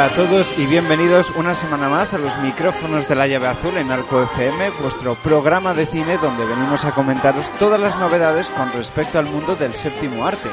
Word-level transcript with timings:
Hola 0.00 0.12
a 0.12 0.16
todos 0.16 0.58
y 0.58 0.64
bienvenidos 0.64 1.30
una 1.36 1.54
semana 1.54 1.90
más 1.90 2.14
a 2.14 2.18
los 2.18 2.38
micrófonos 2.38 3.06
de 3.06 3.14
la 3.14 3.26
llave 3.26 3.48
azul 3.48 3.76
en 3.76 3.90
Arco 3.90 4.22
FM, 4.22 4.70
vuestro 4.80 5.14
programa 5.16 5.74
de 5.74 5.84
cine 5.84 6.16
donde 6.16 6.46
venimos 6.46 6.86
a 6.86 6.92
comentaros 6.92 7.50
todas 7.58 7.78
las 7.78 7.98
novedades 7.98 8.48
con 8.48 8.72
respecto 8.72 9.18
al 9.18 9.26
mundo 9.26 9.56
del 9.56 9.74
séptimo 9.74 10.24
arte. 10.24 10.48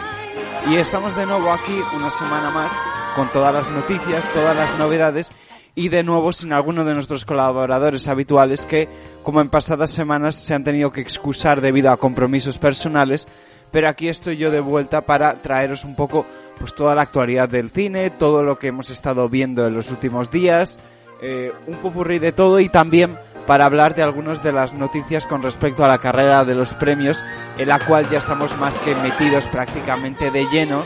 Y 0.69 0.75
estamos 0.75 1.15
de 1.15 1.25
nuevo 1.25 1.49
aquí 1.49 1.79
una 1.95 2.11
semana 2.11 2.51
más 2.51 2.73
con 3.15 3.31
todas 3.31 3.53
las 3.53 3.69
noticias, 3.69 4.21
todas 4.33 4.53
las 4.53 4.77
novedades 4.77 5.31
y 5.75 5.87
de 5.87 6.03
nuevo 6.03 6.33
sin 6.33 6.51
alguno 6.51 6.83
de 6.83 6.93
nuestros 6.93 7.23
colaboradores 7.23 8.09
habituales 8.09 8.65
que, 8.65 8.89
como 9.23 9.39
en 9.39 9.47
pasadas 9.47 9.91
semanas, 9.91 10.35
se 10.35 10.55
han 10.55 10.65
tenido 10.65 10.91
que 10.91 10.99
excusar 10.99 11.61
debido 11.61 11.89
a 11.89 11.95
compromisos 11.95 12.57
personales, 12.57 13.29
pero 13.71 13.89
aquí 13.89 14.07
estoy 14.07 14.37
yo 14.37 14.51
de 14.51 14.59
vuelta 14.59 15.01
para 15.01 15.35
traeros 15.35 15.83
un 15.83 15.95
poco 15.95 16.25
pues 16.57 16.73
toda 16.73 16.95
la 16.95 17.03
actualidad 17.03 17.49
del 17.49 17.69
cine, 17.69 18.09
todo 18.09 18.43
lo 18.43 18.57
que 18.57 18.67
hemos 18.67 18.89
estado 18.89 19.29
viendo 19.29 19.67
en 19.67 19.75
los 19.75 19.91
últimos 19.91 20.31
días, 20.31 20.79
eh, 21.21 21.51
un 21.67 21.77
popurrí 21.77 22.19
de 22.19 22.31
todo 22.31 22.59
y 22.59 22.69
también 22.69 23.17
para 23.45 23.65
hablar 23.65 23.95
de 23.95 24.03
algunas 24.03 24.43
de 24.43 24.51
las 24.51 24.73
noticias 24.73 25.25
con 25.25 25.41
respecto 25.41 25.83
a 25.85 25.87
la 25.87 25.99
carrera 25.99 26.43
de 26.43 26.53
los 26.53 26.73
premios, 26.73 27.23
en 27.57 27.69
la 27.69 27.79
cual 27.79 28.07
ya 28.09 28.17
estamos 28.17 28.57
más 28.57 28.77
que 28.79 28.93
metidos 28.95 29.47
prácticamente 29.47 30.31
de 30.31 30.45
lleno 30.51 30.83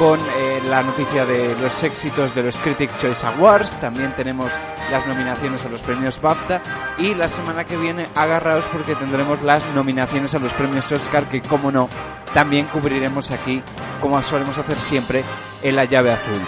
con 0.00 0.18
eh, 0.18 0.62
la 0.66 0.82
noticia 0.82 1.26
de 1.26 1.54
los 1.60 1.82
éxitos 1.82 2.34
de 2.34 2.42
los 2.42 2.56
Critic 2.56 2.90
Choice 2.96 3.26
Awards, 3.26 3.78
también 3.82 4.14
tenemos 4.16 4.50
las 4.90 5.06
nominaciones 5.06 5.62
a 5.66 5.68
los 5.68 5.82
premios 5.82 6.18
BAFTA 6.22 6.62
y 6.96 7.14
la 7.14 7.28
semana 7.28 7.64
que 7.64 7.76
viene 7.76 8.08
agarraos 8.14 8.64
porque 8.72 8.94
tendremos 8.94 9.42
las 9.42 9.62
nominaciones 9.74 10.32
a 10.32 10.38
los 10.38 10.54
premios 10.54 10.90
Oscar 10.90 11.28
que 11.28 11.42
como 11.42 11.70
no 11.70 11.90
también 12.32 12.64
cubriremos 12.68 13.30
aquí 13.30 13.62
como 14.00 14.22
solemos 14.22 14.56
hacer 14.56 14.80
siempre 14.80 15.22
en 15.62 15.76
la 15.76 15.84
llave 15.84 16.12
azul. 16.12 16.40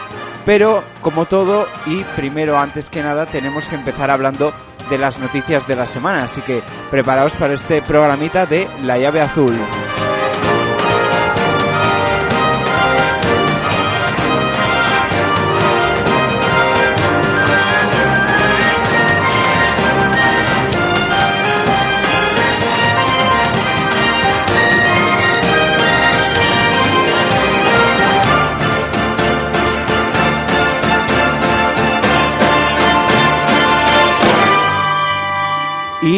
Pero 0.47 0.83
como 1.03 1.27
todo 1.27 1.69
y 1.85 2.05
primero 2.17 2.59
antes 2.59 2.89
que 2.89 3.03
nada 3.03 3.27
tenemos 3.27 3.69
que 3.69 3.75
empezar 3.75 4.11
hablando 4.11 4.55
de 4.89 4.97
las 4.97 5.19
noticias 5.19 5.69
de 5.69 5.77
la 5.77 5.85
semana, 5.85 6.25
así 6.25 6.41
que 6.41 6.63
preparaos 6.91 7.35
para 7.35 7.53
este 7.53 7.83
programita 7.83 8.47
de 8.47 8.67
la 8.83 8.97
llave 8.97 9.21
azul. 9.21 9.55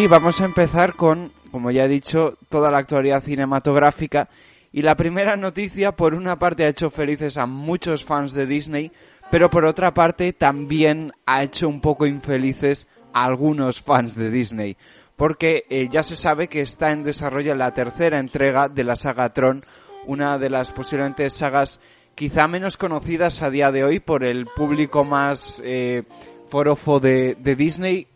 Y 0.04 0.06
vamos 0.06 0.42
a 0.42 0.44
empezar 0.44 0.96
con, 0.96 1.32
como 1.50 1.70
ya 1.70 1.84
he 1.84 1.88
dicho, 1.88 2.36
toda 2.50 2.70
la 2.70 2.76
actualidad 2.76 3.22
cinematográfica. 3.22 4.28
Y 4.70 4.82
la 4.82 4.96
primera 4.96 5.34
noticia, 5.38 5.92
por 5.92 6.12
una 6.12 6.38
parte, 6.38 6.66
ha 6.66 6.68
hecho 6.68 6.90
felices 6.90 7.38
a 7.38 7.46
muchos 7.46 8.04
fans 8.04 8.34
de 8.34 8.44
Disney, 8.44 8.92
pero 9.30 9.48
por 9.48 9.64
otra 9.64 9.94
parte 9.94 10.34
también 10.34 11.12
ha 11.24 11.42
hecho 11.42 11.70
un 11.70 11.80
poco 11.80 12.04
infelices 12.04 12.86
a 13.14 13.24
algunos 13.24 13.80
fans 13.80 14.14
de 14.14 14.30
Disney. 14.30 14.76
Porque 15.16 15.64
eh, 15.70 15.88
ya 15.90 16.02
se 16.02 16.16
sabe 16.16 16.48
que 16.48 16.60
está 16.60 16.92
en 16.92 17.02
desarrollo 17.02 17.54
la 17.54 17.72
tercera 17.72 18.18
entrega 18.18 18.68
de 18.68 18.84
la 18.84 18.96
saga 18.96 19.32
Tron, 19.32 19.62
una 20.06 20.36
de 20.36 20.50
las 20.50 20.70
posiblemente 20.70 21.30
sagas 21.30 21.80
quizá 22.14 22.46
menos 22.46 22.76
conocidas 22.76 23.40
a 23.40 23.48
día 23.48 23.72
de 23.72 23.84
hoy 23.84 24.00
por 24.00 24.22
el 24.22 24.48
público 24.54 25.02
más 25.02 25.62
eh, 25.64 26.02
forofo 26.50 27.00
de, 27.00 27.36
de 27.36 27.56
Disney, 27.56 28.06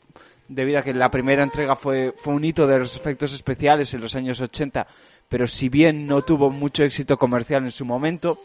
debido 0.48 0.78
a 0.78 0.82
que 0.82 0.94
la 0.94 1.10
primera 1.10 1.42
entrega 1.42 1.76
fue, 1.76 2.14
fue 2.16 2.34
un 2.34 2.44
hito 2.44 2.66
de 2.66 2.78
los 2.78 2.96
efectos 2.96 3.34
especiales 3.34 3.92
en 3.94 4.00
los 4.00 4.14
años 4.14 4.40
80, 4.40 4.86
pero 5.28 5.46
si 5.46 5.68
bien 5.68 6.06
no 6.06 6.22
tuvo 6.22 6.50
mucho 6.50 6.84
éxito 6.84 7.16
comercial 7.16 7.64
en 7.64 7.70
su 7.70 7.84
momento, 7.84 8.38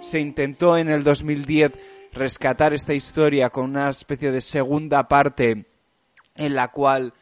se 0.00 0.20
intentó 0.20 0.76
en 0.76 0.88
el 0.88 1.02
2010 1.02 1.72
rescatar 2.12 2.72
esta 2.72 2.94
historia 2.94 3.50
con 3.50 3.64
una 3.64 3.90
especie 3.90 4.30
de 4.30 4.40
segunda 4.40 5.08
parte 5.08 5.66
en 6.36 6.54
la 6.54 6.68
cual 6.68 7.12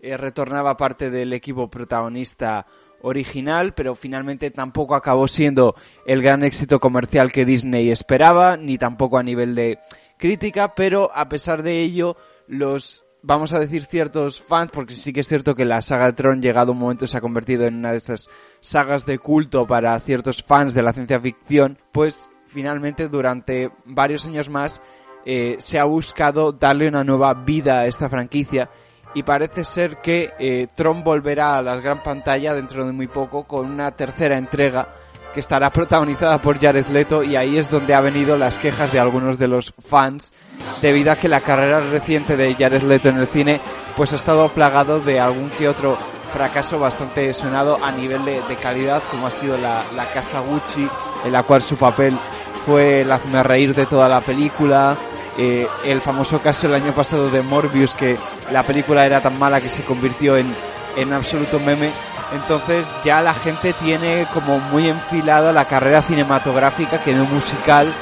eh, 0.00 0.16
retornaba 0.16 0.76
parte 0.76 1.10
del 1.10 1.32
equipo 1.32 1.68
protagonista 1.68 2.66
original, 3.02 3.74
pero 3.74 3.94
finalmente 3.94 4.50
tampoco 4.50 4.94
acabó 4.94 5.28
siendo 5.28 5.74
el 6.06 6.22
gran 6.22 6.44
éxito 6.44 6.80
comercial 6.80 7.32
que 7.32 7.44
Disney 7.44 7.90
esperaba, 7.90 8.56
ni 8.56 8.78
tampoco 8.78 9.18
a 9.18 9.22
nivel 9.22 9.54
de 9.54 9.78
crítica, 10.16 10.74
pero 10.74 11.10
a 11.14 11.28
pesar 11.28 11.62
de 11.62 11.80
ello, 11.80 12.16
los 12.46 13.04
vamos 13.22 13.52
a 13.52 13.58
decir 13.58 13.84
ciertos 13.84 14.42
fans, 14.42 14.70
porque 14.72 14.94
sí 14.94 15.12
que 15.12 15.20
es 15.20 15.28
cierto 15.28 15.54
que 15.54 15.64
la 15.64 15.80
saga 15.80 16.06
de 16.06 16.12
Tron 16.12 16.42
llegado 16.42 16.72
un 16.72 16.78
momento 16.78 17.06
se 17.06 17.16
ha 17.16 17.20
convertido 17.20 17.64
en 17.64 17.76
una 17.76 17.92
de 17.92 17.98
estas 17.98 18.28
sagas 18.60 19.06
de 19.06 19.18
culto 19.18 19.66
para 19.66 19.98
ciertos 20.00 20.42
fans 20.42 20.74
de 20.74 20.82
la 20.82 20.92
ciencia 20.92 21.20
ficción, 21.20 21.78
pues 21.92 22.30
finalmente 22.46 23.08
durante 23.08 23.70
varios 23.86 24.26
años 24.26 24.50
más 24.50 24.82
eh, 25.24 25.56
se 25.58 25.78
ha 25.78 25.84
buscado 25.84 26.52
darle 26.52 26.88
una 26.88 27.04
nueva 27.04 27.32
vida 27.32 27.80
a 27.80 27.86
esta 27.86 28.08
franquicia 28.08 28.68
y 29.14 29.22
parece 29.22 29.64
ser 29.64 29.98
que 29.98 30.32
eh, 30.38 30.66
Tron 30.74 31.04
volverá 31.04 31.56
a 31.56 31.62
la 31.62 31.76
gran 31.76 32.02
pantalla 32.02 32.54
dentro 32.54 32.84
de 32.84 32.92
muy 32.92 33.06
poco 33.06 33.44
con 33.44 33.70
una 33.70 33.92
tercera 33.92 34.36
entrega 34.36 34.94
que 35.32 35.40
estará 35.40 35.70
protagonizada 35.70 36.40
por 36.40 36.60
Jared 36.60 36.86
Leto 36.88 37.22
y 37.22 37.36
ahí 37.36 37.58
es 37.58 37.70
donde 37.70 37.94
ha 37.94 38.00
venido 38.00 38.36
las 38.36 38.58
quejas 38.58 38.92
de 38.92 39.00
algunos 39.00 39.38
de 39.38 39.48
los 39.48 39.72
fans 39.84 40.32
debido 40.80 41.12
a 41.12 41.16
que 41.16 41.28
la 41.28 41.40
carrera 41.40 41.80
reciente 41.80 42.36
de 42.36 42.54
Jared 42.54 42.82
Leto 42.82 43.08
en 43.08 43.18
el 43.18 43.26
cine 43.26 43.60
pues 43.96 44.12
ha 44.12 44.16
estado 44.16 44.48
plagado 44.48 45.00
de 45.00 45.20
algún 45.20 45.50
que 45.50 45.68
otro 45.68 45.96
fracaso 46.32 46.78
bastante 46.78 47.32
sonado 47.34 47.78
a 47.82 47.92
nivel 47.92 48.24
de, 48.24 48.56
calidad 48.56 49.02
como 49.10 49.26
ha 49.26 49.30
sido 49.30 49.58
la, 49.58 49.84
la 49.94 50.06
Casa 50.12 50.40
Gucci 50.40 50.88
en 51.24 51.32
la 51.32 51.42
cual 51.42 51.62
su 51.62 51.76
papel 51.76 52.16
fue 52.64 53.00
el 53.00 53.12
hazme 53.12 53.42
reír 53.42 53.74
de 53.74 53.86
toda 53.86 54.08
la 54.08 54.20
película 54.20 54.96
eh, 55.38 55.66
el 55.84 56.00
famoso 56.00 56.40
caso 56.40 56.66
el 56.66 56.74
año 56.74 56.92
pasado 56.92 57.30
de 57.30 57.42
Morbius 57.42 57.94
que 57.94 58.16
la 58.50 58.62
película 58.62 59.04
era 59.04 59.20
tan 59.20 59.38
mala 59.38 59.60
que 59.60 59.68
se 59.68 59.82
convirtió 59.82 60.36
en, 60.36 60.52
en 60.96 61.12
absoluto 61.12 61.58
meme 61.58 61.90
entonces 62.34 62.94
ya 63.04 63.20
la 63.20 63.34
gente 63.34 63.72
tiene 63.74 64.26
como 64.32 64.58
muy 64.58 64.88
enfilada 64.88 65.52
la 65.52 65.66
carrera 65.66 66.02
cinematográfica 66.02 67.02
que 67.02 67.12
no 67.12 67.26
musical 67.26 67.92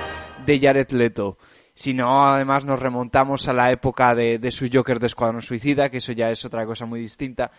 de 0.46 0.60
Jared 0.60 0.90
Leto. 0.90 1.36
Si 1.74 1.94
no, 1.94 2.26
además 2.26 2.64
nos 2.64 2.78
remontamos 2.78 3.48
a 3.48 3.52
la 3.52 3.72
época 3.72 4.14
de, 4.14 4.50
su 4.50 4.68
Joker 4.72 5.00
de 5.00 5.06
Escuadrón 5.06 5.42
Suicida, 5.42 5.88
que 5.88 5.98
eso 5.98 6.12
ya 6.12 6.30
es 6.30 6.44
otra 6.44 6.66
cosa 6.66 6.86
muy 6.86 7.00
distinta. 7.00 7.50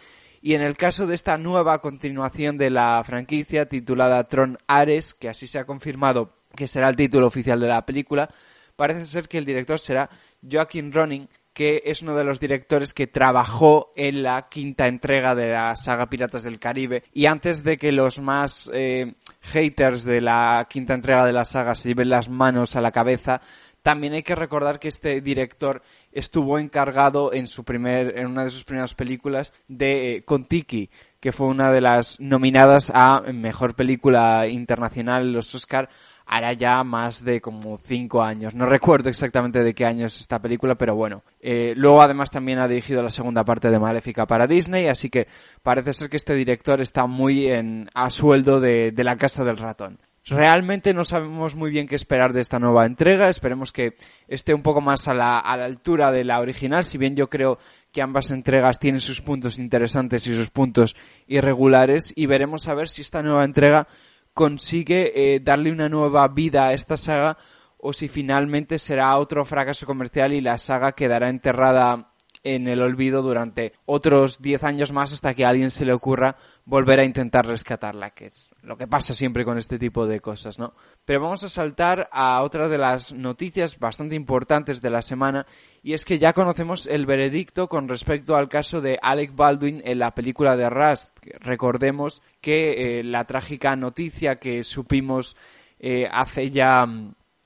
Y 0.41 0.53
en 0.53 0.61
el 0.61 0.77
caso 0.77 1.07
de 1.07 1.15
esta 1.15 1.37
nueva 1.37 1.79
continuación 1.79 2.57
de 2.57 2.69
la 2.69 3.03
franquicia 3.03 3.67
titulada 3.67 4.27
Tron 4.27 4.57
Ares, 4.67 5.13
que 5.13 5.29
así 5.29 5.47
se 5.47 5.59
ha 5.59 5.65
confirmado 5.65 6.33
que 6.55 6.67
será 6.67 6.89
el 6.89 6.95
título 6.95 7.27
oficial 7.27 7.59
de 7.59 7.67
la 7.67 7.85
película, 7.85 8.29
parece 8.75 9.05
ser 9.05 9.27
que 9.27 9.37
el 9.37 9.45
director 9.45 9.79
será 9.79 10.09
Joaquin 10.49 10.91
Ronin, 10.91 11.29
que 11.53 11.83
es 11.85 12.01
uno 12.01 12.15
de 12.15 12.23
los 12.23 12.39
directores 12.39 12.93
que 12.93 13.07
trabajó 13.07 13.91
en 13.95 14.23
la 14.23 14.47
quinta 14.47 14.87
entrega 14.87 15.35
de 15.35 15.49
la 15.51 15.75
saga 15.75 16.09
Piratas 16.09 16.43
del 16.43 16.59
Caribe. 16.59 17.03
Y 17.13 17.25
antes 17.25 17.63
de 17.63 17.77
que 17.77 17.91
los 17.91 18.19
más 18.19 18.69
eh, 18.73 19.13
haters 19.41 20.03
de 20.03 20.21
la 20.21 20.67
quinta 20.69 20.93
entrega 20.93 21.25
de 21.25 21.33
la 21.33 21.45
saga 21.45 21.75
se 21.75 21.89
lleven 21.89 22.09
las 22.09 22.29
manos 22.29 22.75
a 22.75 22.81
la 22.81 22.91
cabeza, 22.91 23.41
también 23.81 24.13
hay 24.13 24.23
que 24.23 24.35
recordar 24.35 24.79
que 24.79 24.87
este 24.87 25.21
director 25.21 25.81
estuvo 26.11 26.59
encargado 26.59 27.33
en 27.33 27.47
su 27.47 27.63
primer, 27.63 28.17
en 28.17 28.27
una 28.27 28.43
de 28.43 28.51
sus 28.51 28.63
primeras 28.63 28.93
películas 28.93 29.53
de 29.67 30.17
eh, 30.17 30.23
Contiki, 30.23 30.89
que 31.19 31.31
fue 31.31 31.47
una 31.47 31.71
de 31.71 31.81
las 31.81 32.19
nominadas 32.19 32.91
a 32.93 33.21
mejor 33.33 33.75
película 33.75 34.47
internacional 34.47 35.31
los 35.31 35.53
Oscar 35.55 35.89
hará 36.31 36.53
ya 36.53 36.81
más 36.85 37.25
de 37.25 37.41
como 37.41 37.77
cinco 37.77 38.23
años. 38.23 38.55
No 38.55 38.65
recuerdo 38.65 39.09
exactamente 39.09 39.61
de 39.63 39.73
qué 39.73 39.85
año 39.85 40.05
es 40.05 40.21
esta 40.21 40.39
película, 40.39 40.75
pero 40.75 40.95
bueno. 40.95 41.23
Eh, 41.41 41.73
luego 41.75 42.01
además 42.01 42.31
también 42.31 42.59
ha 42.59 42.69
dirigido 42.69 43.03
la 43.03 43.09
segunda 43.09 43.43
parte 43.43 43.69
de 43.69 43.77
Maléfica 43.77 44.25
para 44.25 44.47
Disney, 44.47 44.87
así 44.87 45.09
que 45.09 45.27
parece 45.61 45.91
ser 45.91 46.09
que 46.09 46.15
este 46.15 46.33
director 46.33 46.79
está 46.79 47.05
muy 47.05 47.47
en, 47.47 47.89
a 47.93 48.09
sueldo 48.09 48.61
de, 48.61 48.93
de 48.93 49.03
la 49.03 49.17
casa 49.17 49.43
del 49.43 49.57
ratón. 49.57 49.99
Realmente 50.25 50.93
no 50.93 51.03
sabemos 51.03 51.55
muy 51.55 51.69
bien 51.69 51.87
qué 51.87 51.95
esperar 51.95 52.31
de 52.31 52.41
esta 52.41 52.59
nueva 52.59 52.85
entrega. 52.85 53.27
Esperemos 53.27 53.73
que 53.73 53.95
esté 54.27 54.53
un 54.53 54.61
poco 54.61 54.79
más 54.79 55.09
a 55.09 55.13
la, 55.13 55.39
a 55.39 55.57
la 55.57 55.65
altura 55.65 56.11
de 56.11 56.23
la 56.23 56.39
original, 56.39 56.85
si 56.85 56.97
bien 56.97 57.15
yo 57.15 57.27
creo 57.27 57.57
que 57.91 58.01
ambas 58.01 58.31
entregas 58.31 58.79
tienen 58.79 59.01
sus 59.01 59.19
puntos 59.19 59.59
interesantes 59.59 60.25
y 60.27 60.35
sus 60.35 60.49
puntos 60.49 60.95
irregulares. 61.27 62.13
Y 62.15 62.27
veremos 62.27 62.69
a 62.69 62.75
ver 62.75 62.87
si 62.87 63.01
esta 63.01 63.21
nueva 63.21 63.43
entrega 63.43 63.87
consigue 64.33 65.35
eh, 65.35 65.39
darle 65.39 65.71
una 65.71 65.89
nueva 65.89 66.27
vida 66.27 66.67
a 66.67 66.73
esta 66.73 66.97
saga 66.97 67.37
o 67.77 67.93
si 67.93 68.07
finalmente 68.07 68.79
será 68.79 69.17
otro 69.17 69.43
fracaso 69.45 69.85
comercial 69.85 70.33
y 70.33 70.41
la 70.41 70.57
saga 70.57 70.93
quedará 70.93 71.29
enterrada 71.29 72.13
en 72.43 72.67
el 72.67 72.81
olvido 72.81 73.21
durante 73.21 73.73
otros 73.85 74.41
10 74.41 74.63
años 74.63 74.91
más 74.91 75.13
hasta 75.13 75.33
que 75.33 75.45
a 75.45 75.49
alguien 75.49 75.69
se 75.69 75.85
le 75.85 75.93
ocurra 75.93 76.37
volver 76.65 76.99
a 76.99 77.05
intentar 77.05 77.45
rescatarla, 77.45 78.11
que 78.11 78.27
es 78.27 78.49
lo 78.61 78.77
que 78.77 78.87
pasa 78.87 79.13
siempre 79.13 79.43
con 79.43 79.57
este 79.57 79.79
tipo 79.79 80.05
de 80.05 80.19
cosas, 80.19 80.59
¿no? 80.59 80.73
Pero 81.05 81.21
vamos 81.21 81.43
a 81.43 81.49
saltar 81.49 82.07
a 82.11 82.41
otra 82.43 82.67
de 82.67 82.77
las 82.77 83.13
noticias 83.13 83.79
bastante 83.79 84.15
importantes 84.15 84.81
de 84.81 84.89
la 84.89 85.01
semana 85.01 85.45
y 85.81 85.93
es 85.93 86.05
que 86.05 86.19
ya 86.19 86.33
conocemos 86.33 86.85
el 86.85 87.05
veredicto 87.05 87.67
con 87.67 87.87
respecto 87.87 88.35
al 88.35 88.49
caso 88.49 88.81
de 88.81 88.99
Alec 89.01 89.35
Baldwin 89.35 89.81
en 89.83 89.99
la 89.99 90.13
película 90.13 90.55
de 90.55 90.69
Rust. 90.69 91.17
Recordemos 91.39 92.21
que 92.41 92.99
eh, 92.99 93.03
la 93.03 93.25
trágica 93.25 93.75
noticia 93.75 94.37
que 94.37 94.63
supimos 94.63 95.35
eh, 95.79 96.07
hace 96.11 96.51
ya 96.51 96.85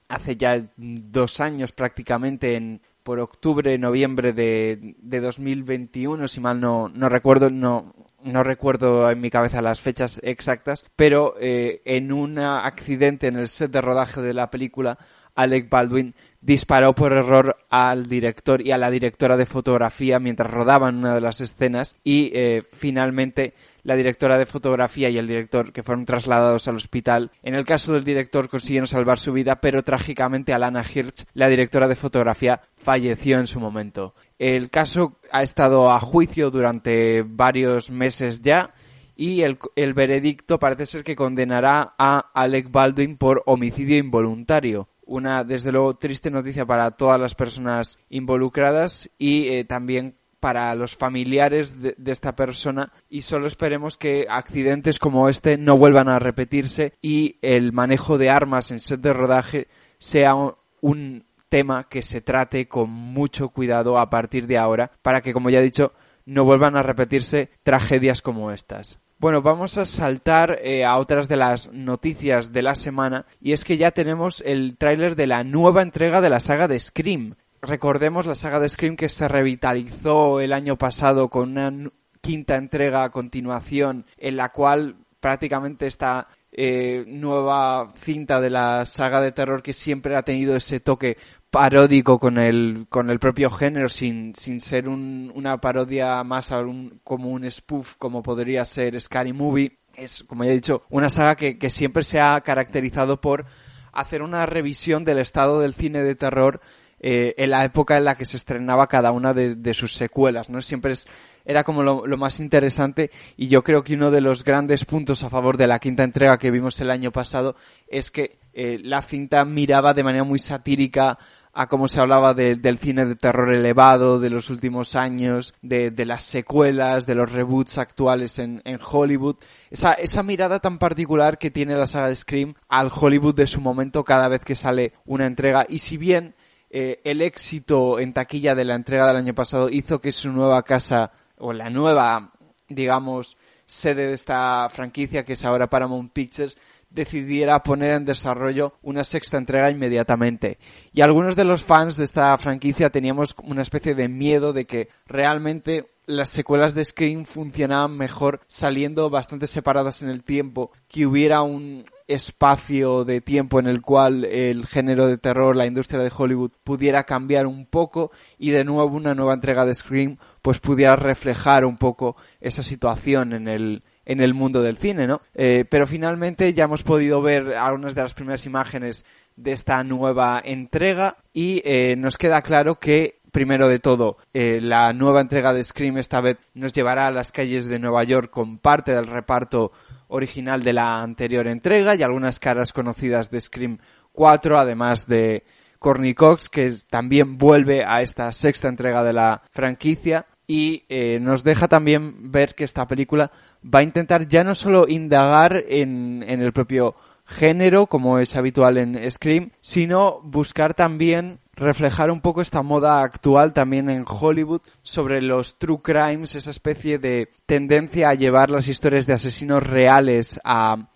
hace 0.08 0.36
ya 0.36 0.62
dos 0.76 1.40
años 1.40 1.72
prácticamente 1.72 2.54
en 2.54 2.80
por 3.02 3.20
octubre, 3.20 3.78
noviembre 3.78 4.32
de, 4.32 4.96
de 4.98 5.20
2021, 5.20 6.26
si 6.26 6.40
mal 6.40 6.60
no, 6.60 6.88
no 6.88 7.08
recuerdo, 7.08 7.50
no, 7.50 7.94
no 8.26 8.42
recuerdo 8.42 9.10
en 9.10 9.20
mi 9.20 9.30
cabeza 9.30 9.62
las 9.62 9.80
fechas 9.80 10.20
exactas, 10.22 10.84
pero 10.96 11.36
eh, 11.40 11.80
en 11.84 12.12
un 12.12 12.38
accidente 12.38 13.28
en 13.28 13.36
el 13.36 13.48
set 13.48 13.70
de 13.70 13.80
rodaje 13.80 14.20
de 14.20 14.34
la 14.34 14.50
película, 14.50 14.98
Alec 15.34 15.68
Baldwin 15.68 16.14
disparó 16.40 16.94
por 16.94 17.12
error 17.12 17.56
al 17.70 18.06
director 18.06 18.66
y 18.66 18.72
a 18.72 18.78
la 18.78 18.90
directora 18.90 19.36
de 19.36 19.46
fotografía 19.46 20.18
mientras 20.18 20.50
rodaban 20.50 20.96
una 20.96 21.14
de 21.14 21.20
las 21.20 21.40
escenas 21.40 21.96
y 22.02 22.30
eh, 22.34 22.62
finalmente 22.72 23.54
la 23.86 23.94
directora 23.94 24.36
de 24.36 24.46
fotografía 24.46 25.08
y 25.08 25.16
el 25.16 25.28
director 25.28 25.72
que 25.72 25.84
fueron 25.84 26.04
trasladados 26.04 26.66
al 26.66 26.74
hospital. 26.74 27.30
En 27.44 27.54
el 27.54 27.64
caso 27.64 27.92
del 27.92 28.02
director 28.02 28.48
consiguieron 28.48 28.88
salvar 28.88 29.16
su 29.16 29.32
vida, 29.32 29.60
pero 29.60 29.84
trágicamente 29.84 30.52
Alana 30.52 30.82
Hirsch, 30.82 31.24
la 31.34 31.46
directora 31.46 31.86
de 31.86 31.94
fotografía, 31.94 32.60
falleció 32.76 33.38
en 33.38 33.46
su 33.46 33.60
momento. 33.60 34.14
El 34.40 34.70
caso 34.70 35.20
ha 35.30 35.42
estado 35.42 35.92
a 35.92 36.00
juicio 36.00 36.50
durante 36.50 37.22
varios 37.22 37.88
meses 37.88 38.42
ya 38.42 38.74
y 39.14 39.42
el, 39.42 39.56
el, 39.76 39.94
veredicto 39.94 40.58
parece 40.58 40.86
ser 40.86 41.04
que 41.04 41.14
condenará 41.14 41.94
a 41.96 42.32
Alec 42.34 42.72
Baldwin 42.72 43.16
por 43.16 43.44
homicidio 43.46 43.98
involuntario. 43.98 44.88
Una, 45.04 45.44
desde 45.44 45.70
luego, 45.70 45.94
triste 45.94 46.28
noticia 46.28 46.66
para 46.66 46.90
todas 46.90 47.20
las 47.20 47.36
personas 47.36 48.00
involucradas 48.10 49.08
y 49.16 49.46
eh, 49.46 49.64
también 49.64 50.16
para 50.40 50.74
los 50.74 50.96
familiares 50.96 51.80
de, 51.80 51.94
esta 52.06 52.36
persona 52.36 52.92
y 53.08 53.22
solo 53.22 53.46
esperemos 53.46 53.96
que 53.96 54.26
accidentes 54.28 54.98
como 54.98 55.28
este 55.28 55.58
no 55.58 55.76
vuelvan 55.76 56.08
a 56.08 56.18
repetirse 56.18 56.92
y 57.02 57.38
el 57.42 57.72
manejo 57.72 58.18
de 58.18 58.30
armas 58.30 58.70
en 58.70 58.80
set 58.80 59.00
de 59.00 59.12
rodaje 59.12 59.68
sea 59.98 60.34
un, 60.34 60.54
un 60.80 61.24
tema 61.48 61.88
que 61.88 62.02
se 62.02 62.20
trate 62.20 62.68
con 62.68 62.90
mucho 62.90 63.48
cuidado 63.50 63.98
a 63.98 64.10
partir 64.10 64.46
de 64.46 64.58
ahora 64.58 64.90
para 65.02 65.20
que, 65.20 65.32
como 65.32 65.50
ya 65.50 65.60
he 65.60 65.64
dicho, 65.64 65.92
no 66.24 66.44
vuelvan 66.44 66.76
a 66.76 66.82
repetirse 66.82 67.50
tragedias 67.62 68.20
como 68.20 68.50
estas. 68.50 68.98
Bueno, 69.18 69.40
vamos 69.40 69.78
a 69.78 69.86
saltar 69.86 70.58
eh, 70.62 70.84
a 70.84 70.98
otras 70.98 71.26
de 71.26 71.36
las 71.36 71.72
noticias 71.72 72.52
de 72.52 72.60
la 72.60 72.74
semana 72.74 73.24
y 73.40 73.52
es 73.52 73.64
que 73.64 73.78
ya 73.78 73.90
tenemos 73.92 74.42
el 74.44 74.76
tráiler 74.76 75.16
de 75.16 75.26
la 75.26 75.42
nueva 75.42 75.82
entrega 75.82 76.20
de 76.20 76.28
la 76.28 76.40
saga 76.40 76.68
de 76.68 76.78
Scream 76.78 77.34
recordemos 77.62 78.26
la 78.26 78.34
saga 78.34 78.60
de 78.60 78.68
Scream 78.68 78.96
que 78.96 79.08
se 79.08 79.28
revitalizó 79.28 80.40
el 80.40 80.52
año 80.52 80.76
pasado 80.76 81.28
con 81.28 81.50
una 81.50 81.90
quinta 82.20 82.56
entrega 82.56 83.04
a 83.04 83.10
continuación 83.10 84.06
en 84.16 84.36
la 84.36 84.50
cual 84.50 84.96
prácticamente 85.20 85.86
esta 85.86 86.28
eh, 86.52 87.04
nueva 87.06 87.92
cinta 87.98 88.40
de 88.40 88.48
la 88.48 88.86
saga 88.86 89.20
de 89.20 89.32
terror 89.32 89.62
que 89.62 89.72
siempre 89.72 90.16
ha 90.16 90.22
tenido 90.22 90.56
ese 90.56 90.80
toque 90.80 91.18
paródico 91.50 92.18
con 92.18 92.38
el, 92.38 92.86
con 92.88 93.10
el 93.10 93.18
propio 93.18 93.50
género 93.50 93.88
sin, 93.88 94.34
sin 94.34 94.60
ser 94.60 94.88
un, 94.88 95.30
una 95.34 95.58
parodia 95.60 96.24
más 96.24 96.50
un, 96.52 97.00
como 97.04 97.30
un 97.30 97.50
spoof 97.50 97.96
como 97.96 98.22
podría 98.22 98.64
ser 98.64 98.98
Scary 99.00 99.32
Movie. 99.32 99.78
Es, 99.94 100.24
como 100.24 100.44
ya 100.44 100.50
he 100.50 100.54
dicho, 100.54 100.82
una 100.90 101.10
saga 101.10 101.36
que, 101.36 101.58
que 101.58 101.70
siempre 101.70 102.02
se 102.02 102.20
ha 102.20 102.40
caracterizado 102.40 103.20
por 103.20 103.46
hacer 103.92 104.22
una 104.22 104.46
revisión 104.46 105.04
del 105.04 105.18
estado 105.18 105.60
del 105.60 105.74
cine 105.74 106.02
de 106.02 106.14
terror 106.14 106.60
eh, 107.08 107.36
en 107.38 107.50
la 107.50 107.64
época 107.64 107.96
en 107.96 108.04
la 108.04 108.16
que 108.16 108.24
se 108.24 108.36
estrenaba 108.36 108.88
cada 108.88 109.12
una 109.12 109.32
de, 109.32 109.74
sus 109.74 109.92
secuelas, 109.94 110.50
¿no? 110.50 110.60
Siempre 110.60 110.90
es, 110.90 111.06
era 111.44 111.62
como 111.62 111.84
lo, 111.84 112.04
lo, 112.04 112.16
más 112.16 112.40
interesante 112.40 113.12
y 113.36 113.46
yo 113.46 113.62
creo 113.62 113.84
que 113.84 113.94
uno 113.94 114.10
de 114.10 114.20
los 114.20 114.42
grandes 114.42 114.84
puntos 114.84 115.22
a 115.22 115.30
favor 115.30 115.56
de 115.56 115.68
la 115.68 115.78
quinta 115.78 116.02
entrega 116.02 116.36
que 116.36 116.50
vimos 116.50 116.80
el 116.80 116.90
año 116.90 117.12
pasado 117.12 117.54
es 117.86 118.10
que 118.10 118.40
eh, 118.52 118.80
la 118.82 119.02
cinta 119.02 119.44
miraba 119.44 119.94
de 119.94 120.02
manera 120.02 120.24
muy 120.24 120.40
satírica 120.40 121.16
a 121.52 121.68
cómo 121.68 121.86
se 121.86 122.00
hablaba 122.00 122.34
de, 122.34 122.56
del 122.56 122.76
cine 122.76 123.06
de 123.06 123.14
terror 123.14 123.54
elevado 123.54 124.18
de 124.18 124.28
los 124.28 124.50
últimos 124.50 124.96
años, 124.96 125.54
de, 125.62 125.92
de 125.92 126.06
las 126.06 126.24
secuelas, 126.24 127.06
de 127.06 127.14
los 127.14 127.30
reboots 127.30 127.78
actuales 127.78 128.40
en, 128.40 128.62
en, 128.64 128.80
Hollywood. 128.84 129.36
Esa, 129.70 129.92
esa 129.92 130.24
mirada 130.24 130.58
tan 130.58 130.80
particular 130.80 131.38
que 131.38 131.52
tiene 131.52 131.76
la 131.76 131.86
saga 131.86 132.08
de 132.08 132.16
Scream 132.16 132.54
al 132.68 132.90
Hollywood 132.92 133.36
de 133.36 133.46
su 133.46 133.60
momento 133.60 134.02
cada 134.02 134.26
vez 134.26 134.40
que 134.40 134.56
sale 134.56 134.94
una 135.04 135.26
entrega. 135.26 135.66
Y 135.68 135.78
si 135.78 135.98
bien 135.98 136.34
eh, 136.70 137.00
el 137.04 137.22
éxito 137.22 137.98
en 137.98 138.12
taquilla 138.12 138.54
de 138.54 138.64
la 138.64 138.74
entrega 138.74 139.06
del 139.06 139.16
año 139.16 139.34
pasado 139.34 139.68
hizo 139.68 140.00
que 140.00 140.12
su 140.12 140.30
nueva 140.30 140.62
casa, 140.62 141.12
o 141.38 141.52
la 141.52 141.70
nueva, 141.70 142.32
digamos, 142.68 143.36
sede 143.66 144.06
de 144.06 144.14
esta 144.14 144.68
franquicia, 144.68 145.24
que 145.24 145.34
es 145.34 145.44
ahora 145.44 145.68
Paramount 145.68 146.12
Pictures, 146.12 146.56
decidiera 146.90 147.62
poner 147.62 147.92
en 147.92 148.04
desarrollo 148.04 148.74
una 148.82 149.04
sexta 149.04 149.36
entrega 149.36 149.70
inmediatamente. 149.70 150.58
Y 150.92 151.00
algunos 151.02 151.36
de 151.36 151.44
los 151.44 151.64
fans 151.64 151.96
de 151.96 152.04
esta 152.04 152.36
franquicia 152.38 152.90
teníamos 152.90 153.34
una 153.42 153.62
especie 153.62 153.94
de 153.94 154.08
miedo 154.08 154.52
de 154.52 154.66
que 154.66 154.88
realmente 155.06 155.90
las 156.06 156.30
secuelas 156.30 156.74
de 156.74 156.84
Scream 156.84 157.24
funcionaban 157.24 157.96
mejor 157.96 158.40
saliendo 158.46 159.10
bastante 159.10 159.46
separadas 159.46 160.02
en 160.02 160.08
el 160.08 160.22
tiempo, 160.22 160.70
que 160.88 161.06
hubiera 161.06 161.42
un 161.42 161.84
espacio 162.08 163.04
de 163.04 163.20
tiempo 163.20 163.58
en 163.58 163.66
el 163.66 163.82
cual 163.82 164.24
el 164.24 164.66
género 164.66 165.06
de 165.06 165.18
terror, 165.18 165.56
la 165.56 165.66
industria 165.66 166.02
de 166.02 166.12
Hollywood 166.16 166.52
pudiera 166.62 167.04
cambiar 167.04 167.46
un 167.46 167.66
poco 167.66 168.10
y 168.38 168.50
de 168.50 168.64
nuevo 168.64 168.96
una 168.96 169.14
nueva 169.14 169.34
entrega 169.34 169.64
de 169.64 169.74
Scream 169.74 170.16
pues 170.42 170.58
pudiera 170.58 170.96
reflejar 170.96 171.64
un 171.64 171.76
poco 171.76 172.16
esa 172.40 172.62
situación 172.62 173.32
en 173.32 173.48
el 173.48 173.82
en 174.06 174.20
el 174.20 174.34
mundo 174.34 174.62
del 174.62 174.76
cine, 174.76 175.06
¿no? 175.08 175.20
Eh, 175.34 175.64
pero 175.68 175.86
finalmente 175.86 176.54
ya 176.54 176.64
hemos 176.64 176.84
podido 176.84 177.20
ver 177.20 177.54
algunas 177.54 177.94
de 177.96 178.02
las 178.02 178.14
primeras 178.14 178.46
imágenes 178.46 179.04
de 179.34 179.52
esta 179.52 179.82
nueva 179.82 180.40
entrega 180.44 181.16
y 181.32 181.60
eh, 181.64 181.96
nos 181.96 182.16
queda 182.16 182.40
claro 182.40 182.76
que 182.76 183.18
primero 183.32 183.68
de 183.68 183.80
todo, 183.80 184.16
eh, 184.32 184.60
la 184.62 184.94
nueva 184.94 185.20
entrega 185.20 185.52
de 185.52 185.62
Scream 185.62 185.98
esta 185.98 186.22
vez 186.22 186.38
nos 186.54 186.72
llevará 186.72 187.08
a 187.08 187.10
las 187.10 187.32
calles 187.32 187.66
de 187.66 187.78
Nueva 187.78 188.02
York 188.04 188.30
con 188.30 188.56
parte 188.56 188.94
del 188.94 189.06
reparto 189.06 189.72
original 190.08 190.62
de 190.62 190.72
la 190.72 191.02
anterior 191.02 191.46
entrega 191.46 191.94
y 191.94 192.02
algunas 192.02 192.38
caras 192.38 192.72
conocidas 192.72 193.30
de 193.30 193.40
Scream 193.40 193.78
4, 194.12 194.58
además 194.58 195.06
de 195.06 195.44
Corny 195.78 196.14
Cox, 196.14 196.48
que 196.48 196.72
también 196.88 197.38
vuelve 197.38 197.84
a 197.84 198.02
esta 198.02 198.32
sexta 198.32 198.68
entrega 198.68 199.02
de 199.02 199.12
la 199.12 199.42
franquicia. 199.50 200.26
Y 200.48 200.84
eh, 200.88 201.18
nos 201.20 201.42
deja 201.42 201.66
también 201.66 202.30
ver 202.30 202.54
que 202.54 202.62
esta 202.64 202.86
película 202.86 203.32
va 203.62 203.80
a 203.80 203.82
intentar 203.82 204.28
ya 204.28 204.44
no 204.44 204.54
solo 204.54 204.86
indagar 204.88 205.64
en, 205.68 206.24
en 206.26 206.40
el 206.40 206.52
propio 206.52 206.94
género, 207.26 207.86
como 207.86 208.20
es 208.20 208.36
habitual 208.36 208.78
en 208.78 209.10
Scream, 209.10 209.50
sino 209.60 210.20
buscar 210.22 210.74
también 210.74 211.40
reflejar 211.56 212.10
un 212.10 212.20
poco 212.20 212.42
esta 212.42 212.62
moda 212.62 213.02
actual 213.02 213.54
también 213.54 213.88
en 213.88 214.04
Hollywood 214.06 214.60
sobre 214.82 215.22
los 215.22 215.58
true 215.58 215.80
crimes, 215.82 216.34
esa 216.34 216.50
especie 216.50 216.98
de 216.98 217.30
tendencia 217.46 218.10
a 218.10 218.14
llevar 218.14 218.50
las 218.50 218.68
historias 218.68 219.06
de 219.06 219.14
asesinos 219.14 219.66
reales 219.66 220.38
a, 220.44 220.90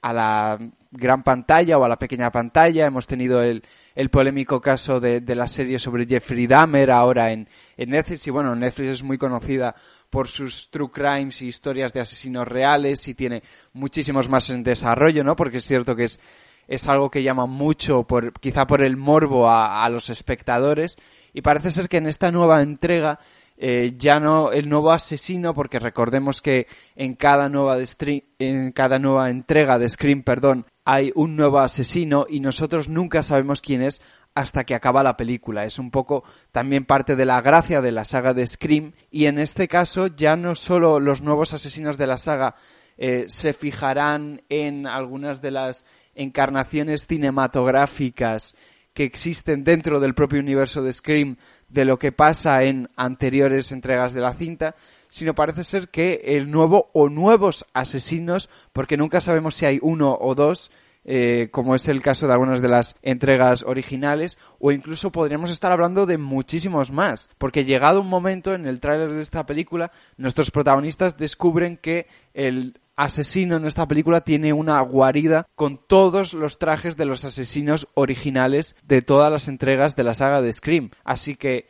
a 0.00 0.12
la 0.14 0.58
gran 0.90 1.22
pantalla 1.22 1.76
o 1.76 1.84
a 1.84 1.88
la 1.88 1.98
pequeña 1.98 2.32
pantalla. 2.32 2.86
Hemos 2.86 3.06
tenido 3.06 3.42
el, 3.42 3.62
el 3.94 4.08
polémico 4.08 4.58
caso 4.58 5.00
de, 5.00 5.20
de, 5.20 5.34
la 5.34 5.46
serie 5.46 5.78
sobre 5.78 6.06
Jeffrey 6.06 6.46
Dahmer 6.46 6.90
ahora 6.90 7.30
en, 7.32 7.46
en 7.76 7.90
Netflix 7.90 8.26
y 8.26 8.30
bueno, 8.30 8.56
Netflix 8.56 8.88
es 8.88 9.02
muy 9.02 9.18
conocida 9.18 9.74
por 10.08 10.28
sus 10.28 10.70
true 10.70 10.90
crimes 10.90 11.42
y 11.42 11.48
historias 11.48 11.92
de 11.92 12.00
asesinos 12.00 12.48
reales 12.48 13.06
y 13.06 13.14
tiene 13.14 13.42
muchísimos 13.74 14.30
más 14.30 14.48
en 14.48 14.62
desarrollo, 14.62 15.22
¿no? 15.24 15.36
Porque 15.36 15.58
es 15.58 15.64
cierto 15.64 15.94
que 15.94 16.04
es 16.04 16.20
es 16.68 16.88
algo 16.88 17.10
que 17.10 17.22
llama 17.22 17.46
mucho, 17.46 18.04
por, 18.04 18.32
quizá 18.34 18.66
por 18.66 18.82
el 18.82 18.96
morbo 18.96 19.50
a, 19.50 19.88
los 19.88 20.10
espectadores. 20.10 20.96
Y 21.32 21.42
parece 21.42 21.70
ser 21.70 21.88
que 21.88 21.98
en 21.98 22.06
esta 22.06 22.30
nueva 22.30 22.62
entrega 22.62 23.18
eh, 23.56 23.94
ya 23.96 24.20
no 24.20 24.52
el 24.52 24.68
nuevo 24.68 24.92
asesino, 24.92 25.54
porque 25.54 25.78
recordemos 25.78 26.42
que 26.42 26.66
en 26.94 27.14
cada 27.14 27.48
nueva 27.48 27.76
de 27.76 28.24
en 28.38 28.72
cada 28.72 28.98
nueva 28.98 29.30
entrega 29.30 29.78
de 29.78 29.88
Scream, 29.88 30.22
perdón, 30.22 30.66
hay 30.84 31.12
un 31.14 31.36
nuevo 31.36 31.58
asesino 31.58 32.26
y 32.28 32.40
nosotros 32.40 32.88
nunca 32.88 33.22
sabemos 33.22 33.60
quién 33.60 33.82
es 33.82 34.00
hasta 34.36 34.64
que 34.64 34.74
acaba 34.74 35.02
la 35.02 35.16
película. 35.16 35.64
Es 35.64 35.78
un 35.78 35.90
poco 35.90 36.22
también 36.52 36.84
parte 36.84 37.16
de 37.16 37.24
la 37.24 37.40
gracia 37.40 37.80
de 37.80 37.90
la 37.90 38.04
saga 38.04 38.34
de 38.34 38.46
Scream 38.46 38.92
y 39.10 39.24
en 39.24 39.38
este 39.38 39.66
caso 39.66 40.08
ya 40.08 40.36
no 40.36 40.54
solo 40.54 41.00
los 41.00 41.22
nuevos 41.22 41.54
asesinos 41.54 41.96
de 41.96 42.06
la 42.06 42.18
saga 42.18 42.54
eh, 42.98 43.24
se 43.28 43.52
fijarán 43.52 44.42
en 44.48 44.86
algunas 44.86 45.42
de 45.42 45.50
las 45.50 45.84
encarnaciones 46.14 47.06
cinematográficas 47.06 48.54
que 48.96 49.04
existen 49.04 49.62
dentro 49.62 50.00
del 50.00 50.14
propio 50.14 50.40
universo 50.40 50.82
de 50.82 50.90
Scream 50.90 51.36
de 51.68 51.84
lo 51.84 51.98
que 51.98 52.12
pasa 52.12 52.62
en 52.64 52.88
anteriores 52.96 53.70
entregas 53.70 54.14
de 54.14 54.22
la 54.22 54.32
cinta, 54.32 54.74
sino 55.10 55.34
parece 55.34 55.64
ser 55.64 55.90
que 55.90 56.22
el 56.24 56.50
nuevo 56.50 56.88
o 56.94 57.10
nuevos 57.10 57.66
asesinos, 57.74 58.48
porque 58.72 58.96
nunca 58.96 59.20
sabemos 59.20 59.54
si 59.54 59.66
hay 59.66 59.78
uno 59.82 60.16
o 60.18 60.34
dos, 60.34 60.70
eh, 61.04 61.50
como 61.52 61.74
es 61.74 61.88
el 61.88 62.00
caso 62.00 62.26
de 62.26 62.32
algunas 62.32 62.62
de 62.62 62.68
las 62.68 62.96
entregas 63.02 63.64
originales, 63.64 64.38
o 64.58 64.72
incluso 64.72 65.12
podríamos 65.12 65.50
estar 65.50 65.72
hablando 65.72 66.06
de 66.06 66.16
muchísimos 66.16 66.90
más, 66.90 67.28
porque 67.36 67.66
llegado 67.66 68.00
un 68.00 68.08
momento 68.08 68.54
en 68.54 68.66
el 68.66 68.80
tráiler 68.80 69.12
de 69.12 69.20
esta 69.20 69.44
película, 69.44 69.92
nuestros 70.16 70.50
protagonistas 70.50 71.18
descubren 71.18 71.76
que 71.76 72.06
el 72.32 72.80
asesino 72.96 73.56
en 73.56 73.66
esta 73.66 73.86
película 73.86 74.22
tiene 74.22 74.52
una 74.52 74.80
guarida 74.80 75.46
con 75.54 75.78
todos 75.86 76.34
los 76.34 76.58
trajes 76.58 76.96
de 76.96 77.04
los 77.04 77.24
asesinos 77.24 77.88
originales 77.94 78.74
de 78.84 79.02
todas 79.02 79.30
las 79.30 79.48
entregas 79.48 79.94
de 79.96 80.04
la 80.04 80.14
saga 80.14 80.40
de 80.40 80.52
Scream. 80.52 80.90
Así 81.04 81.36
que, 81.36 81.68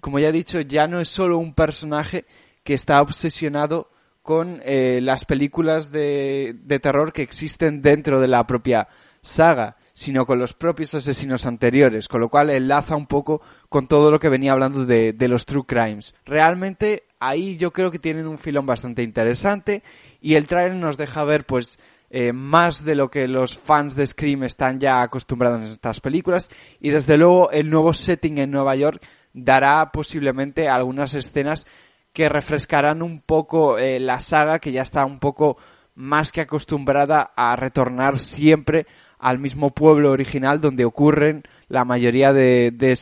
como 0.00 0.18
ya 0.18 0.28
he 0.28 0.32
dicho, 0.32 0.60
ya 0.60 0.86
no 0.86 1.00
es 1.00 1.08
solo 1.08 1.38
un 1.38 1.54
personaje 1.54 2.26
que 2.62 2.74
está 2.74 3.00
obsesionado 3.00 3.90
con 4.22 4.60
eh, 4.64 5.00
las 5.00 5.24
películas 5.24 5.92
de, 5.92 6.56
de 6.64 6.80
terror 6.80 7.12
que 7.12 7.22
existen 7.22 7.80
dentro 7.80 8.20
de 8.20 8.28
la 8.28 8.46
propia 8.46 8.88
saga, 9.22 9.76
sino 9.94 10.26
con 10.26 10.38
los 10.38 10.52
propios 10.52 10.94
asesinos 10.94 11.46
anteriores, 11.46 12.08
con 12.08 12.20
lo 12.20 12.28
cual 12.28 12.50
enlaza 12.50 12.96
un 12.96 13.06
poco 13.06 13.40
con 13.68 13.86
todo 13.86 14.10
lo 14.10 14.18
que 14.18 14.28
venía 14.28 14.52
hablando 14.52 14.84
de, 14.84 15.12
de 15.12 15.28
los 15.28 15.46
true 15.46 15.64
crimes. 15.64 16.14
Realmente 16.24 17.05
ahí 17.20 17.56
yo 17.56 17.72
creo 17.72 17.90
que 17.90 17.98
tienen 17.98 18.26
un 18.26 18.38
filón 18.38 18.66
bastante 18.66 19.02
interesante 19.02 19.82
y 20.20 20.34
el 20.34 20.46
trailer 20.46 20.76
nos 20.76 20.96
deja 20.96 21.24
ver 21.24 21.44
pues 21.44 21.78
eh, 22.10 22.32
más 22.32 22.84
de 22.84 22.94
lo 22.94 23.10
que 23.10 23.26
los 23.26 23.58
fans 23.58 23.96
de 23.96 24.06
Scream 24.06 24.44
están 24.44 24.78
ya 24.78 25.02
acostumbrados 25.02 25.64
en 25.64 25.70
estas 25.70 26.00
películas 26.00 26.48
y 26.80 26.90
desde 26.90 27.16
luego 27.16 27.50
el 27.50 27.68
nuevo 27.68 27.92
setting 27.92 28.38
en 28.38 28.50
Nueva 28.50 28.76
York 28.76 29.04
dará 29.32 29.90
posiblemente 29.90 30.68
algunas 30.68 31.14
escenas 31.14 31.66
que 32.12 32.28
refrescarán 32.28 33.02
un 33.02 33.20
poco 33.20 33.76
eh, 33.76 34.00
la 34.00 34.20
saga 34.20 34.58
que 34.58 34.72
ya 34.72 34.82
está 34.82 35.04
un 35.04 35.18
poco 35.18 35.56
más 35.94 36.30
que 36.30 36.42
acostumbrada 36.42 37.32
a 37.36 37.56
retornar 37.56 38.18
siempre 38.18 38.86
al 39.26 39.40
mismo 39.40 39.70
pueblo 39.70 40.12
original 40.12 40.60
donde 40.60 40.84
ocurren 40.84 41.42
la 41.66 41.84
mayoría 41.84 42.32
de, 42.32 42.70
de, 42.70 42.92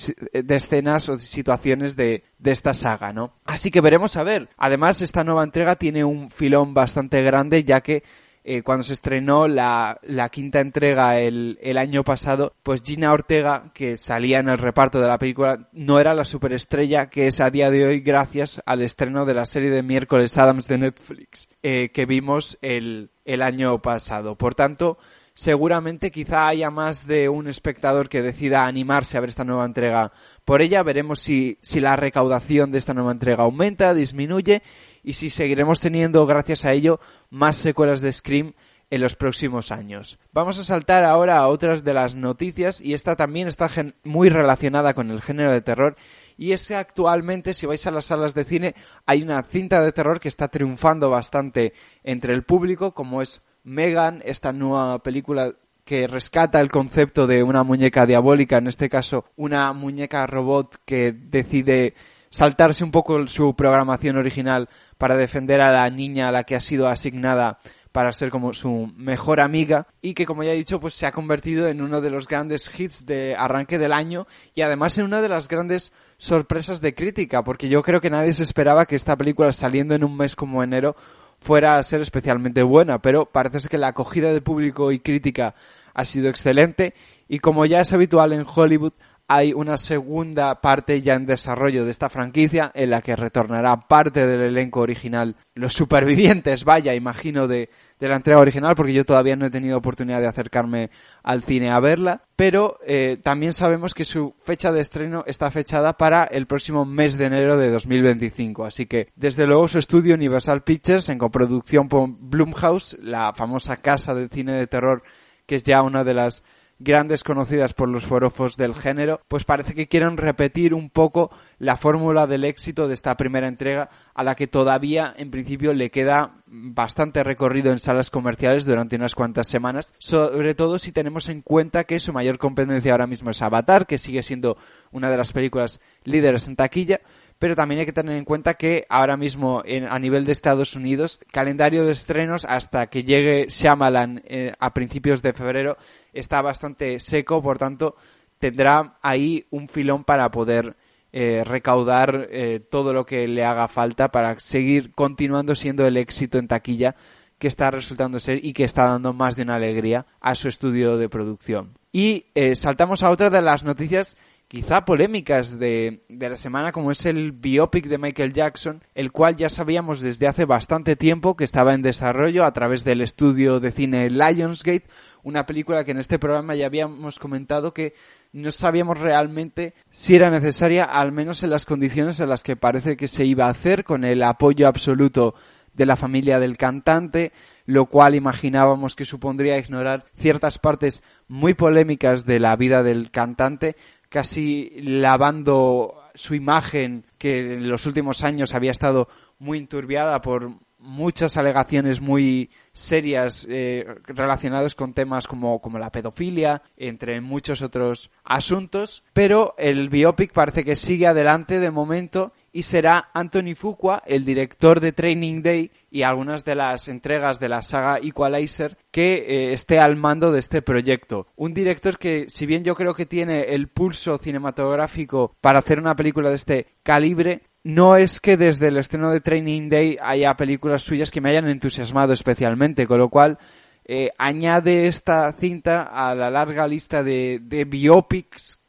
escenas 0.56 1.10
o 1.10 1.16
situaciones 1.16 1.96
de, 1.96 2.24
de, 2.38 2.50
esta 2.50 2.72
saga, 2.72 3.12
¿no? 3.12 3.34
Así 3.44 3.70
que 3.70 3.82
veremos 3.82 4.16
a 4.16 4.22
ver. 4.22 4.48
Además, 4.56 5.02
esta 5.02 5.22
nueva 5.22 5.44
entrega 5.44 5.76
tiene 5.76 6.02
un 6.02 6.30
filón 6.30 6.72
bastante 6.72 7.20
grande 7.20 7.62
ya 7.62 7.82
que 7.82 8.04
eh, 8.42 8.62
cuando 8.62 8.84
se 8.84 8.94
estrenó 8.94 9.48
la, 9.48 9.98
la 10.02 10.30
quinta 10.30 10.60
entrega 10.60 11.20
el, 11.20 11.58
el, 11.60 11.76
año 11.76 12.04
pasado, 12.04 12.54
pues 12.62 12.82
Gina 12.82 13.12
Ortega, 13.12 13.70
que 13.74 13.98
salía 13.98 14.38
en 14.38 14.48
el 14.48 14.56
reparto 14.56 15.00
de 15.00 15.08
la 15.08 15.18
película, 15.18 15.68
no 15.72 16.00
era 16.00 16.14
la 16.14 16.24
superestrella 16.24 17.10
que 17.10 17.26
es 17.26 17.38
a 17.40 17.50
día 17.50 17.68
de 17.68 17.84
hoy 17.84 18.00
gracias 18.00 18.62
al 18.64 18.80
estreno 18.80 19.26
de 19.26 19.34
la 19.34 19.44
serie 19.44 19.68
de 19.68 19.82
miércoles 19.82 20.38
Adams 20.38 20.68
de 20.68 20.78
Netflix, 20.78 21.50
eh, 21.62 21.90
que 21.90 22.06
vimos 22.06 22.56
el, 22.62 23.10
el 23.26 23.42
año 23.42 23.82
pasado. 23.82 24.36
Por 24.36 24.54
tanto, 24.54 24.96
seguramente 25.34 26.10
quizá 26.10 26.48
haya 26.48 26.70
más 26.70 27.06
de 27.06 27.28
un 27.28 27.48
espectador 27.48 28.08
que 28.08 28.22
decida 28.22 28.66
animarse 28.66 29.16
a 29.16 29.20
ver 29.20 29.30
esta 29.30 29.44
nueva 29.44 29.66
entrega 29.66 30.12
por 30.44 30.62
ella. 30.62 30.82
Veremos 30.82 31.18
si, 31.18 31.58
si 31.60 31.80
la 31.80 31.96
recaudación 31.96 32.70
de 32.70 32.78
esta 32.78 32.94
nueva 32.94 33.12
entrega 33.12 33.42
aumenta, 33.42 33.94
disminuye 33.94 34.62
y 35.02 35.14
si 35.14 35.30
seguiremos 35.30 35.80
teniendo, 35.80 36.24
gracias 36.26 36.64
a 36.64 36.72
ello, 36.72 37.00
más 37.30 37.56
secuelas 37.56 38.00
de 38.00 38.12
Scream 38.12 38.54
en 38.90 39.00
los 39.00 39.16
próximos 39.16 39.72
años. 39.72 40.18
Vamos 40.32 40.58
a 40.58 40.62
saltar 40.62 41.04
ahora 41.04 41.38
a 41.38 41.48
otras 41.48 41.82
de 41.82 41.94
las 41.94 42.14
noticias 42.14 42.80
y 42.80 42.94
esta 42.94 43.16
también 43.16 43.48
está 43.48 43.68
muy 44.04 44.28
relacionada 44.28 44.94
con 44.94 45.10
el 45.10 45.20
género 45.20 45.52
de 45.52 45.62
terror 45.62 45.96
y 46.36 46.52
es 46.52 46.68
que 46.68 46.76
actualmente 46.76 47.54
si 47.54 47.66
vais 47.66 47.84
a 47.86 47.90
las 47.90 48.06
salas 48.06 48.34
de 48.34 48.44
cine 48.44 48.74
hay 49.06 49.22
una 49.22 49.42
cinta 49.42 49.82
de 49.82 49.92
terror 49.92 50.20
que 50.20 50.28
está 50.28 50.48
triunfando 50.48 51.10
bastante 51.10 51.72
entre 52.04 52.34
el 52.34 52.44
público 52.44 52.92
como 52.92 53.22
es 53.22 53.42
Megan, 53.64 54.22
esta 54.24 54.52
nueva 54.52 55.02
película 55.02 55.52
que 55.84 56.06
rescata 56.06 56.60
el 56.60 56.68
concepto 56.68 57.26
de 57.26 57.42
una 57.42 57.62
muñeca 57.62 58.06
diabólica, 58.06 58.58
en 58.58 58.68
este 58.68 58.88
caso 58.88 59.24
una 59.36 59.72
muñeca 59.72 60.26
robot 60.26 60.76
que 60.84 61.12
decide 61.12 61.94
saltarse 62.30 62.84
un 62.84 62.90
poco 62.90 63.26
su 63.26 63.54
programación 63.54 64.16
original 64.16 64.68
para 64.98 65.16
defender 65.16 65.60
a 65.60 65.70
la 65.70 65.88
niña 65.90 66.28
a 66.28 66.32
la 66.32 66.44
que 66.44 66.56
ha 66.56 66.60
sido 66.60 66.88
asignada 66.88 67.58
para 67.92 68.12
ser 68.12 68.30
como 68.30 68.52
su 68.54 68.92
mejor 68.96 69.40
amiga 69.40 69.86
y 70.02 70.14
que 70.14 70.26
como 70.26 70.42
ya 70.42 70.50
he 70.50 70.56
dicho 70.56 70.80
pues 70.80 70.94
se 70.94 71.06
ha 71.06 71.12
convertido 71.12 71.68
en 71.68 71.80
uno 71.80 72.00
de 72.00 72.10
los 72.10 72.26
grandes 72.26 72.68
hits 72.76 73.06
de 73.06 73.36
arranque 73.36 73.78
del 73.78 73.92
año 73.92 74.26
y 74.52 74.62
además 74.62 74.98
en 74.98 75.04
una 75.04 75.22
de 75.22 75.28
las 75.28 75.46
grandes 75.46 75.92
sorpresas 76.18 76.80
de 76.80 76.92
crítica 76.92 77.44
porque 77.44 77.68
yo 77.68 77.82
creo 77.82 78.00
que 78.00 78.10
nadie 78.10 78.32
se 78.32 78.42
esperaba 78.42 78.86
que 78.86 78.96
esta 78.96 79.14
película 79.14 79.52
saliendo 79.52 79.94
en 79.94 80.02
un 80.02 80.16
mes 80.16 80.34
como 80.34 80.64
enero 80.64 80.96
fuera 81.44 81.76
a 81.76 81.82
ser 81.82 82.00
especialmente 82.00 82.62
buena, 82.62 83.00
pero 83.00 83.26
parece 83.26 83.68
que 83.68 83.78
la 83.78 83.88
acogida 83.88 84.32
de 84.32 84.40
público 84.40 84.90
y 84.90 84.98
crítica 84.98 85.54
ha 85.92 86.04
sido 86.06 86.30
excelente 86.30 86.94
y 87.28 87.38
como 87.38 87.66
ya 87.66 87.80
es 87.80 87.92
habitual 87.92 88.32
en 88.32 88.46
Hollywood, 88.52 88.94
hay 89.28 89.52
una 89.52 89.76
segunda 89.76 90.60
parte 90.60 91.02
ya 91.02 91.14
en 91.14 91.26
desarrollo 91.26 91.84
de 91.84 91.90
esta 91.90 92.08
franquicia 92.08 92.72
en 92.74 92.90
la 92.90 93.02
que 93.02 93.14
retornará 93.14 93.76
parte 93.88 94.26
del 94.26 94.40
elenco 94.40 94.80
original, 94.80 95.36
los 95.54 95.74
supervivientes, 95.74 96.64
vaya, 96.64 96.94
imagino, 96.94 97.46
de, 97.46 97.68
de 97.98 98.08
la 98.08 98.16
entrega 98.16 98.40
original, 98.40 98.74
porque 98.74 98.92
yo 98.92 99.04
todavía 99.04 99.36
no 99.36 99.46
he 99.46 99.50
tenido 99.50 99.78
oportunidad 99.78 100.20
de 100.20 100.28
acercarme 100.28 100.90
al 101.22 101.42
cine 101.42 101.70
a 101.70 101.80
verla, 101.80 102.22
pero 102.36 102.78
eh, 102.86 103.18
también 103.22 103.52
sabemos 103.52 103.94
que 103.94 104.04
su 104.04 104.34
fecha 104.44 104.72
de 104.72 104.80
estreno 104.80 105.24
está 105.26 105.50
fechada 105.50 105.94
para 105.94 106.24
el 106.24 106.46
próximo 106.46 106.84
mes 106.84 107.16
de 107.16 107.26
enero 107.26 107.56
de 107.56 107.70
2025, 107.70 108.64
así 108.64 108.86
que 108.86 109.08
desde 109.16 109.46
luego 109.46 109.68
su 109.68 109.78
estudio 109.78 110.14
Universal 110.14 110.62
Pictures, 110.62 111.08
en 111.08 111.18
coproducción 111.18 111.88
con 111.88 112.30
Blumhouse, 112.30 112.96
la 113.00 113.32
famosa 113.32 113.76
casa 113.76 114.14
de 114.14 114.28
cine 114.28 114.52
de 114.54 114.66
terror 114.66 115.02
que 115.46 115.56
es 115.56 115.62
ya 115.62 115.82
una 115.82 116.04
de 116.04 116.14
las 116.14 116.42
grandes 116.78 117.24
conocidas 117.24 117.72
por 117.72 117.88
los 117.88 118.06
forofos 118.06 118.56
del 118.56 118.74
género, 118.74 119.20
pues 119.28 119.44
parece 119.44 119.74
que 119.74 119.88
quieren 119.88 120.16
repetir 120.16 120.74
un 120.74 120.90
poco 120.90 121.30
la 121.58 121.76
fórmula 121.76 122.26
del 122.26 122.44
éxito 122.44 122.88
de 122.88 122.94
esta 122.94 123.16
primera 123.16 123.48
entrega 123.48 123.90
a 124.14 124.22
la 124.22 124.34
que 124.34 124.46
todavía 124.46 125.14
en 125.16 125.30
principio 125.30 125.72
le 125.72 125.90
queda 125.90 126.42
bastante 126.46 127.24
recorrido 127.24 127.72
en 127.72 127.78
salas 127.78 128.10
comerciales 128.10 128.64
durante 128.64 128.96
unas 128.96 129.14
cuantas 129.14 129.48
semanas, 129.48 129.92
sobre 129.98 130.54
todo 130.54 130.78
si 130.78 130.92
tenemos 130.92 131.28
en 131.28 131.42
cuenta 131.42 131.84
que 131.84 131.98
su 131.98 132.12
mayor 132.12 132.38
competencia 132.38 132.92
ahora 132.92 133.06
mismo 133.06 133.30
es 133.30 133.42
Avatar, 133.42 133.86
que 133.86 133.98
sigue 133.98 134.22
siendo 134.22 134.56
una 134.92 135.10
de 135.10 135.16
las 135.16 135.32
películas 135.32 135.80
líderes 136.04 136.46
en 136.46 136.56
taquilla, 136.56 137.00
pero 137.38 137.54
también 137.54 137.80
hay 137.80 137.86
que 137.86 137.92
tener 137.92 138.16
en 138.16 138.24
cuenta 138.24 138.54
que 138.54 138.86
ahora 138.88 139.16
mismo 139.16 139.62
en, 139.64 139.84
a 139.84 139.98
nivel 139.98 140.24
de 140.24 140.32
Estados 140.32 140.74
Unidos, 140.74 141.20
calendario 141.32 141.84
de 141.84 141.92
estrenos 141.92 142.44
hasta 142.44 142.86
que 142.86 143.04
llegue 143.04 143.46
Shyamalan 143.48 144.22
eh, 144.24 144.52
a 144.58 144.72
principios 144.72 145.22
de 145.22 145.32
febrero 145.32 145.76
está 146.12 146.42
bastante 146.42 147.00
seco, 147.00 147.42
por 147.42 147.58
tanto 147.58 147.96
tendrá 148.38 148.98
ahí 149.02 149.46
un 149.50 149.68
filón 149.68 150.04
para 150.04 150.30
poder 150.30 150.76
eh, 151.12 151.44
recaudar 151.44 152.28
eh, 152.30 152.58
todo 152.58 152.92
lo 152.92 153.06
que 153.06 153.28
le 153.28 153.44
haga 153.44 153.68
falta 153.68 154.08
para 154.08 154.38
seguir 154.40 154.92
continuando 154.92 155.54
siendo 155.54 155.86
el 155.86 155.96
éxito 155.96 156.38
en 156.38 156.48
taquilla 156.48 156.96
que 157.38 157.48
está 157.48 157.70
resultando 157.70 158.18
ser 158.18 158.44
y 158.44 158.52
que 158.52 158.64
está 158.64 158.86
dando 158.88 159.12
más 159.12 159.36
de 159.36 159.42
una 159.42 159.56
alegría 159.56 160.06
a 160.20 160.34
su 160.34 160.48
estudio 160.48 160.96
de 160.96 161.08
producción. 161.08 161.74
Y 161.92 162.26
eh, 162.34 162.56
saltamos 162.56 163.02
a 163.02 163.10
otra 163.10 163.30
de 163.30 163.42
las 163.42 163.64
noticias 163.64 164.16
quizá 164.48 164.84
polémicas 164.84 165.58
de, 165.58 166.04
de, 166.08 166.28
la 166.28 166.36
semana, 166.36 166.72
como 166.72 166.90
es 166.90 167.06
el 167.06 167.32
biopic 167.32 167.86
de 167.86 167.98
Michael 167.98 168.32
Jackson, 168.32 168.82
el 168.94 169.10
cual 169.12 169.36
ya 169.36 169.48
sabíamos 169.48 170.00
desde 170.00 170.28
hace 170.28 170.44
bastante 170.44 170.96
tiempo 170.96 171.36
que 171.36 171.44
estaba 171.44 171.74
en 171.74 171.82
desarrollo 171.82 172.44
a 172.44 172.52
través 172.52 172.84
del 172.84 173.00
estudio 173.00 173.60
de 173.60 173.72
cine 173.72 174.10
Lionsgate, 174.10 174.86
una 175.22 175.46
película 175.46 175.84
que 175.84 175.92
en 175.92 175.98
este 175.98 176.18
programa 176.18 176.54
ya 176.54 176.66
habíamos 176.66 177.18
comentado 177.18 177.74
que 177.74 177.94
no 178.32 178.50
sabíamos 178.50 178.98
realmente 178.98 179.74
si 179.90 180.16
era 180.16 180.30
necesaria, 180.30 180.84
al 180.84 181.12
menos 181.12 181.42
en 181.42 181.50
las 181.50 181.66
condiciones 181.66 182.20
en 182.20 182.28
las 182.28 182.42
que 182.42 182.56
parece 182.56 182.96
que 182.96 183.08
se 183.08 183.24
iba 183.24 183.46
a 183.46 183.50
hacer, 183.50 183.84
con 183.84 184.04
el 184.04 184.22
apoyo 184.22 184.68
absoluto 184.68 185.34
de 185.74 185.86
la 185.86 185.96
familia 185.96 186.38
del 186.38 186.56
cantante, 186.56 187.32
lo 187.66 187.86
cual 187.86 188.14
imaginábamos 188.14 188.94
que 188.94 189.04
supondría 189.04 189.58
ignorar 189.58 190.04
ciertas 190.16 190.58
partes 190.58 191.02
muy 191.28 191.54
polémicas 191.54 192.24
de 192.24 192.38
la 192.38 192.56
vida 192.56 192.82
del 192.82 193.10
cantante, 193.10 193.76
casi 194.14 194.70
lavando 194.76 196.00
su 196.14 196.36
imagen 196.36 197.04
que 197.18 197.54
en 197.54 197.68
los 197.68 197.84
últimos 197.84 198.22
años 198.22 198.54
había 198.54 198.70
estado 198.70 199.08
muy 199.40 199.58
enturbiada 199.58 200.20
por 200.20 200.52
muchas 200.78 201.36
alegaciones 201.36 202.00
muy 202.00 202.48
serias 202.72 203.44
eh, 203.50 203.84
relacionadas 204.04 204.76
con 204.76 204.92
temas 204.92 205.26
como, 205.26 205.60
como 205.60 205.80
la 205.80 205.90
pedofilia, 205.90 206.62
entre 206.76 207.20
muchos 207.20 207.60
otros 207.60 208.12
asuntos, 208.22 209.02
pero 209.12 209.56
el 209.58 209.88
biopic 209.88 210.32
parece 210.32 210.62
que 210.62 210.76
sigue 210.76 211.08
adelante 211.08 211.58
de 211.58 211.72
momento 211.72 212.32
y 212.54 212.62
será 212.62 213.10
Anthony 213.12 213.56
Fuqua, 213.56 214.00
el 214.06 214.24
director 214.24 214.78
de 214.78 214.92
Training 214.92 215.42
Day 215.42 215.72
y 215.90 216.02
algunas 216.02 216.44
de 216.44 216.54
las 216.54 216.86
entregas 216.86 217.40
de 217.40 217.48
la 217.48 217.62
saga 217.62 217.98
Equalizer, 218.00 218.78
que 218.92 219.14
eh, 219.14 219.52
esté 219.52 219.80
al 219.80 219.96
mando 219.96 220.30
de 220.30 220.38
este 220.38 220.62
proyecto. 220.62 221.26
Un 221.34 221.52
director 221.52 221.98
que, 221.98 222.26
si 222.28 222.46
bien 222.46 222.62
yo 222.62 222.76
creo 222.76 222.94
que 222.94 223.06
tiene 223.06 223.40
el 223.54 223.66
pulso 223.66 224.18
cinematográfico 224.18 225.34
para 225.40 225.58
hacer 225.58 225.80
una 225.80 225.96
película 225.96 226.28
de 226.28 226.36
este 226.36 226.66
calibre, 226.84 227.42
no 227.64 227.96
es 227.96 228.20
que 228.20 228.36
desde 228.36 228.68
el 228.68 228.76
estreno 228.76 229.10
de 229.10 229.20
Training 229.20 229.68
Day 229.68 229.98
haya 230.00 230.34
películas 230.34 230.84
suyas 230.84 231.10
que 231.10 231.20
me 231.20 231.30
hayan 231.30 231.48
entusiasmado 231.48 232.12
especialmente, 232.12 232.86
con 232.86 232.98
lo 232.98 233.08
cual 233.08 233.36
eh, 233.84 234.10
añade 234.16 234.86
esta 234.86 235.32
cinta 235.32 235.82
a 235.82 236.14
la 236.14 236.30
larga 236.30 236.68
lista 236.68 237.02
de, 237.02 237.40
de 237.42 237.64
biopics 237.64 238.60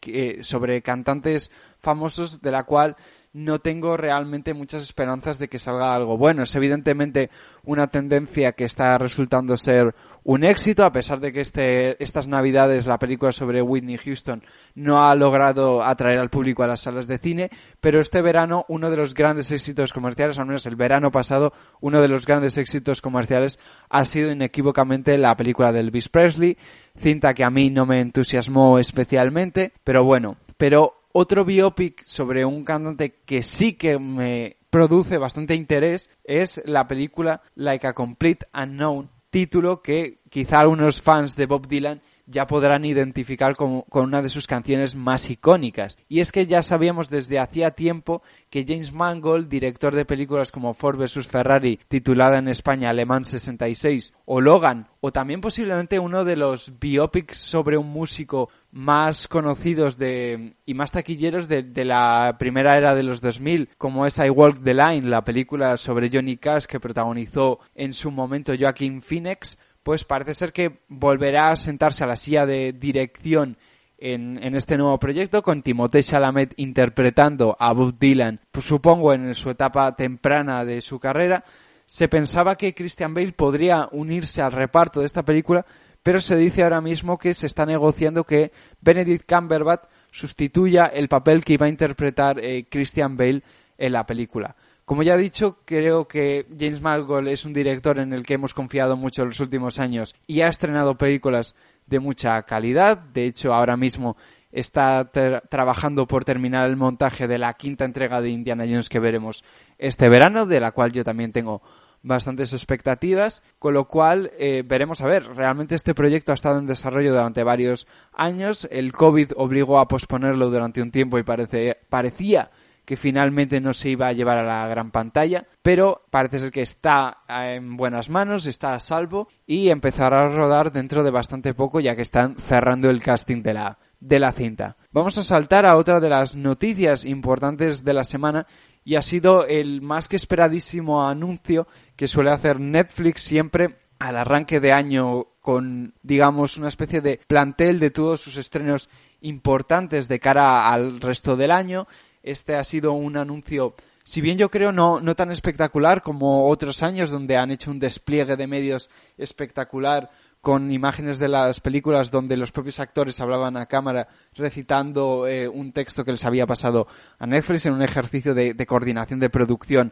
sobre 0.42 0.82
cantantes 0.82 1.52
famosos 1.80 2.42
de 2.42 2.52
la 2.52 2.64
cual 2.64 2.96
no 3.36 3.60
tengo 3.60 3.98
realmente 3.98 4.54
muchas 4.54 4.82
esperanzas 4.82 5.38
de 5.38 5.50
que 5.50 5.60
salga 5.60 5.94
algo 5.94 6.18
bueno. 6.18 6.44
Es 6.44 6.56
evidentemente 6.56 7.30
una 7.66 7.88
tendencia 7.88 8.54
que 8.54 8.64
está 8.64 8.98
resultando 8.98 9.58
ser 9.58 9.94
un 10.24 10.46
éxito, 10.46 10.86
a 10.86 10.94
pesar 10.94 11.20
de 11.20 11.34
que 11.34 11.42
este, 11.42 12.02
estas 12.02 12.30
navidades 12.30 12.88
la 12.88 12.98
película 12.98 13.34
sobre 13.34 13.62
Whitney 13.62 13.98
Houston 13.98 14.42
no 14.74 15.06
ha 15.06 15.14
logrado 15.16 15.84
atraer 15.84 16.20
al 16.20 16.30
público 16.30 16.64
a 16.64 16.68
las 16.68 16.80
salas 16.80 17.08
de 17.08 17.18
cine, 17.18 17.50
pero 17.82 18.00
este 18.00 18.22
verano 18.22 18.64
uno 18.70 18.90
de 18.90 18.96
los 18.96 19.14
grandes 19.14 19.52
éxitos 19.52 19.92
comerciales, 19.92 20.40
al 20.40 20.46
menos 20.46 20.66
el 20.66 20.78
verano 20.78 21.12
pasado, 21.12 21.52
uno 21.82 22.02
de 22.02 22.08
los 22.08 22.26
grandes 22.26 22.58
éxitos 22.58 23.02
comerciales 23.02 23.60
ha 23.90 24.06
sido 24.06 24.32
inequívocamente 24.32 25.18
la 25.18 25.36
película 25.36 25.74
de 25.74 25.82
Elvis 25.82 26.08
Presley, 26.08 26.58
cinta 26.98 27.34
que 27.34 27.44
a 27.44 27.50
mí 27.50 27.70
no 27.70 27.86
me 27.86 28.00
entusiasmó 28.00 28.80
especialmente, 28.80 29.74
pero 29.84 30.06
bueno, 30.06 30.38
pero 30.56 31.05
otro 31.18 31.46
biopic 31.46 32.04
sobre 32.04 32.44
un 32.44 32.66
cantante 32.66 33.22
que 33.26 33.42
sí 33.42 33.76
que 33.76 33.98
me 33.98 34.58
produce 34.70 35.18
bastante 35.18 35.56
interés 35.56 36.10
es 36.26 36.62
la 36.66 36.88
película 36.90 37.42
Like 37.56 37.88
a 37.88 37.94
Complete 37.94 38.48
Unknown, 38.54 39.10
título 39.30 39.82
que 39.82 40.20
quizá 40.30 40.60
algunos 40.60 41.02
fans 41.02 41.38
de 41.38 41.46
Bob 41.46 41.70
Dylan 41.70 42.02
ya 42.28 42.48
podrán 42.48 42.86
identificar 42.86 43.56
con, 43.56 43.84
una 43.92 44.22
de 44.22 44.30
sus 44.30 44.48
canciones 44.48 44.96
más 44.96 45.30
icónicas. 45.30 45.98
Y 46.08 46.20
es 46.20 46.32
que 46.32 46.48
ya 46.48 46.62
sabíamos 46.62 47.10
desde 47.10 47.40
hacía 47.40 47.72
tiempo 47.72 48.22
que 48.50 48.66
James 48.68 48.92
Mangold, 48.92 49.48
director 49.48 49.96
de 49.96 50.06
películas 50.06 50.52
como 50.52 50.74
Ford 50.74 50.98
vs 50.98 51.28
Ferrari, 51.28 51.80
titulada 51.88 52.40
en 52.40 52.48
España 52.48 52.94
Le 52.94 53.06
Mans 53.06 53.28
66, 53.28 54.14
o 54.26 54.42
Logan, 54.42 54.88
o 55.02 55.12
también 55.12 55.42
posiblemente 55.42 56.00
uno 56.00 56.26
de 56.26 56.36
los 56.36 56.80
biopics 56.80 57.38
sobre 57.38 57.78
un 57.78 57.88
músico 57.88 58.50
más 58.76 59.30
conocidos 59.30 59.98
de, 59.98 60.52
y 60.66 60.74
más 60.74 60.92
taquilleros 60.92 61.48
de, 61.48 61.64
de, 61.64 61.86
la 61.86 62.36
primera 62.38 62.78
era 62.78 62.94
de 62.94 63.04
los 63.04 63.22
2000, 63.22 63.70
como 63.78 64.06
es 64.06 64.18
I 64.18 64.30
Walk 64.30 64.62
the 64.62 64.74
Line, 64.74 65.08
la 65.08 65.24
película 65.24 65.78
sobre 65.78 66.10
Johnny 66.12 66.36
Cash 66.36 66.66
que 66.66 66.82
protagonizó 66.82 67.60
en 67.74 67.94
su 67.94 68.12
momento 68.12 68.52
Joaquin 68.60 69.02
Phoenix, 69.02 69.58
pues 69.82 70.04
parece 70.04 70.34
ser 70.34 70.52
que 70.52 70.82
volverá 70.90 71.52
a 71.52 71.56
sentarse 71.56 72.04
a 72.04 72.08
la 72.08 72.18
silla 72.18 72.46
de 72.46 72.74
dirección 72.74 73.58
en, 73.98 74.44
en, 74.44 74.56
este 74.56 74.76
nuevo 74.76 75.00
proyecto, 75.00 75.42
con 75.42 75.62
Timothée 75.62 76.04
Chalamet 76.04 76.54
interpretando 76.58 77.56
a 77.58 77.72
Bob 77.72 77.98
Dylan, 77.98 78.42
pues 78.52 78.66
supongo 78.66 79.14
en 79.14 79.36
su 79.36 79.52
etapa 79.52 79.96
temprana 79.96 80.66
de 80.66 80.82
su 80.82 81.00
carrera. 81.00 81.46
Se 81.86 82.10
pensaba 82.10 82.58
que 82.58 82.74
Christian 82.74 83.14
Bale 83.14 83.32
podría 83.32 83.88
unirse 83.94 84.42
al 84.42 84.52
reparto 84.52 85.00
de 85.00 85.06
esta 85.06 85.24
película, 85.24 85.66
pero 86.06 86.22
se 86.22 86.36
dice 86.36 86.62
ahora 86.62 86.82
mismo 86.82 87.18
que 87.18 87.34
se 87.34 87.48
está 87.48 87.66
negociando 87.66 88.26
que 88.26 88.52
Benedict 88.80 89.28
Cumberbatch 89.28 89.86
sustituya 90.12 90.86
el 90.86 91.08
papel 91.08 91.44
que 91.44 91.54
iba 91.54 91.66
a 91.66 91.70
interpretar 91.70 92.40
eh, 92.40 92.68
Christian 92.70 93.18
Bale 93.18 93.42
en 93.76 93.92
la 93.92 94.06
película. 94.06 94.56
Como 94.86 95.02
ya 95.02 95.16
he 95.16 95.18
dicho, 95.18 95.62
creo 95.66 96.08
que 96.08 96.46
James 96.60 96.80
Mangold 96.80 97.30
es 97.30 97.44
un 97.44 97.54
director 97.54 97.98
en 97.98 98.14
el 98.14 98.22
que 98.22 98.36
hemos 98.36 98.54
confiado 98.54 98.96
mucho 98.96 99.24
en 99.24 99.30
los 99.30 99.40
últimos 99.40 99.80
años 99.80 100.14
y 100.28 100.42
ha 100.42 100.48
estrenado 100.48 100.96
películas 100.96 101.56
de 101.88 102.00
mucha 102.00 102.40
calidad. 102.44 103.00
De 103.00 103.26
hecho, 103.26 103.52
ahora 103.52 103.76
mismo 103.76 104.16
está 104.52 105.10
trabajando 105.50 106.06
por 106.06 106.24
terminar 106.24 106.68
el 106.70 106.76
montaje 106.76 107.28
de 107.28 107.40
la 107.40 107.54
quinta 107.56 107.84
entrega 107.84 108.22
de 108.22 108.30
Indiana 108.30 108.66
Jones 108.66 108.90
que 108.90 109.00
veremos 109.00 109.44
este 109.80 110.08
verano, 110.08 110.46
de 110.46 110.60
la 110.60 110.72
cual 110.72 110.92
yo 110.92 111.04
también 111.04 111.32
tengo 111.32 111.64
bastantes 112.06 112.54
expectativas, 112.54 113.42
con 113.60 113.74
lo 113.74 113.88
cual 113.88 114.32
eh, 114.38 114.64
veremos 114.66 115.02
a 115.02 115.08
ver, 115.08 115.26
realmente 115.36 115.76
este 115.76 115.96
proyecto 115.96 116.32
ha 116.32 116.36
estado 116.36 116.60
en 116.60 116.68
desarrollo 116.68 117.12
durante 117.12 117.44
varios 117.44 117.88
años, 118.14 118.68
el 118.72 118.94
COVID 118.94 119.32
obligó 119.36 119.80
a 119.80 119.88
posponerlo 119.88 120.50
durante 120.50 120.82
un 120.82 120.92
tiempo 120.92 121.18
y 121.18 121.24
parece, 121.24 121.80
parecía 121.90 122.52
que 122.86 122.96
finalmente 122.96 123.60
no 123.60 123.74
se 123.74 123.90
iba 123.90 124.08
a 124.08 124.14
llevar 124.14 124.38
a 124.38 124.44
la 124.44 124.68
gran 124.68 124.92
pantalla, 124.92 125.48
pero 125.64 126.06
parece 126.12 126.40
ser 126.40 126.52
que 126.52 126.62
está 126.62 127.24
en 127.28 127.76
buenas 127.76 128.10
manos, 128.10 128.46
está 128.46 128.76
a 128.76 128.80
salvo 128.80 129.28
y 129.46 129.70
empezará 129.70 130.22
a 130.22 130.30
rodar 130.30 130.72
dentro 130.72 131.04
de 131.04 131.10
bastante 131.10 131.54
poco 131.56 131.80
ya 131.80 131.96
que 131.96 132.04
están 132.04 132.36
cerrando 132.38 132.90
el 132.90 133.02
casting 133.02 133.42
de 133.42 133.56
la, 133.56 133.80
de 134.00 134.20
la 134.20 134.32
cinta. 134.32 134.78
Vamos 134.92 135.18
a 135.18 135.24
saltar 135.24 135.66
a 135.66 135.78
otra 135.78 136.00
de 136.00 136.10
las 136.10 136.36
noticias 136.36 137.04
importantes 137.06 137.84
de 137.84 137.94
la 137.94 138.04
semana 138.04 138.46
y 138.86 138.96
ha 138.96 139.02
sido 139.02 139.46
el 139.48 139.82
más 139.82 140.08
que 140.08 140.16
esperadísimo 140.16 141.06
anuncio 141.06 141.68
que 141.96 142.08
suele 142.08 142.30
hacer 142.30 142.60
Netflix 142.60 143.22
siempre 143.22 143.80
al 144.00 144.16
arranque 144.16 144.60
de 144.60 144.72
año 144.72 145.26
con, 145.42 145.96
digamos, 146.04 146.58
una 146.58 146.68
especie 146.68 147.02
de 147.02 147.20
plantel 147.28 147.80
de 147.80 147.90
todos 147.90 148.22
sus 148.22 148.38
estrenos 148.38 148.90
importantes 149.22 150.08
de 150.08 150.20
cara 150.20 150.72
al 150.72 151.02
resto 151.02 151.36
del 151.36 151.50
año. 151.50 151.88
Este 152.22 152.56
ha 152.56 152.64
sido 152.64 152.94
un 152.94 153.18
anuncio, 153.18 153.76
si 154.04 154.22
bien 154.22 154.38
yo 154.38 154.50
creo 154.52 154.72
no, 154.72 155.00
no 155.00 155.16
tan 155.16 155.32
espectacular 155.32 156.04
como 156.04 156.48
otros 156.48 156.84
años 156.84 157.10
donde 157.10 157.38
han 157.38 157.50
hecho 157.50 157.72
un 157.72 157.80
despliegue 157.80 158.36
de 158.36 158.48
medios 158.48 158.92
espectacular 159.18 160.12
con 160.46 160.72
imágenes 160.72 161.18
de 161.18 161.28
las 161.28 161.60
películas 161.60 162.12
donde 162.12 162.38
los 162.38 162.52
propios 162.52 162.80
actores 162.80 163.20
hablaban 163.20 163.58
a 163.58 163.66
cámara 163.66 164.08
recitando 164.36 165.26
eh, 165.26 165.48
un 165.48 165.72
texto 165.72 166.06
que 166.06 166.12
les 166.12 166.24
había 166.24 166.46
pasado 166.46 166.86
a 167.18 167.26
Netflix 167.26 167.66
en 167.66 167.74
un 167.74 167.82
ejercicio 167.82 168.36
de, 168.36 168.56
coordinación 168.68 169.20
de 169.20 169.32
producción 169.32 169.92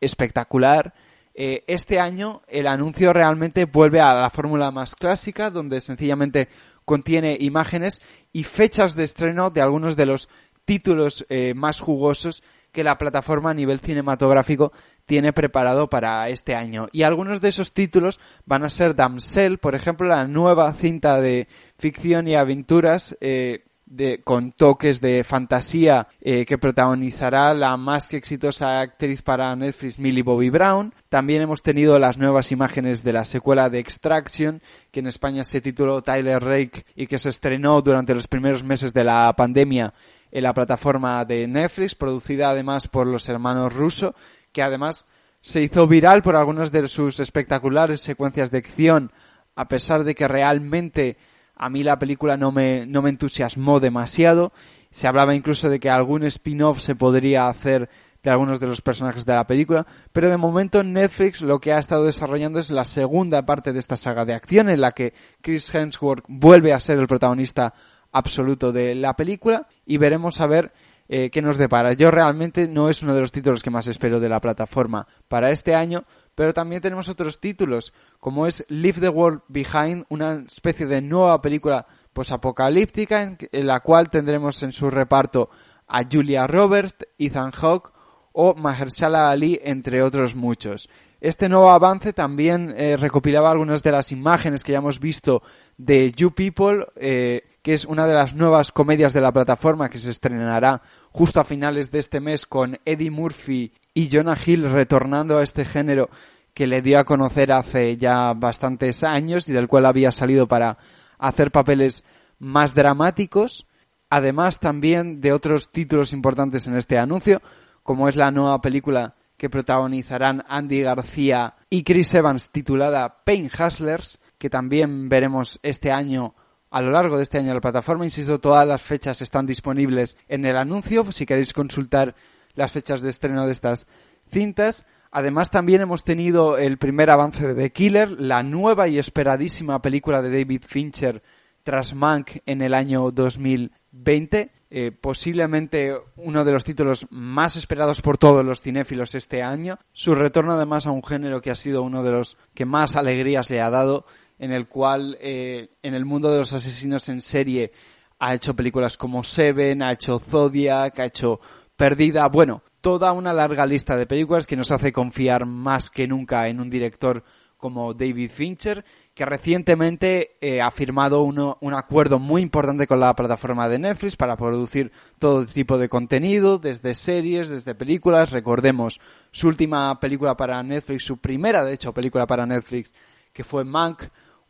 espectacular. 0.00 0.92
Eh, 1.36 1.62
este 1.68 2.00
año 2.00 2.42
el 2.48 2.66
anuncio 2.66 3.12
realmente 3.12 3.66
vuelve 3.66 4.00
a 4.00 4.12
la 4.12 4.28
fórmula 4.28 4.72
más 4.72 4.96
clásica 4.96 5.52
donde 5.52 5.80
sencillamente 5.80 6.48
contiene 6.84 7.36
imágenes 7.38 8.02
y 8.32 8.42
fechas 8.42 8.96
de 8.96 9.04
estreno 9.04 9.50
de 9.50 9.60
algunos 9.60 9.94
de 9.94 10.06
los 10.06 10.28
títulos 10.64 11.24
eh, 11.28 11.54
más 11.54 11.78
jugosos 11.78 12.42
que 12.72 12.82
la 12.82 12.98
plataforma 12.98 13.50
a 13.50 13.54
nivel 13.54 13.78
cinematográfico 13.78 14.72
tiene 15.06 15.32
preparado 15.32 15.88
para 15.88 16.28
este 16.28 16.54
año. 16.54 16.88
Y 16.90 17.02
algunos 17.02 17.40
de 17.40 17.48
esos 17.48 17.72
títulos 17.72 18.18
van 18.46 18.64
a 18.64 18.70
ser 18.70 18.94
Damsel, 18.94 19.58
por 19.58 19.74
ejemplo, 19.74 20.08
la 20.08 20.26
nueva 20.26 20.72
cinta 20.72 21.20
de 21.20 21.48
ficción 21.78 22.26
y 22.26 22.34
aventuras 22.34 23.16
eh, 23.20 23.64
de, 23.92 24.22
con 24.22 24.52
toques 24.52 25.02
de 25.02 25.22
fantasía 25.22 26.08
eh, 26.22 26.46
que 26.46 26.56
protagonizará 26.56 27.52
la 27.52 27.76
más 27.76 28.08
que 28.08 28.16
exitosa 28.16 28.80
actriz 28.80 29.20
para 29.20 29.54
Netflix 29.54 29.98
Millie 29.98 30.22
Bobby 30.22 30.48
Brown. 30.48 30.94
También 31.10 31.42
hemos 31.42 31.60
tenido 31.60 31.98
las 31.98 32.16
nuevas 32.16 32.52
imágenes 32.52 33.04
de 33.04 33.12
la 33.12 33.26
secuela 33.26 33.68
de 33.68 33.80
Extraction, 33.80 34.62
que 34.90 35.00
en 35.00 35.08
España 35.08 35.44
se 35.44 35.60
tituló 35.60 36.00
Tyler 36.00 36.42
Rake 36.42 36.84
y 36.96 37.06
que 37.06 37.18
se 37.18 37.28
estrenó 37.28 37.82
durante 37.82 38.14
los 38.14 38.28
primeros 38.28 38.64
meses 38.64 38.94
de 38.94 39.04
la 39.04 39.30
pandemia 39.34 39.92
en 40.32 40.42
la 40.42 40.54
plataforma 40.54 41.24
de 41.24 41.46
Netflix, 41.46 41.94
producida 41.94 42.48
además 42.48 42.88
por 42.88 43.06
los 43.06 43.28
hermanos 43.28 43.72
Russo, 43.72 44.14
que 44.50 44.62
además 44.62 45.06
se 45.42 45.60
hizo 45.60 45.86
viral 45.86 46.22
por 46.22 46.36
algunas 46.36 46.72
de 46.72 46.88
sus 46.88 47.20
espectaculares 47.20 48.00
secuencias 48.00 48.50
de 48.50 48.58
acción, 48.58 49.12
a 49.54 49.68
pesar 49.68 50.04
de 50.04 50.14
que 50.14 50.26
realmente 50.26 51.18
a 51.54 51.68
mí 51.68 51.82
la 51.82 51.98
película 51.98 52.36
no 52.36 52.50
me, 52.50 52.86
no 52.86 53.02
me 53.02 53.10
entusiasmó 53.10 53.78
demasiado. 53.78 54.52
Se 54.90 55.06
hablaba 55.06 55.34
incluso 55.34 55.68
de 55.68 55.78
que 55.78 55.90
algún 55.90 56.24
spin-off 56.24 56.80
se 56.80 56.94
podría 56.94 57.46
hacer 57.46 57.90
de 58.22 58.30
algunos 58.30 58.60
de 58.60 58.68
los 58.68 58.80
personajes 58.80 59.26
de 59.26 59.34
la 59.34 59.46
película, 59.46 59.84
pero 60.12 60.30
de 60.30 60.36
momento 60.36 60.82
Netflix 60.84 61.42
lo 61.42 61.58
que 61.58 61.72
ha 61.72 61.78
estado 61.78 62.04
desarrollando 62.04 62.60
es 62.60 62.70
la 62.70 62.84
segunda 62.84 63.44
parte 63.44 63.72
de 63.72 63.80
esta 63.80 63.96
saga 63.96 64.24
de 64.24 64.32
acción 64.32 64.70
en 64.70 64.80
la 64.80 64.92
que 64.92 65.12
Chris 65.40 65.74
Hemsworth 65.74 66.24
vuelve 66.28 66.72
a 66.72 66.80
ser 66.80 66.98
el 66.98 67.08
protagonista 67.08 67.74
absoluto 68.12 68.72
de 68.72 68.94
la 68.94 69.14
película 69.14 69.66
y 69.84 69.98
veremos 69.98 70.40
a 70.40 70.46
ver 70.46 70.72
eh, 71.08 71.30
qué 71.30 71.42
nos 71.42 71.58
depara. 71.58 71.92
Yo 71.94 72.10
realmente 72.10 72.68
no 72.68 72.88
es 72.88 73.02
uno 73.02 73.14
de 73.14 73.20
los 73.20 73.32
títulos 73.32 73.62
que 73.62 73.70
más 73.70 73.86
espero 73.86 74.20
de 74.20 74.28
la 74.28 74.40
plataforma 74.40 75.06
para 75.28 75.50
este 75.50 75.74
año, 75.74 76.04
pero 76.34 76.54
también 76.54 76.80
tenemos 76.80 77.08
otros 77.08 77.40
títulos, 77.40 77.92
como 78.20 78.46
es 78.46 78.64
Leave 78.68 79.00
the 79.00 79.08
World 79.08 79.42
Behind, 79.48 80.04
una 80.08 80.44
especie 80.46 80.86
de 80.86 81.02
nueva 81.02 81.42
película 81.42 81.86
posapocalíptica 82.12 83.22
en, 83.22 83.38
en 83.50 83.66
la 83.66 83.80
cual 83.80 84.10
tendremos 84.10 84.62
en 84.62 84.72
su 84.72 84.90
reparto 84.90 85.50
a 85.88 86.02
Julia 86.10 86.46
Roberts, 86.46 86.96
Ethan 87.18 87.50
Hawke 87.50 87.92
o 88.32 88.54
Mahershala 88.54 89.28
Ali, 89.28 89.60
entre 89.62 90.02
otros 90.02 90.34
muchos. 90.34 90.88
Este 91.20 91.48
nuevo 91.48 91.70
avance 91.70 92.12
también 92.12 92.74
eh, 92.76 92.96
recopilaba 92.96 93.50
algunas 93.50 93.82
de 93.82 93.92
las 93.92 94.10
imágenes 94.10 94.64
que 94.64 94.72
ya 94.72 94.78
hemos 94.78 94.98
visto 94.98 95.42
de 95.76 96.10
You 96.10 96.32
People, 96.32 96.86
eh, 96.96 97.42
que 97.62 97.72
es 97.72 97.84
una 97.84 98.06
de 98.06 98.14
las 98.14 98.34
nuevas 98.34 98.72
comedias 98.72 99.12
de 99.12 99.20
la 99.20 99.32
plataforma 99.32 99.88
que 99.88 99.98
se 99.98 100.10
estrenará 100.10 100.82
justo 101.12 101.40
a 101.40 101.44
finales 101.44 101.90
de 101.90 102.00
este 102.00 102.20
mes 102.20 102.44
con 102.44 102.78
Eddie 102.84 103.10
Murphy 103.10 103.72
y 103.94 104.08
Jonah 104.10 104.36
Hill 104.44 104.68
retornando 104.70 105.38
a 105.38 105.44
este 105.44 105.64
género 105.64 106.10
que 106.54 106.66
le 106.66 106.82
dio 106.82 106.98
a 106.98 107.04
conocer 107.04 107.52
hace 107.52 107.96
ya 107.96 108.32
bastantes 108.34 109.04
años 109.04 109.48
y 109.48 109.52
del 109.52 109.68
cual 109.68 109.86
había 109.86 110.10
salido 110.10 110.46
para 110.46 110.76
hacer 111.18 111.52
papeles 111.52 112.04
más 112.38 112.74
dramáticos, 112.74 113.66
además 114.10 114.58
también 114.58 115.20
de 115.20 115.32
otros 115.32 115.70
títulos 115.70 116.12
importantes 116.12 116.66
en 116.66 116.76
este 116.76 116.98
anuncio, 116.98 117.40
como 117.84 118.08
es 118.08 118.16
la 118.16 118.32
nueva 118.32 118.60
película 118.60 119.14
que 119.36 119.48
protagonizarán 119.48 120.44
Andy 120.48 120.82
García 120.82 121.54
y 121.70 121.84
Chris 121.84 122.12
Evans 122.14 122.50
titulada 122.50 123.22
Pain 123.24 123.46
Hustlers, 123.46 124.18
que 124.38 124.50
también 124.50 125.08
veremos 125.08 125.58
este 125.62 125.90
año 125.92 126.34
a 126.72 126.80
lo 126.80 126.90
largo 126.90 127.18
de 127.18 127.22
este 127.22 127.38
año 127.38 127.52
la 127.52 127.60
plataforma. 127.60 128.04
Insisto, 128.04 128.40
todas 128.40 128.66
las 128.66 128.80
fechas 128.80 129.20
están 129.20 129.46
disponibles 129.46 130.16
en 130.26 130.46
el 130.46 130.56
anuncio, 130.56 131.12
si 131.12 131.26
queréis 131.26 131.52
consultar 131.52 132.14
las 132.54 132.72
fechas 132.72 133.02
de 133.02 133.10
estreno 133.10 133.46
de 133.46 133.52
estas 133.52 133.86
cintas. 134.30 134.86
Además, 135.10 135.50
también 135.50 135.82
hemos 135.82 136.02
tenido 136.02 136.56
el 136.56 136.78
primer 136.78 137.10
avance 137.10 137.46
de 137.46 137.54
The 137.54 137.72
Killer, 137.72 138.10
la 138.12 138.42
nueva 138.42 138.88
y 138.88 138.98
esperadísima 138.98 139.82
película 139.82 140.22
de 140.22 140.30
David 140.30 140.62
Fincher 140.66 141.22
tras 141.62 141.94
Mank 141.94 142.38
en 142.46 142.62
el 142.62 142.72
año 142.72 143.10
2020. 143.10 144.50
Eh, 144.74 144.90
posiblemente 144.90 145.94
uno 146.16 146.46
de 146.46 146.52
los 146.52 146.64
títulos 146.64 147.06
más 147.10 147.56
esperados 147.56 148.00
por 148.00 148.16
todos 148.16 148.42
los 148.42 148.62
cinéfilos 148.62 149.14
este 149.14 149.42
año. 149.42 149.78
Su 149.92 150.14
retorno 150.14 150.54
además 150.54 150.86
a 150.86 150.92
un 150.92 151.04
género 151.04 151.42
que 151.42 151.50
ha 151.50 151.54
sido 151.54 151.82
uno 151.82 152.02
de 152.02 152.12
los 152.12 152.38
que 152.54 152.64
más 152.64 152.96
alegrías 152.96 153.50
le 153.50 153.60
ha 153.60 153.68
dado, 153.68 154.06
en 154.42 154.50
el 154.50 154.66
cual 154.66 155.16
eh, 155.20 155.70
en 155.84 155.94
el 155.94 156.04
mundo 156.04 156.28
de 156.28 156.38
los 156.38 156.52
asesinos 156.52 157.08
en 157.08 157.20
serie 157.20 157.70
ha 158.18 158.34
hecho 158.34 158.56
películas 158.56 158.96
como 158.96 159.22
Seven, 159.22 159.84
ha 159.84 159.92
hecho 159.92 160.18
Zodiac, 160.18 160.98
ha 160.98 161.04
hecho 161.04 161.38
Perdida, 161.76 162.26
bueno, 162.26 162.64
toda 162.80 163.12
una 163.12 163.32
larga 163.32 163.64
lista 163.66 163.96
de 163.96 164.04
películas 164.04 164.48
que 164.48 164.56
nos 164.56 164.72
hace 164.72 164.92
confiar 164.92 165.46
más 165.46 165.90
que 165.90 166.08
nunca 166.08 166.48
en 166.48 166.60
un 166.60 166.68
director 166.68 167.22
como 167.56 167.94
David 167.94 168.32
Fincher 168.32 168.84
que 169.14 169.24
recientemente 169.24 170.36
eh, 170.40 170.60
ha 170.60 170.72
firmado 170.72 171.22
uno, 171.22 171.58
un 171.60 171.74
acuerdo 171.74 172.18
muy 172.18 172.42
importante 172.42 172.88
con 172.88 172.98
la 172.98 173.14
plataforma 173.14 173.68
de 173.68 173.78
Netflix 173.78 174.16
para 174.16 174.36
producir 174.36 174.90
todo 175.20 175.46
tipo 175.46 175.78
de 175.78 175.88
contenido, 175.88 176.58
desde 176.58 176.94
series, 176.94 177.48
desde 177.48 177.76
películas. 177.76 178.32
Recordemos 178.32 178.98
su 179.30 179.46
última 179.46 180.00
película 180.00 180.36
para 180.36 180.60
Netflix, 180.64 181.04
su 181.04 181.18
primera, 181.18 181.62
de 181.62 181.74
hecho, 181.74 181.92
película 181.92 182.26
para 182.26 182.44
Netflix, 182.44 182.92
que 183.32 183.44
fue 183.44 183.64
Mank, 183.64 184.02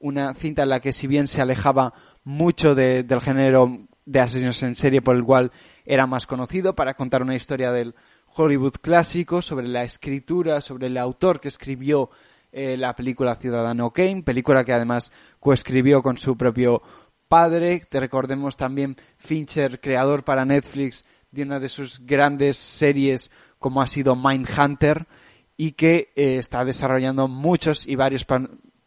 una 0.02 0.34
cinta 0.34 0.64
en 0.64 0.68
la 0.68 0.80
que 0.80 0.92
si 0.92 1.06
bien 1.06 1.26
se 1.26 1.40
alejaba 1.40 1.94
mucho 2.24 2.74
de, 2.74 3.04
del 3.04 3.20
género 3.20 3.86
de 4.04 4.20
asesinos 4.20 4.62
en 4.62 4.74
serie 4.74 5.00
por 5.00 5.16
el 5.16 5.24
cual 5.24 5.52
era 5.86 6.06
más 6.06 6.26
conocido, 6.26 6.74
para 6.74 6.94
contar 6.94 7.22
una 7.22 7.36
historia 7.36 7.72
del 7.72 7.94
Hollywood 8.34 8.74
clásico, 8.80 9.40
sobre 9.40 9.68
la 9.68 9.84
escritura, 9.84 10.60
sobre 10.60 10.88
el 10.88 10.98
autor 10.98 11.40
que 11.40 11.48
escribió 11.48 12.10
eh, 12.50 12.76
la 12.76 12.94
película 12.94 13.36
Ciudadano 13.36 13.92
Kane, 13.92 14.22
película 14.22 14.64
que 14.64 14.72
además 14.72 15.12
coescribió 15.38 16.02
con 16.02 16.18
su 16.18 16.36
propio 16.36 16.82
padre. 17.28 17.80
Te 17.88 18.00
recordemos 18.00 18.56
también 18.56 18.96
Fincher, 19.18 19.80
creador 19.80 20.24
para 20.24 20.44
Netflix 20.44 21.04
de 21.30 21.44
una 21.44 21.60
de 21.60 21.68
sus 21.68 22.04
grandes 22.04 22.56
series 22.56 23.30
como 23.58 23.80
ha 23.80 23.86
sido 23.86 24.16
Mindhunter 24.16 25.06
y 25.56 25.72
que 25.72 26.12
eh, 26.16 26.38
está 26.38 26.64
desarrollando 26.64 27.28
muchos 27.28 27.86
y 27.86 27.94
varios 27.94 28.26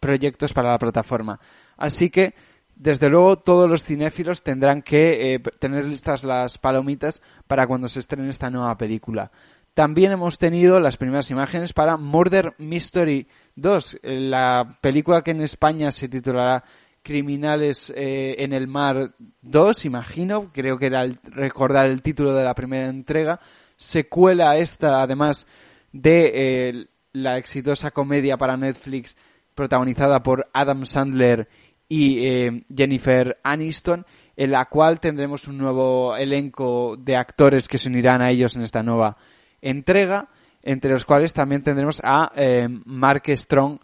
proyectos 0.06 0.54
para 0.54 0.70
la 0.70 0.78
plataforma. 0.78 1.40
Así 1.78 2.12
que, 2.12 2.36
desde 2.76 3.10
luego, 3.10 3.38
todos 3.38 3.68
los 3.68 3.84
cinéfilos 3.84 4.44
tendrán 4.44 4.84
que 4.84 5.34
eh, 5.34 5.40
tener 5.60 5.86
listas 5.86 6.24
las 6.24 6.60
palomitas 6.60 7.24
para 7.48 7.66
cuando 7.66 7.88
se 7.88 8.02
estrene 8.02 8.30
esta 8.30 8.52
nueva 8.52 8.78
película. 8.78 9.32
También 9.74 10.12
hemos 10.12 10.38
tenido 10.38 10.80
las 10.80 10.98
primeras 10.98 11.32
imágenes 11.32 11.74
para 11.74 11.98
Murder 11.98 12.54
Mystery 12.60 13.28
2, 13.56 14.00
la 14.04 14.78
película 14.80 15.24
que 15.24 15.32
en 15.32 15.42
España 15.42 15.92
se 15.92 16.08
titulará 16.08 16.64
Criminales 17.02 17.92
eh, 17.96 18.36
en 18.40 18.54
el 18.54 18.68
Mar 18.68 19.16
2, 19.42 19.86
imagino, 19.86 20.52
creo 20.54 20.78
que 20.78 20.88
era 20.88 21.04
el, 21.04 21.20
recordar 21.24 21.88
el 21.88 22.02
título 22.02 22.34
de 22.34 22.44
la 22.44 22.56
primera 22.56 22.88
entrega, 22.88 23.40
secuela 23.76 24.58
esta, 24.58 25.02
además 25.02 25.46
de 25.92 26.32
eh, 26.34 26.88
la 27.12 27.38
exitosa 27.38 27.92
comedia 27.92 28.38
para 28.38 28.58
Netflix 28.58 29.16
protagonizada 29.56 30.22
por 30.22 30.48
Adam 30.54 30.86
Sandler 30.86 31.48
y 31.88 32.26
eh, 32.26 32.66
Jennifer 32.74 33.40
Aniston, 33.44 34.06
en 34.36 34.52
la 34.52 34.66
cual 34.66 35.00
tendremos 35.00 35.48
un 35.48 35.58
nuevo 35.58 36.16
elenco 36.16 36.98
de 36.98 37.16
actores 37.16 37.68
que 37.68 37.78
se 37.78 37.90
unirán 37.90 38.22
a 38.22 38.32
ellos 38.32 38.56
en 38.56 38.64
esta 38.64 38.84
nueva 38.84 39.18
entrega, 39.62 40.30
entre 40.62 40.92
los 40.92 41.06
cuales 41.06 41.34
también 41.34 41.64
tendremos 41.64 42.02
a 42.04 42.32
eh, 42.36 42.68
Mark 42.86 43.24
Strong 43.28 43.80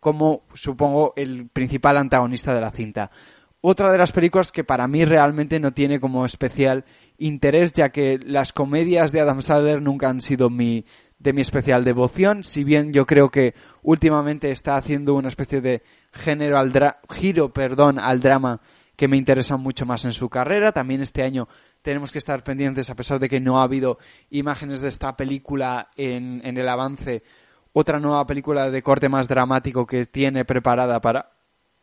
como, 0.00 0.44
supongo, 0.54 1.12
el 1.16 1.48
principal 1.48 1.96
antagonista 1.96 2.54
de 2.54 2.60
la 2.60 2.70
cinta. 2.70 3.10
Otra 3.60 3.90
de 3.90 3.98
las 3.98 4.12
películas 4.12 4.52
que 4.52 4.62
para 4.62 4.86
mí 4.86 5.04
realmente 5.04 5.58
no 5.58 5.72
tiene 5.72 5.98
como 5.98 6.24
especial 6.24 6.84
interés, 7.18 7.72
ya 7.72 7.88
que 7.88 8.20
las 8.22 8.52
comedias 8.52 9.10
de 9.10 9.20
Adam 9.20 9.42
Sandler 9.42 9.82
nunca 9.82 10.08
han 10.08 10.20
sido 10.20 10.50
mi, 10.50 10.84
de 11.26 11.32
mi 11.32 11.40
especial 11.40 11.82
devoción, 11.82 12.44
si 12.44 12.62
bien 12.62 12.92
yo 12.92 13.04
creo 13.04 13.30
que 13.30 13.52
últimamente 13.82 14.52
está 14.52 14.76
haciendo 14.76 15.14
una 15.14 15.26
especie 15.26 15.60
de 15.60 15.82
género 16.12 16.56
al 16.56 16.72
giro, 17.10 17.52
perdón, 17.52 17.98
al 17.98 18.20
drama 18.20 18.60
que 18.94 19.08
me 19.08 19.16
interesa 19.16 19.56
mucho 19.56 19.84
más 19.86 20.04
en 20.04 20.12
su 20.12 20.28
carrera. 20.28 20.70
También 20.70 21.02
este 21.02 21.24
año 21.24 21.48
tenemos 21.82 22.12
que 22.12 22.18
estar 22.18 22.44
pendientes, 22.44 22.90
a 22.90 22.94
pesar 22.94 23.18
de 23.18 23.28
que 23.28 23.40
no 23.40 23.60
ha 23.60 23.64
habido 23.64 23.98
imágenes 24.30 24.80
de 24.80 24.88
esta 24.88 25.16
película 25.16 25.90
en, 25.96 26.40
en 26.44 26.56
el 26.58 26.68
avance, 26.68 27.24
otra 27.72 27.98
nueva 27.98 28.24
película 28.24 28.70
de 28.70 28.82
corte 28.82 29.08
más 29.08 29.26
dramático 29.26 29.84
que 29.84 30.06
tiene 30.06 30.44
preparada 30.44 31.00
para, 31.00 31.32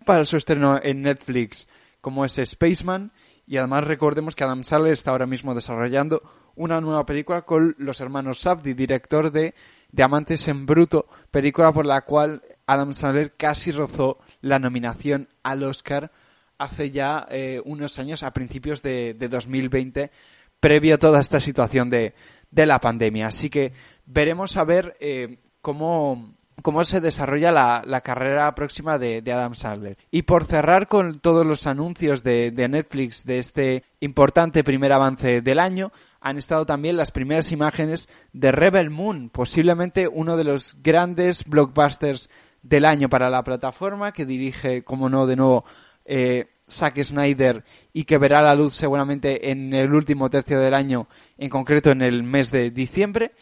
para 0.06 0.23
su 0.23 0.38
estreno 0.38 0.79
en 0.82 1.01
Netflix, 1.01 1.67
como 1.99 2.23
es 2.23 2.39
Spaceman. 2.41 3.12
Y 3.45 3.58
además 3.58 3.84
recordemos 3.84 4.36
que 4.36 4.45
Adam 4.45 4.63
Sandler 4.63 4.93
está 4.93 5.12
ahora 5.12 5.25
mismo 5.25 5.53
desarrollando 5.53 6.21
una 6.55 6.79
nueva 6.81 7.05
película 7.05 7.43
con 7.43 7.75
los 7.77 7.99
hermanos 8.01 8.39
Safdie, 8.39 8.75
director 8.75 9.31
de 9.31 9.53
Diamantes 9.91 10.47
en 10.47 10.65
Bruto, 10.65 11.07
película 11.31 11.71
por 11.71 11.85
la 11.85 12.01
cual 12.01 12.41
Adam 12.65 12.93
Sandler 12.93 13.33
casi 13.35 13.71
rozó 13.71 14.19
la 14.41 14.59
nominación 14.59 15.29
al 15.43 15.63
Oscar 15.63 16.11
hace 16.57 16.91
ya 16.91 17.27
eh, 17.29 17.61
unos 17.65 17.99
años, 17.99 18.23
a 18.23 18.31
principios 18.31 18.81
de, 18.81 19.13
de 19.13 19.27
2020, 19.27 20.11
previo 20.59 20.95
a 20.95 20.97
toda 20.97 21.19
esta 21.19 21.39
situación 21.39 21.89
de, 21.89 22.13
de, 22.51 22.65
la 22.65 22.79
pandemia. 22.79 23.27
Así 23.27 23.49
que 23.49 23.73
veremos 24.05 24.55
a 24.55 24.63
ver 24.63 24.95
eh, 24.99 25.39
cómo, 25.61 26.35
cómo 26.61 26.83
se 26.83 27.01
desarrolla 27.01 27.51
la, 27.51 27.83
la 27.85 28.01
carrera 28.01 28.53
próxima 28.55 28.99
de, 28.99 29.23
Adam 29.31 29.55
Sandler. 29.55 29.97
Y 30.11 30.23
por 30.23 30.45
cerrar 30.45 30.87
con 30.87 31.19
todos 31.19 31.45
los 31.45 31.67
anuncios 31.67 32.23
de, 32.23 32.51
de, 32.51 32.67
Netflix 32.67 33.25
de 33.25 33.39
este 33.39 33.83
importante 33.99 34.63
primer 34.63 34.91
avance 34.91 35.41
del 35.41 35.59
año, 35.59 35.91
han 36.21 36.37
estado 36.37 36.65
también 36.65 36.97
las 36.97 37.11
primeras 37.11 37.51
imágenes 37.51 38.07
de 38.31 38.51
Rebel 38.51 38.89
Moon, 38.89 39.29
posiblemente 39.29 40.07
uno 40.07 40.37
de 40.37 40.43
los 40.43 40.77
grandes 40.81 41.43
blockbusters 41.45 42.29
del 42.61 42.85
año 42.85 43.09
para 43.09 43.29
la 43.29 43.43
plataforma, 43.43 44.13
que 44.13 44.25
dirige, 44.25 44.83
como 44.83 45.09
no, 45.09 45.27
de 45.27 45.35
nuevo, 45.35 45.65
eh, 46.05 46.47
Zack 46.69 47.01
Snyder 47.03 47.63
y 47.91 48.05
que 48.05 48.17
verá 48.17 48.41
la 48.41 48.55
luz 48.55 48.73
seguramente 48.73 49.51
en 49.51 49.73
el 49.73 49.93
último 49.93 50.29
tercio 50.29 50.59
del 50.59 50.73
año, 50.73 51.07
en 51.37 51.49
concreto 51.49 51.91
en 51.91 52.01
el 52.01 52.23
mes 52.23 52.51
de 52.51 52.71
diciembre. 52.71 53.33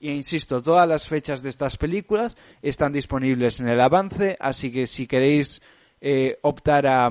Y 0.00 0.10
insisto, 0.10 0.62
todas 0.62 0.88
las 0.88 1.06
fechas 1.06 1.42
de 1.42 1.50
estas 1.50 1.76
películas 1.76 2.36
están 2.62 2.92
disponibles 2.92 3.60
en 3.60 3.68
el 3.68 3.80
avance, 3.80 4.36
así 4.40 4.72
que 4.72 4.86
si 4.86 5.06
queréis 5.06 5.60
eh, 6.00 6.38
optar 6.42 6.86
a 6.86 7.10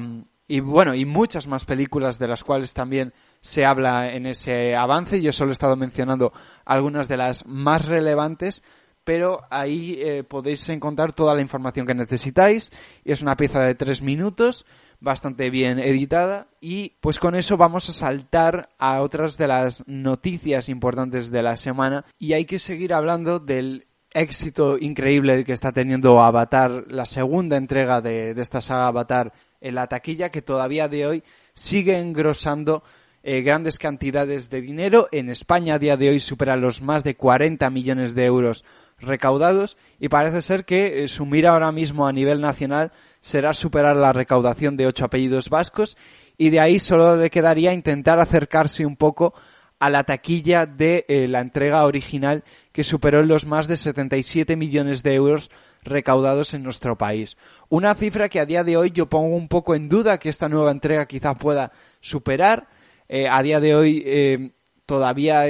y 0.51 0.61
bueno, 0.61 0.95
y 0.95 1.05
muchas 1.05 1.45
más 1.45 1.63
películas 1.63 2.17
de 2.17 2.27
las 2.27 2.43
cuales 2.43 2.73
también 2.73 3.13
se 3.39 3.65
habla 3.65 4.11
en 4.11 4.25
ese 4.25 4.75
avance. 4.75 5.21
Yo 5.21 5.31
solo 5.31 5.51
he 5.51 5.53
estado 5.53 5.75
mencionando 5.75 6.33
algunas 6.65 7.07
de 7.07 7.17
las 7.17 7.45
más 7.45 7.85
relevantes, 7.85 8.63
pero 9.03 9.41
ahí 9.51 9.99
eh, 10.01 10.23
podéis 10.23 10.67
encontrar 10.69 11.13
toda 11.13 11.35
la 11.35 11.41
información 11.41 11.85
que 11.85 11.93
necesitáis. 11.93 12.71
Y 13.05 13.11
es 13.11 13.21
una 13.21 13.37
pieza 13.37 13.59
de 13.59 13.75
tres 13.75 14.01
minutos 14.01 14.65
bastante 14.99 15.49
bien 15.49 15.79
editada 15.79 16.47
y 16.59 16.95
pues 16.99 17.19
con 17.19 17.35
eso 17.35 17.57
vamos 17.57 17.89
a 17.89 17.93
saltar 17.93 18.69
a 18.77 19.01
otras 19.01 19.37
de 19.37 19.47
las 19.47 19.83
noticias 19.87 20.69
importantes 20.69 21.31
de 21.31 21.41
la 21.41 21.57
semana 21.57 22.05
y 22.17 22.33
hay 22.33 22.45
que 22.45 22.59
seguir 22.59 22.93
hablando 22.93 23.39
del 23.39 23.87
éxito 24.11 24.77
increíble 24.77 25.43
que 25.43 25.53
está 25.53 25.71
teniendo 25.71 26.21
Avatar, 26.21 26.85
la 26.87 27.05
segunda 27.05 27.57
entrega 27.57 28.01
de, 28.01 28.33
de 28.33 28.41
esta 28.41 28.61
saga 28.61 28.87
Avatar 28.87 29.31
en 29.61 29.75
la 29.75 29.87
taquilla 29.87 30.31
que 30.31 30.41
todavía 30.41 30.87
de 30.87 31.05
hoy 31.05 31.23
sigue 31.53 31.97
engrosando 31.97 32.83
eh, 33.21 33.41
grandes 33.41 33.77
cantidades 33.77 34.49
de 34.49 34.61
dinero. 34.61 35.09
En 35.11 35.29
España 35.29 35.75
a 35.75 35.79
día 35.79 35.97
de 35.97 36.09
hoy 36.09 36.19
supera 36.19 36.55
los 36.55 36.81
más 36.81 37.03
de 37.03 37.15
40 37.15 37.69
millones 37.69 38.15
de 38.15 38.25
euros 38.25 38.63
recaudados 39.01 39.77
y 39.99 40.09
parece 40.09 40.41
ser 40.41 40.65
que 40.65 41.03
eh, 41.03 41.07
su 41.07 41.25
mira 41.25 41.51
ahora 41.51 41.71
mismo 41.71 42.07
a 42.07 42.11
nivel 42.11 42.41
nacional 42.41 42.91
será 43.19 43.53
superar 43.53 43.95
la 43.95 44.13
recaudación 44.13 44.77
de 44.77 44.87
ocho 44.87 45.05
apellidos 45.05 45.49
vascos 45.49 45.97
y 46.37 46.49
de 46.49 46.59
ahí 46.59 46.79
solo 46.79 47.15
le 47.15 47.29
quedaría 47.29 47.73
intentar 47.73 48.19
acercarse 48.19 48.85
un 48.85 48.95
poco 48.95 49.33
a 49.79 49.89
la 49.89 50.03
taquilla 50.03 50.65
de 50.65 51.05
eh, 51.07 51.27
la 51.27 51.39
entrega 51.39 51.85
original 51.85 52.43
que 52.73 52.83
superó 52.83 53.23
los 53.23 53.45
más 53.45 53.67
de 53.67 53.77
77 53.77 54.57
millones 54.57 55.03
de 55.03 55.15
euros 55.15 55.49
recaudados 55.83 56.53
en 56.53 56.63
nuestro 56.63 56.97
país. 56.97 57.37
Una 57.69 57.95
cifra 57.95 58.27
que 58.27 58.41
a 58.41 58.45
día 58.45 58.65
de 58.65 58.75
hoy 58.75 58.91
yo 58.91 59.07
pongo 59.07 59.35
un 59.37 59.47
poco 59.47 59.75
en 59.75 59.87
duda 59.87 60.17
que 60.17 60.27
esta 60.27 60.49
nueva 60.49 60.71
entrega 60.71 61.05
quizá 61.05 61.35
pueda 61.35 61.71
superar. 62.01 62.67
Eh, 63.07 63.27
a 63.29 63.41
día 63.41 63.61
de 63.61 63.75
hoy 63.75 64.53
todavía 64.85 65.45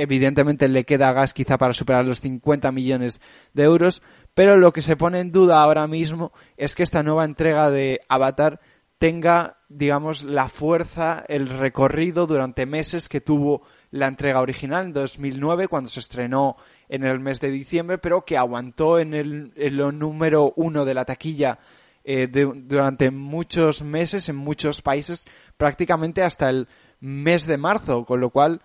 evidentemente 0.00 0.68
le 0.68 0.84
queda 0.84 1.12
gas 1.12 1.34
quizá 1.34 1.58
para 1.58 1.72
superar 1.72 2.04
los 2.04 2.20
50 2.20 2.72
millones 2.72 3.20
de 3.52 3.64
euros, 3.64 4.02
pero 4.34 4.56
lo 4.56 4.72
que 4.72 4.82
se 4.82 4.96
pone 4.96 5.20
en 5.20 5.32
duda 5.32 5.62
ahora 5.62 5.86
mismo 5.86 6.32
es 6.56 6.74
que 6.74 6.82
esta 6.82 7.02
nueva 7.02 7.24
entrega 7.24 7.70
de 7.70 8.00
Avatar 8.08 8.60
tenga, 9.00 9.56
digamos, 9.70 10.22
la 10.22 10.50
fuerza, 10.50 11.24
el 11.26 11.48
recorrido 11.48 12.26
durante 12.26 12.66
meses 12.66 13.08
que 13.08 13.22
tuvo 13.22 13.62
la 13.90 14.08
entrega 14.08 14.42
original 14.42 14.86
en 14.86 14.92
2009 14.92 15.68
cuando 15.68 15.88
se 15.88 16.00
estrenó 16.00 16.56
en 16.88 17.04
el 17.04 17.18
mes 17.18 17.40
de 17.40 17.50
diciembre, 17.50 17.96
pero 17.96 18.26
que 18.26 18.36
aguantó 18.36 18.98
en 18.98 19.14
el, 19.14 19.52
en 19.56 19.98
número 19.98 20.52
uno 20.54 20.84
de 20.84 20.92
la 20.92 21.06
taquilla 21.06 21.58
eh, 22.04 22.28
durante 22.28 23.10
muchos 23.10 23.82
meses 23.82 24.28
en 24.28 24.36
muchos 24.36 24.82
países, 24.82 25.24
prácticamente 25.56 26.22
hasta 26.22 26.50
el 26.50 26.68
mes 27.00 27.46
de 27.46 27.56
marzo, 27.56 28.04
con 28.04 28.20
lo 28.20 28.28
cual 28.28 28.60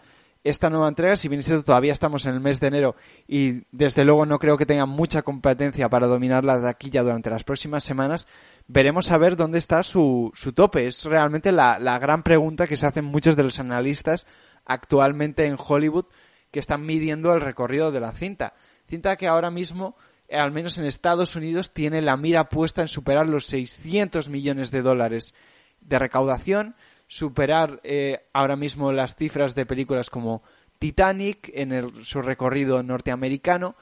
esta 0.46 0.70
nueva 0.70 0.88
entrega, 0.88 1.16
si 1.16 1.28
bien 1.28 1.40
es 1.40 1.48
cierto, 1.48 1.64
todavía 1.64 1.92
estamos 1.92 2.28
en 2.28 2.36
el 2.36 2.40
mes 2.40 2.60
de 2.60 2.68
enero 2.68 2.96
y 3.28 3.64
desde 3.72 4.06
luego 4.06 4.28
no 4.28 4.38
creo 4.38 4.58
que 4.58 4.68
tenga 4.68 4.86
mucha 4.86 5.24
competencia 5.24 5.90
para 5.90 6.06
dominar 6.06 6.46
la 6.46 6.62
taquilla 6.62 7.02
durante 7.02 7.32
las 7.32 7.44
próximas 7.44 7.84
semanas, 7.84 8.28
veremos 8.68 9.10
a 9.10 9.18
ver 9.18 9.38
dónde 9.38 9.58
está 9.58 9.82
su, 9.82 10.32
su 10.36 10.54
tope. 10.54 10.86
Es 10.86 11.04
realmente 11.04 11.52
la, 11.52 11.80
la 11.80 11.98
gran 11.98 12.22
pregunta 12.22 12.68
que 12.68 12.76
se 12.76 12.86
hacen 12.86 13.06
muchos 13.06 13.36
de 13.36 13.42
los 13.42 13.60
analistas 13.60 14.28
actualmente 14.66 15.48
en 15.48 15.58
Hollywood 15.58 16.06
que 16.52 16.60
están 16.60 16.86
midiendo 16.86 17.34
el 17.34 17.42
recorrido 17.42 17.92
de 17.92 18.02
la 18.02 18.12
cinta. 18.12 18.54
Cinta 18.88 19.16
que 19.16 19.28
ahora 19.28 19.50
mismo, 19.50 19.98
al 20.32 20.52
menos 20.52 20.78
en 20.78 20.86
Estados 20.86 21.36
Unidos, 21.36 21.74
tiene 21.74 22.04
la 22.04 22.18
mira 22.18 22.50
puesta 22.50 22.84
en 22.84 22.88
superar 22.88 23.28
los 23.28 23.48
600 23.48 24.30
millones 24.30 24.70
de 24.70 24.84
dólares 24.84 25.34
de 25.82 25.98
recaudación 25.98 26.76
superar 27.08 27.80
eh, 27.84 28.26
ahora 28.34 28.56
mismo 28.56 28.92
las 28.92 29.16
cifras 29.16 29.56
de 29.56 29.66
películas 29.66 30.10
como 30.10 30.44
Titanic 30.80 31.52
en 31.54 32.04
su 32.04 32.22
recorrido 32.22 32.84
norteamericano 32.84 33.76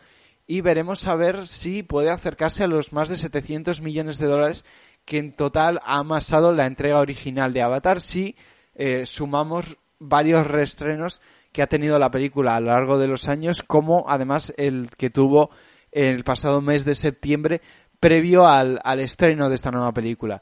y 0.45 0.61
veremos 0.61 1.07
a 1.07 1.15
ver 1.15 1.47
si 1.47 1.83
puede 1.83 2.09
acercarse 2.09 2.63
a 2.63 2.67
los 2.67 2.91
más 2.91 3.09
de 3.09 3.15
700 3.15 3.81
millones 3.81 4.17
de 4.17 4.27
dólares 4.27 4.65
que 5.05 5.17
en 5.17 5.35
total 5.35 5.79
ha 5.83 5.99
amasado 5.99 6.51
la 6.51 6.65
entrega 6.65 6.99
original 6.99 7.53
de 7.53 7.61
Avatar 7.61 8.01
si 8.01 8.35
eh, 8.75 9.05
sumamos 9.05 9.77
varios 9.99 10.45
reestrenos 10.45 11.21
que 11.51 11.61
ha 11.61 11.67
tenido 11.67 11.97
la 11.99 12.11
película 12.11 12.55
a 12.55 12.59
lo 12.59 12.67
largo 12.67 12.97
de 12.99 13.07
los 13.07 13.29
años 13.29 13.63
como 13.63 14.05
además 14.07 14.53
el 14.57 14.89
que 14.97 15.09
tuvo 15.09 15.49
el 15.91 16.23
pasado 16.23 16.61
mes 16.61 16.83
de 16.83 16.95
septiembre 16.95 17.61
previo 17.99 18.47
al 18.47 18.99
estreno 18.99 19.47
de 19.47 19.55
esta 19.55 19.71
nueva 19.71 19.93
película. 19.93 20.41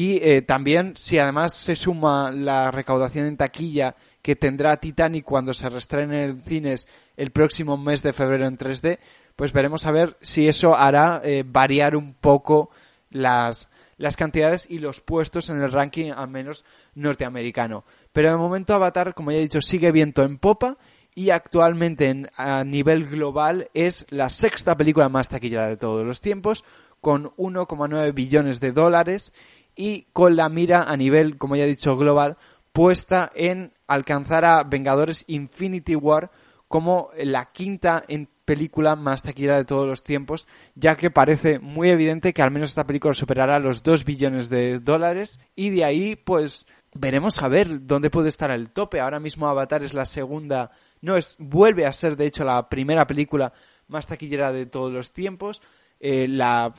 Y 0.00 0.20
eh, 0.22 0.42
también, 0.42 0.94
si 0.94 1.18
además 1.18 1.56
se 1.56 1.74
suma 1.74 2.30
la 2.30 2.70
recaudación 2.70 3.26
en 3.26 3.36
taquilla 3.36 3.96
que 4.22 4.36
tendrá 4.36 4.76
Titanic 4.76 5.24
cuando 5.24 5.52
se 5.52 5.68
restrene 5.68 6.22
en 6.22 6.42
cines 6.44 6.86
el 7.16 7.32
próximo 7.32 7.76
mes 7.76 8.04
de 8.04 8.12
febrero 8.12 8.46
en 8.46 8.56
3D, 8.56 9.00
pues 9.34 9.52
veremos 9.52 9.86
a 9.86 9.90
ver 9.90 10.16
si 10.20 10.46
eso 10.46 10.76
hará 10.76 11.20
eh, 11.24 11.42
variar 11.44 11.96
un 11.96 12.14
poco 12.14 12.70
las, 13.10 13.68
las 13.96 14.16
cantidades 14.16 14.70
y 14.70 14.78
los 14.78 15.00
puestos 15.00 15.50
en 15.50 15.60
el 15.60 15.72
ranking, 15.72 16.12
al 16.12 16.28
menos 16.28 16.64
norteamericano. 16.94 17.84
Pero 18.12 18.30
de 18.30 18.36
momento 18.36 18.74
Avatar, 18.74 19.14
como 19.14 19.32
ya 19.32 19.38
he 19.38 19.40
dicho, 19.40 19.60
sigue 19.60 19.90
viento 19.90 20.22
en 20.22 20.38
popa 20.38 20.78
y 21.16 21.30
actualmente 21.30 22.30
a 22.36 22.62
nivel 22.62 23.06
global 23.08 23.68
es 23.74 24.06
la 24.10 24.30
sexta 24.30 24.76
película 24.76 25.08
más 25.08 25.28
taquillera 25.28 25.66
de 25.66 25.76
todos 25.76 26.06
los 26.06 26.20
tiempos, 26.20 26.64
con 27.00 27.30
1,9 27.36 28.14
billones 28.14 28.60
de 28.60 28.72
dólares 28.72 29.32
y 29.78 30.08
con 30.12 30.34
la 30.34 30.48
mira 30.48 30.82
a 30.82 30.96
nivel, 30.96 31.38
como 31.38 31.54
ya 31.54 31.64
he 31.64 31.68
dicho, 31.68 31.96
global, 31.96 32.36
puesta 32.72 33.30
en 33.34 33.72
alcanzar 33.86 34.44
a 34.44 34.64
Vengadores 34.64 35.24
Infinity 35.28 35.94
War 35.94 36.30
como 36.66 37.10
la 37.16 37.46
quinta 37.52 38.04
en 38.08 38.28
película 38.44 38.96
más 38.96 39.22
taquillera 39.22 39.56
de 39.56 39.64
todos 39.64 39.86
los 39.86 40.02
tiempos, 40.02 40.48
ya 40.74 40.96
que 40.96 41.10
parece 41.10 41.60
muy 41.60 41.90
evidente 41.90 42.32
que 42.32 42.42
al 42.42 42.50
menos 42.50 42.70
esta 42.70 42.86
película 42.86 43.14
superará 43.14 43.58
los 43.60 43.82
2 43.82 44.04
billones 44.04 44.48
de 44.50 44.80
dólares 44.80 45.38
y 45.54 45.70
de 45.70 45.84
ahí 45.84 46.16
pues 46.16 46.66
veremos 46.92 47.40
a 47.40 47.48
ver 47.48 47.86
dónde 47.86 48.10
puede 48.10 48.30
estar 48.30 48.50
el 48.50 48.70
tope. 48.70 49.00
Ahora 49.00 49.20
mismo 49.20 49.46
Avatar 49.46 49.84
es 49.84 49.94
la 49.94 50.06
segunda, 50.06 50.72
no 51.00 51.16
es, 51.16 51.36
vuelve 51.38 51.86
a 51.86 51.92
ser 51.92 52.16
de 52.16 52.26
hecho 52.26 52.44
la 52.44 52.68
primera 52.68 53.06
película 53.06 53.52
más 53.86 54.06
taquillera 54.08 54.50
de 54.50 54.66
todos 54.66 54.92
los 54.92 55.12
tiempos. 55.12 55.62
Eh, 56.00 56.26
la 56.26 56.74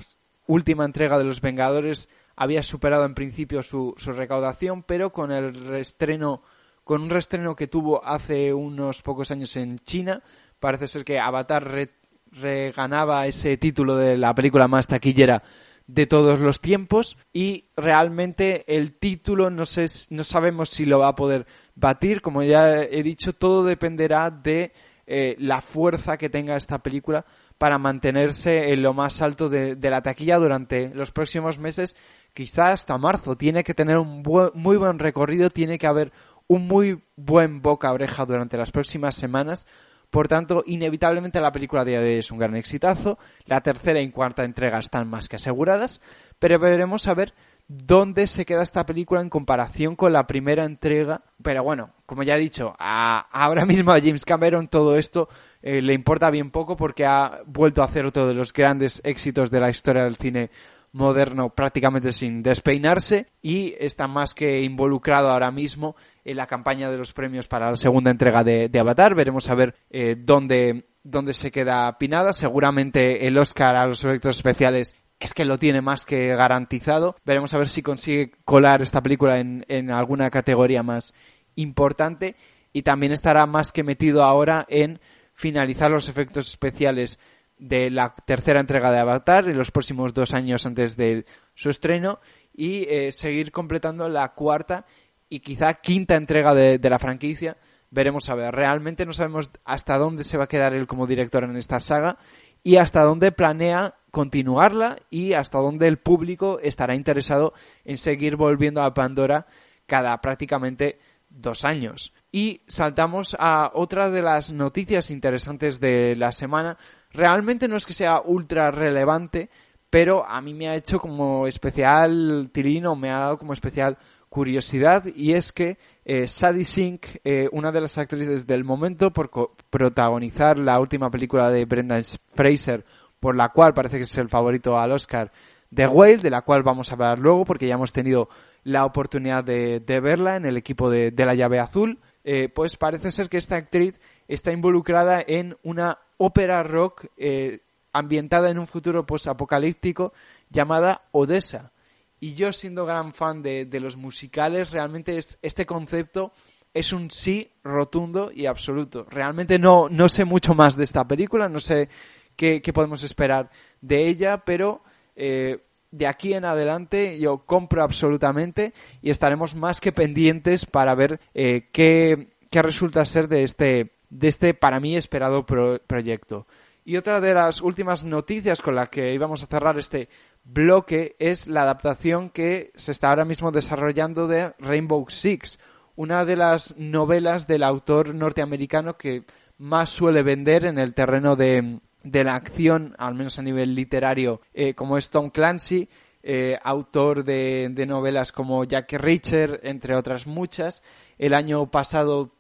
última 0.47 0.85
entrega 0.85 1.17
de 1.17 1.23
los 1.23 1.41
Vengadores 1.41 2.09
había 2.39 2.63
superado 2.63 3.03
en 3.03 3.15
principio 3.15 3.61
su, 3.61 3.93
su 3.97 4.13
recaudación, 4.13 4.83
pero 4.83 5.11
con 5.11 5.33
el 5.33 5.53
restreno, 5.53 6.41
con 6.85 7.01
un 7.01 7.09
restreno 7.09 7.53
que 7.53 7.67
tuvo 7.67 8.01
hace 8.05 8.53
unos 8.53 9.01
pocos 9.01 9.29
años 9.29 9.57
en 9.57 9.77
China, 9.79 10.23
parece 10.57 10.87
ser 10.87 11.03
que 11.03 11.19
Avatar 11.19 11.89
reganaba 12.31 13.27
ese 13.27 13.57
título 13.57 13.97
de 13.97 14.17
la 14.17 14.33
película 14.33 14.69
más 14.69 14.87
taquillera 14.87 15.43
de 15.85 16.07
todos 16.07 16.39
los 16.39 16.61
tiempos 16.61 17.17
y 17.33 17.65
realmente 17.75 18.63
el 18.73 18.93
título 18.93 19.49
no 19.49 19.65
sé 19.65 19.87
no 20.11 20.23
sabemos 20.23 20.69
si 20.69 20.85
lo 20.85 20.99
va 20.99 21.09
a 21.09 21.15
poder 21.15 21.45
batir. 21.75 22.21
Como 22.21 22.41
ya 22.41 22.83
he 22.83 23.03
dicho 23.03 23.33
todo 23.33 23.65
dependerá 23.65 24.31
de 24.31 24.71
eh, 25.07 25.35
la 25.39 25.59
fuerza 25.59 26.17
que 26.17 26.29
tenga 26.29 26.55
esta 26.55 26.79
película 26.79 27.25
para 27.59 27.77
mantenerse 27.77 28.71
en 28.71 28.81
lo 28.81 28.93
más 28.93 29.21
alto 29.21 29.49
de, 29.49 29.75
la 29.81 30.01
taquilla 30.01 30.37
durante 30.37 30.95
los 30.95 31.11
próximos 31.11 31.59
meses, 31.59 31.95
quizás 32.33 32.71
hasta 32.71 32.97
marzo. 32.97 33.35
Tiene 33.35 33.63
que 33.63 33.73
tener 33.73 33.97
un 33.97 34.23
muy 34.53 34.77
buen 34.77 34.99
recorrido, 34.99 35.49
tiene 35.49 35.77
que 35.77 35.87
haber 35.87 36.11
un 36.47 36.67
muy 36.67 37.03
buen 37.15 37.61
boca 37.61 37.89
a 37.89 37.93
oreja 37.93 38.25
durante 38.25 38.57
las 38.57 38.71
próximas 38.71 39.15
semanas. 39.15 39.67
Por 40.09 40.27
tanto, 40.27 40.63
inevitablemente 40.65 41.39
la 41.39 41.51
película 41.51 41.85
de 41.85 41.99
hoy 41.99 42.13
es 42.13 42.31
un 42.31 42.39
gran 42.39 42.55
exitazo. 42.55 43.19
La 43.45 43.61
tercera 43.61 44.01
y 44.01 44.09
cuarta 44.09 44.43
entrega 44.43 44.79
están 44.79 45.07
más 45.07 45.29
que 45.29 45.35
aseguradas. 45.35 46.01
Pero 46.39 46.57
veremos 46.57 47.07
a 47.07 47.13
ver 47.13 47.33
dónde 47.67 48.25
se 48.25 48.47
queda 48.47 48.63
esta 48.63 48.87
película 48.87 49.21
en 49.21 49.29
comparación 49.29 49.95
con 49.95 50.11
la 50.11 50.25
primera 50.25 50.65
entrega. 50.65 51.21
Pero 51.43 51.63
bueno, 51.63 51.91
como 52.07 52.23
ya 52.23 52.35
he 52.35 52.39
dicho, 52.39 52.73
ahora 52.79 53.65
mismo 53.65 53.91
a 53.91 54.01
James 54.01 54.25
Cameron 54.25 54.67
todo 54.67 54.97
esto 54.97 55.29
eh, 55.61 55.79
le 55.81 55.93
importa 55.93 56.31
bien 56.31 56.49
poco 56.49 56.75
porque 56.75 57.05
ha 57.05 57.41
vuelto 57.45 57.83
a 57.83 57.85
hacer 57.85 58.07
otro 58.07 58.27
de 58.27 58.33
los 58.33 58.51
grandes 58.51 58.99
éxitos 59.03 59.51
de 59.51 59.59
la 59.59 59.69
historia 59.69 60.03
del 60.03 60.15
cine 60.15 60.49
moderno 60.91 61.49
prácticamente 61.49 62.11
sin 62.11 62.41
despeinarse 62.41 63.27
y 63.41 63.75
está 63.79 64.07
más 64.07 64.33
que 64.33 64.61
involucrado 64.61 65.29
ahora 65.29 65.51
mismo 65.51 65.95
en 66.23 66.37
la 66.37 66.47
campaña 66.47 66.89
de 66.89 66.97
los 66.97 67.13
premios 67.13 67.47
para 67.47 67.69
la 67.69 67.75
segunda 67.75 68.11
entrega 68.11 68.43
de, 68.43 68.69
Avatar. 68.79 69.15
Veremos 69.15 69.49
a 69.49 69.55
ver 69.55 69.75
eh, 69.89 70.15
dónde, 70.17 70.89
dónde 71.03 71.33
se 71.33 71.51
queda 71.51 71.97
Pinada. 71.97 72.33
Seguramente 72.33 73.27
el 73.27 73.37
Oscar 73.37 73.75
a 73.75 73.85
los 73.85 74.03
efectos 74.03 74.37
especiales 74.37 74.95
es 75.19 75.33
que 75.33 75.45
lo 75.45 75.59
tiene 75.59 75.81
más 75.81 76.05
que 76.05 76.35
garantizado. 76.35 77.15
Veremos 77.25 77.53
a 77.53 77.57
ver 77.57 77.69
si 77.69 77.81
consigue 77.81 78.31
colar 78.45 78.81
esta 78.81 79.01
película 79.01 79.39
en, 79.39 79.65
en 79.67 79.91
alguna 79.91 80.29
categoría 80.29 80.81
más 80.81 81.13
importante 81.55 82.35
y 82.71 82.83
también 82.83 83.11
estará 83.11 83.45
más 83.45 83.71
que 83.71 83.83
metido 83.83 84.23
ahora 84.23 84.65
en 84.69 84.99
finalizar 85.33 85.89
los 85.89 86.09
efectos 86.09 86.47
especiales 86.47 87.19
de 87.59 87.89
la 87.89 88.15
tercera 88.25 88.59
entrega 88.59 88.91
de 88.91 88.99
Avatar 88.99 89.47
en 89.47 89.57
los 89.57 89.71
próximos 89.71 90.13
dos 90.13 90.33
años 90.33 90.65
antes 90.65 90.95
de 90.97 91.25
su 91.53 91.69
estreno 91.69 92.19
y 92.53 92.87
eh, 92.89 93.11
seguir 93.11 93.51
completando 93.51 94.09
la 94.09 94.33
cuarta 94.33 94.85
y 95.29 95.41
quizá 95.41 95.75
quinta 95.75 96.15
entrega 96.15 96.55
de, 96.55 96.79
de, 96.79 96.89
la 96.89 96.97
franquicia. 96.97 97.57
Veremos 97.91 98.29
a 98.29 98.35
ver. 98.35 98.53
Realmente 98.53 99.05
no 99.05 99.13
sabemos 99.13 99.51
hasta 99.65 99.97
dónde 99.97 100.23
se 100.23 100.37
va 100.37 100.45
a 100.45 100.47
quedar 100.47 100.73
él 100.73 100.87
como 100.87 101.05
director 101.05 101.43
en 101.43 101.55
esta 101.55 101.79
saga 101.79 102.17
y 102.63 102.77
hasta 102.77 103.03
dónde 103.03 103.31
planea 103.31 103.95
continuarla 104.11 104.97
y 105.09 105.33
hasta 105.33 105.59
dónde 105.59 105.87
el 105.87 105.97
público 105.97 106.59
estará 106.61 106.95
interesado 106.95 107.53
en 107.85 107.97
seguir 107.97 108.35
volviendo 108.35 108.81
a 108.81 108.93
Pandora 108.93 109.47
cada 109.85 110.19
prácticamente 110.21 110.99
dos 111.29 111.63
años. 111.65 112.13
Y 112.31 112.61
saltamos 112.67 113.35
a 113.39 113.71
otra 113.73 114.09
de 114.09 114.21
las 114.21 114.51
noticias 114.51 115.09
interesantes 115.09 115.79
de 115.79 116.15
la 116.15 116.31
semana. 116.31 116.77
Realmente 117.11 117.67
no 117.67 117.75
es 117.75 117.85
que 117.85 117.93
sea 117.93 118.21
ultra 118.23 118.71
relevante, 118.71 119.49
pero 119.89 120.27
a 120.27 120.41
mí 120.41 120.53
me 120.53 120.69
ha 120.69 120.75
hecho 120.75 120.99
como 120.99 121.47
especial 121.47 122.49
tirino, 122.51 122.95
me 122.95 123.09
ha 123.09 123.19
dado 123.19 123.37
como 123.37 123.53
especial 123.53 123.97
curiosidad 124.29 125.05
y 125.15 125.33
es 125.33 125.51
que 125.51 125.77
eh, 126.05 126.27
Sadie 126.27 126.65
Sink, 126.65 127.05
eh, 127.23 127.49
una 127.51 127.71
de 127.71 127.81
las 127.81 127.97
actrices 127.97 128.45
del 128.45 128.63
momento 128.63 129.11
por 129.11 129.31
protagonizar 129.69 130.57
la 130.57 130.79
última 130.79 131.09
película 131.09 131.49
de 131.49 131.65
Brendan 131.65 132.03
Fraser, 132.33 132.85
por 133.19 133.35
la 133.35 133.49
cual 133.49 133.73
parece 133.73 133.97
que 133.97 134.03
es 134.03 134.17
el 134.17 134.29
favorito 134.29 134.77
al 134.77 134.91
Oscar, 134.91 135.31
The 135.73 135.87
Whale, 135.87 136.17
de 136.17 136.29
la 136.29 136.41
cual 136.41 136.63
vamos 136.63 136.91
a 136.91 136.95
hablar 136.95 137.19
luego 137.19 137.45
porque 137.45 137.67
ya 137.67 137.75
hemos 137.75 137.91
tenido 137.91 138.29
la 138.63 138.85
oportunidad 138.85 139.43
de, 139.43 139.99
verla 140.01 140.35
en 140.35 140.45
el 140.45 140.57
equipo 140.57 140.89
de, 140.89 141.13
la 141.15 141.33
llave 141.33 141.59
azul, 141.59 141.99
eh, 142.23 142.49
pues 142.49 142.75
parece 142.77 143.11
ser 143.11 143.29
que 143.29 143.37
esta 143.37 143.55
actriz 143.55 143.99
está 144.29 144.53
involucrada 144.53 145.21
en 145.27 145.57
una 145.63 145.97
ópera 146.17 146.63
rock 146.63 147.07
eh, 147.17 147.63
ambientada 147.91 148.49
en 148.49 148.59
un 148.59 148.67
futuro 148.67 149.05
post-apocalíptico 149.05 150.13
llamada 150.49 151.01
Odessa. 151.11 151.73
Y 152.21 152.35
yo 152.35 152.53
siendo 152.53 152.85
gran 152.85 153.13
fan 153.13 153.41
de, 153.41 153.67
los 153.81 153.97
musicales, 153.97 154.71
realmente 154.71 155.17
es, 155.17 155.37
este 155.41 155.65
concepto 155.65 156.31
es 156.73 156.93
un 156.93 157.09
sí 157.09 157.51
rotundo 157.63 158.31
y 158.33 158.45
absoluto. 158.45 159.05
Realmente 159.09 159.57
no, 159.57 159.89
no 159.89 160.07
sé 160.07 160.25
mucho 160.25 160.53
más 160.53 160.77
de 160.77 160.83
esta 160.83 161.07
película, 161.07 161.49
no 161.49 161.59
sé 161.59 161.89
qué, 162.35 162.61
podemos 162.73 163.03
esperar 163.03 163.49
de 163.81 164.07
ella, 164.07 164.43
pero 164.45 164.83
eh, 165.15 165.61
de 165.91 166.07
aquí 166.07 166.33
en 166.33 166.45
adelante 166.45 167.17
yo 167.19 167.45
compro 167.45 167.83
absolutamente 167.83 168.73
y 169.01 169.09
estaremos 169.09 169.55
más 169.55 169.81
que 169.81 169.91
pendientes 169.91 170.65
para 170.65 170.93
ver 170.93 171.19
eh, 171.33 171.69
qué, 171.71 172.27
resulta 172.51 173.05
ser 173.05 173.27
de 173.27 173.43
este, 173.43 173.98
de 174.09 174.27
este 174.27 174.53
para 174.53 174.79
mí 174.79 174.95
esperado 174.95 175.45
proyecto. 175.45 176.47
Y 176.85 176.97
otra 176.97 177.21
de 177.21 177.33
las 177.33 177.61
últimas 177.61 178.03
noticias 178.03 178.61
con 178.61 178.75
la 178.75 178.87
que 178.87 179.13
íbamos 179.13 179.43
a 179.43 179.47
cerrar 179.47 179.77
este 179.77 180.09
bloque 180.43 181.15
es 181.19 181.47
la 181.47 181.61
adaptación 181.61 182.29
que 182.29 182.71
se 182.75 182.91
está 182.91 183.09
ahora 183.09 183.25
mismo 183.25 183.51
desarrollando 183.51 184.27
de 184.27 184.53
Rainbow 184.57 185.05
Six, 185.09 185.59
una 185.95 186.25
de 186.25 186.35
las 186.35 186.75
novelas 186.77 187.45
del 187.45 187.63
autor 187.63 188.15
norteamericano 188.15 188.97
que 188.97 189.25
más 189.57 189.89
suele 189.89 190.23
vender 190.23 190.65
en 190.65 190.79
el 190.79 190.93
terreno 190.93 191.35
de, 191.35 191.79
de 192.03 192.23
la 192.23 192.35
acción, 192.35 192.95
al 192.97 193.15
menos 193.15 193.37
a 193.37 193.43
nivel 193.43 193.75
literario, 193.75 194.41
eh, 194.53 194.73
como 194.73 194.97
es 194.97 195.09
Tom 195.09 195.29
Clancy, 195.29 195.89
eh, 196.21 196.57
autor 196.63 197.23
de, 197.23 197.73
novelas 197.87 198.31
como 198.31 198.63
Jack 198.63 198.93
Reacher, 198.93 199.61
entre 199.63 199.95
otras 199.95 200.27
muchas. 200.27 200.83
El 201.17 201.33
año 201.33 201.71
pasado 201.71 202.33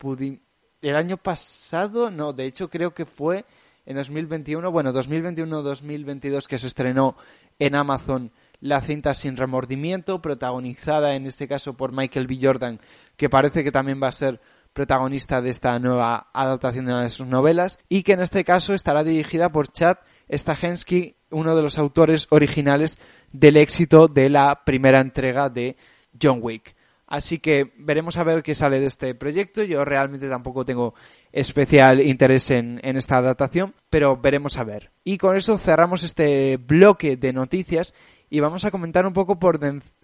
el 0.81 0.95
año 0.95 1.17
pasado, 1.17 2.09
no, 2.11 2.33
de 2.33 2.45
hecho 2.45 2.69
creo 2.69 2.93
que 2.93 3.05
fue 3.05 3.45
en 3.85 3.97
2021, 3.97 4.71
bueno, 4.71 4.93
2021-2022 4.93 6.47
que 6.47 6.59
se 6.59 6.67
estrenó 6.67 7.15
en 7.57 7.75
Amazon 7.75 8.31
la 8.61 8.81
cinta 8.81 9.13
Sin 9.13 9.37
Remordimiento, 9.37 10.21
protagonizada 10.21 11.15
en 11.15 11.25
este 11.25 11.47
caso 11.47 11.73
por 11.73 11.91
Michael 11.91 12.27
B. 12.27 12.39
Jordan, 12.41 12.79
que 13.15 13.29
parece 13.29 13.63
que 13.63 13.71
también 13.71 14.01
va 14.01 14.09
a 14.09 14.13
ser 14.13 14.41
protagonista 14.73 15.41
de 15.41 15.49
esta 15.49 15.79
nueva 15.79 16.29
adaptación 16.33 16.85
de 16.85 16.93
una 16.93 17.03
de 17.03 17.09
sus 17.09 17.27
novelas, 17.27 17.79
y 17.89 18.03
que 18.03 18.13
en 18.13 18.21
este 18.21 18.43
caso 18.43 18.73
estará 18.73 19.03
dirigida 19.03 19.51
por 19.51 19.67
Chad 19.69 19.97
Stahelski, 20.31 21.15
uno 21.31 21.55
de 21.55 21.61
los 21.61 21.77
autores 21.77 22.27
originales 22.29 22.97
del 23.31 23.57
éxito 23.57 24.07
de 24.07 24.29
la 24.29 24.63
primera 24.65 25.01
entrega 25.01 25.49
de 25.49 25.77
John 26.21 26.39
Wick. 26.41 26.75
Así 27.09 27.39
que 27.39 27.73
veremos 27.75 28.17
a 28.17 28.23
ver 28.23 28.43
qué 28.43 28.53
sale 28.53 28.79
de 28.79 28.85
este 28.85 29.15
proyecto. 29.15 29.63
Yo 29.63 29.83
realmente 29.83 30.29
tampoco 30.29 30.63
tengo 30.63 30.93
especial 31.31 32.01
interés 32.01 32.51
en, 32.51 32.79
en, 32.83 32.97
esta 32.97 33.17
adaptación, 33.17 33.73
pero 33.89 34.15
veremos 34.17 34.57
a 34.57 34.63
ver. 34.63 34.91
Y 35.03 35.17
con 35.17 35.35
eso 35.35 35.57
cerramos 35.57 36.03
este 36.03 36.57
bloque 36.57 37.17
de 37.17 37.33
noticias 37.33 37.95
y 38.29 38.41
vamos 38.41 38.63
a 38.63 38.69
comentar 38.69 39.07
un 39.07 39.13
poco 39.13 39.39
por, 39.39 39.59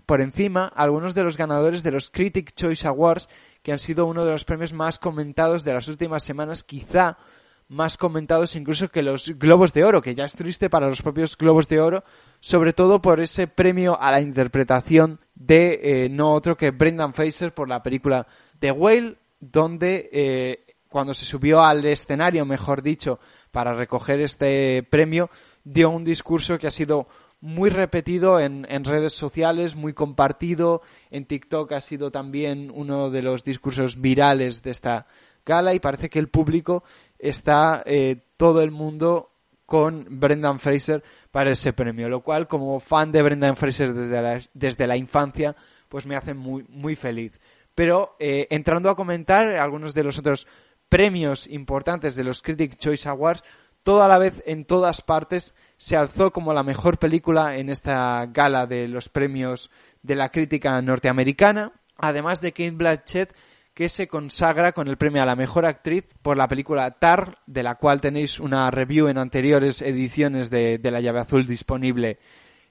por 0.07 0.21
encima 0.21 0.65
algunos 0.75 1.13
de 1.13 1.23
los 1.23 1.37
ganadores 1.37 1.83
de 1.83 1.91
los 1.91 2.09
Critic 2.09 2.55
Choice 2.55 2.87
Awards, 2.87 3.29
que 3.61 3.71
han 3.71 3.77
sido 3.77 4.07
uno 4.07 4.25
de 4.25 4.31
los 4.31 4.43
premios 4.43 4.73
más 4.73 4.97
comentados 4.97 5.63
de 5.63 5.73
las 5.73 5.87
últimas 5.87 6.23
semanas, 6.23 6.63
quizá 6.63 7.17
más 7.67 7.97
comentados 7.97 8.55
incluso 8.55 8.89
que 8.89 9.01
los 9.01 9.37
Globos 9.37 9.73
de 9.73 9.83
Oro, 9.83 10.01
que 10.01 10.15
ya 10.15 10.25
es 10.25 10.33
triste 10.33 10.69
para 10.69 10.87
los 10.87 11.01
propios 11.01 11.37
Globos 11.37 11.67
de 11.67 11.79
Oro, 11.79 12.03
sobre 12.39 12.73
todo 12.73 13.01
por 13.01 13.19
ese 13.19 13.47
premio 13.47 13.99
a 13.99 14.11
la 14.11 14.21
interpretación 14.21 15.19
de 15.33 15.79
eh, 16.05 16.09
no 16.09 16.33
otro 16.33 16.55
que 16.55 16.71
Brendan 16.71 17.13
Fraser 17.13 17.53
por 17.53 17.67
la 17.67 17.81
película 17.81 18.27
The 18.59 18.71
Whale, 18.71 19.17
donde 19.39 20.09
eh, 20.11 20.75
cuando 20.89 21.13
se 21.13 21.25
subió 21.25 21.61
al 21.61 21.83
escenario, 21.85 22.45
mejor 22.45 22.81
dicho, 22.81 23.19
para 23.51 23.73
recoger 23.73 24.21
este 24.21 24.83
premio, 24.83 25.29
dio 25.63 25.89
un 25.89 26.03
discurso 26.03 26.57
que 26.57 26.67
ha 26.67 26.71
sido 26.71 27.07
muy 27.41 27.69
repetido 27.69 28.39
en, 28.39 28.65
en, 28.69 28.85
redes 28.85 29.13
sociales, 29.13 29.75
muy 29.75 29.93
compartido. 29.93 30.81
En 31.11 31.25
TikTok 31.25 31.73
ha 31.73 31.81
sido 31.81 32.11
también 32.11 32.71
uno 32.73 33.09
de 33.09 33.21
los 33.21 33.43
discursos 33.43 33.99
virales 33.99 34.63
de 34.63 34.71
esta 34.71 35.05
gala 35.45 35.73
y 35.73 35.79
parece 35.79 36.09
que 36.09 36.19
el 36.19 36.27
público 36.27 36.83
está 37.19 37.83
eh, 37.85 38.17
todo 38.37 38.61
el 38.61 38.71
mundo 38.71 39.31
con 39.65 40.05
Brendan 40.09 40.59
Fraser 40.59 41.03
para 41.31 41.51
ese 41.51 41.73
premio, 41.73 42.07
lo 42.07 42.21
cual 42.21 42.47
como 42.47 42.79
fan 42.79 43.11
de 43.11 43.21
Brendan 43.21 43.55
Fraser 43.55 43.93
desde 43.93 44.21
la, 44.21 44.41
desde 44.53 44.87
la 44.87 44.97
infancia, 44.97 45.55
pues 45.89 46.05
me 46.05 46.15
hace 46.15 46.33
muy, 46.33 46.65
muy 46.69 46.95
feliz. 46.95 47.39
Pero 47.73 48.15
eh, 48.19 48.47
entrando 48.49 48.89
a 48.89 48.95
comentar 48.95 49.47
algunos 49.55 49.93
de 49.93 50.03
los 50.03 50.17
otros 50.17 50.47
premios 50.87 51.47
importantes 51.47 52.15
de 52.15 52.23
los 52.23 52.41
Critic 52.41 52.77
Choice 52.77 53.09
Awards, 53.09 53.43
toda 53.83 54.07
la 54.07 54.17
vez 54.17 54.43
en 54.45 54.65
todas 54.65 55.01
partes 55.01 55.53
se 55.77 55.97
alzó 55.97 56.31
como 56.31 56.53
la 56.53 56.63
mejor 56.63 56.97
película 56.97 57.57
en 57.57 57.69
esta 57.69 58.25
gala 58.27 58.65
de 58.65 58.87
los 58.87 59.09
premios 59.09 59.71
de 60.03 60.15
la 60.15 60.29
crítica 60.29 60.81
norteamericana, 60.81 61.73
además 61.97 62.39
de 62.39 62.51
Kate 62.51 62.71
Blanchett 62.71 63.35
que 63.75 63.89
se 63.89 64.07
consagra 64.07 64.71
con 64.71 64.87
el 64.87 64.97
premio 64.97 65.21
a 65.21 65.25
la 65.25 65.35
mejor 65.35 65.65
actriz 65.65 66.05
por 66.21 66.37
la 66.37 66.47
película 66.47 66.89
Tar, 66.91 67.39
de 67.45 67.61
la 67.61 67.75
cual 67.75 67.99
tenéis 67.99 68.39
una 68.39 68.71
review 68.71 69.09
en 69.09 69.17
anteriores 69.17 69.81
ediciones 69.81 70.49
de, 70.49 70.79
La 70.81 71.01
llave 71.01 71.19
azul 71.19 71.45
disponible 71.45 72.17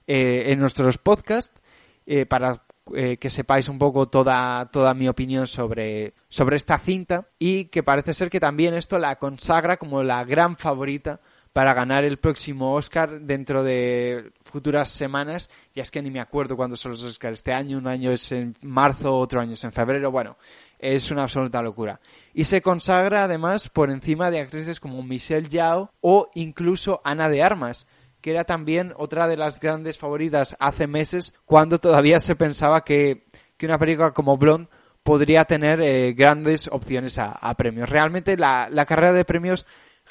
eh, 0.07 0.45
en 0.47 0.59
nuestros 0.59 0.97
podcasts, 0.97 1.53
eh, 2.07 2.25
para 2.25 2.63
eh, 2.95 3.17
que 3.17 3.29
sepáis 3.29 3.69
un 3.69 3.77
poco 3.77 4.07
toda, 4.07 4.67
toda 4.71 4.95
mi 4.95 5.07
opinión 5.07 5.45
sobre, 5.45 6.15
sobre 6.27 6.55
esta 6.55 6.79
cinta 6.79 7.27
y 7.37 7.65
que 7.65 7.83
parece 7.83 8.15
ser 8.15 8.31
que 8.31 8.39
también 8.39 8.73
esto 8.73 8.97
la 8.97 9.17
consagra 9.17 9.77
como 9.77 10.01
la 10.01 10.23
gran 10.23 10.57
favorita 10.57 11.19
para 11.55 11.73
ganar 11.73 12.03
el 12.03 12.17
próximo 12.17 12.73
Oscar 12.73 13.21
dentro 13.21 13.63
de 13.63 14.33
futuras 14.41 14.89
semanas. 14.89 15.49
Ya 15.73 15.83
es 15.83 15.89
que 15.89 16.01
ni 16.01 16.11
me 16.11 16.19
acuerdo 16.19 16.57
cuándo 16.57 16.75
son 16.75 16.91
los 16.91 17.03
Oscars. 17.05 17.35
Este 17.35 17.53
año, 17.53 17.77
un 17.77 17.87
año 17.87 18.11
es 18.11 18.29
en 18.33 18.53
marzo, 18.61 19.17
otro 19.17 19.39
año 19.39 19.53
es 19.53 19.63
en 19.63 19.71
febrero. 19.71 20.11
Bueno, 20.11 20.35
es 20.77 21.09
una 21.11 21.21
absoluta 21.21 21.61
locura. 21.61 22.01
Y 22.33 22.43
se 22.43 22.61
consagra 22.61 23.23
además 23.23 23.69
por 23.69 23.89
encima 23.89 24.31
de 24.31 24.41
actrices 24.41 24.81
como 24.81 25.01
Michelle 25.01 25.47
Yao 25.47 25.93
o 26.01 26.29
incluso 26.35 26.99
Ana 27.05 27.29
de 27.29 27.41
Armas, 27.41 27.87
que 28.19 28.31
era 28.31 28.43
también 28.43 28.93
otra 28.97 29.29
de 29.29 29.37
las 29.37 29.57
grandes 29.61 29.97
favoritas 29.97 30.57
hace 30.59 30.87
meses 30.87 31.33
cuando 31.45 31.79
todavía 31.79 32.19
se 32.19 32.35
pensaba 32.35 32.83
que, 32.83 33.27
una 33.63 33.77
película 33.77 34.11
como 34.11 34.35
Blonde 34.35 34.67
podría 35.03 35.45
tener 35.45 35.79
eh, 35.79 36.11
grandes 36.11 36.67
opciones 36.69 37.17
a, 37.17 37.53
premios. 37.55 37.89
Realmente 37.89 38.35
la 38.35 38.85
carrera 38.85 39.13
de 39.13 39.23
premios 39.23 39.65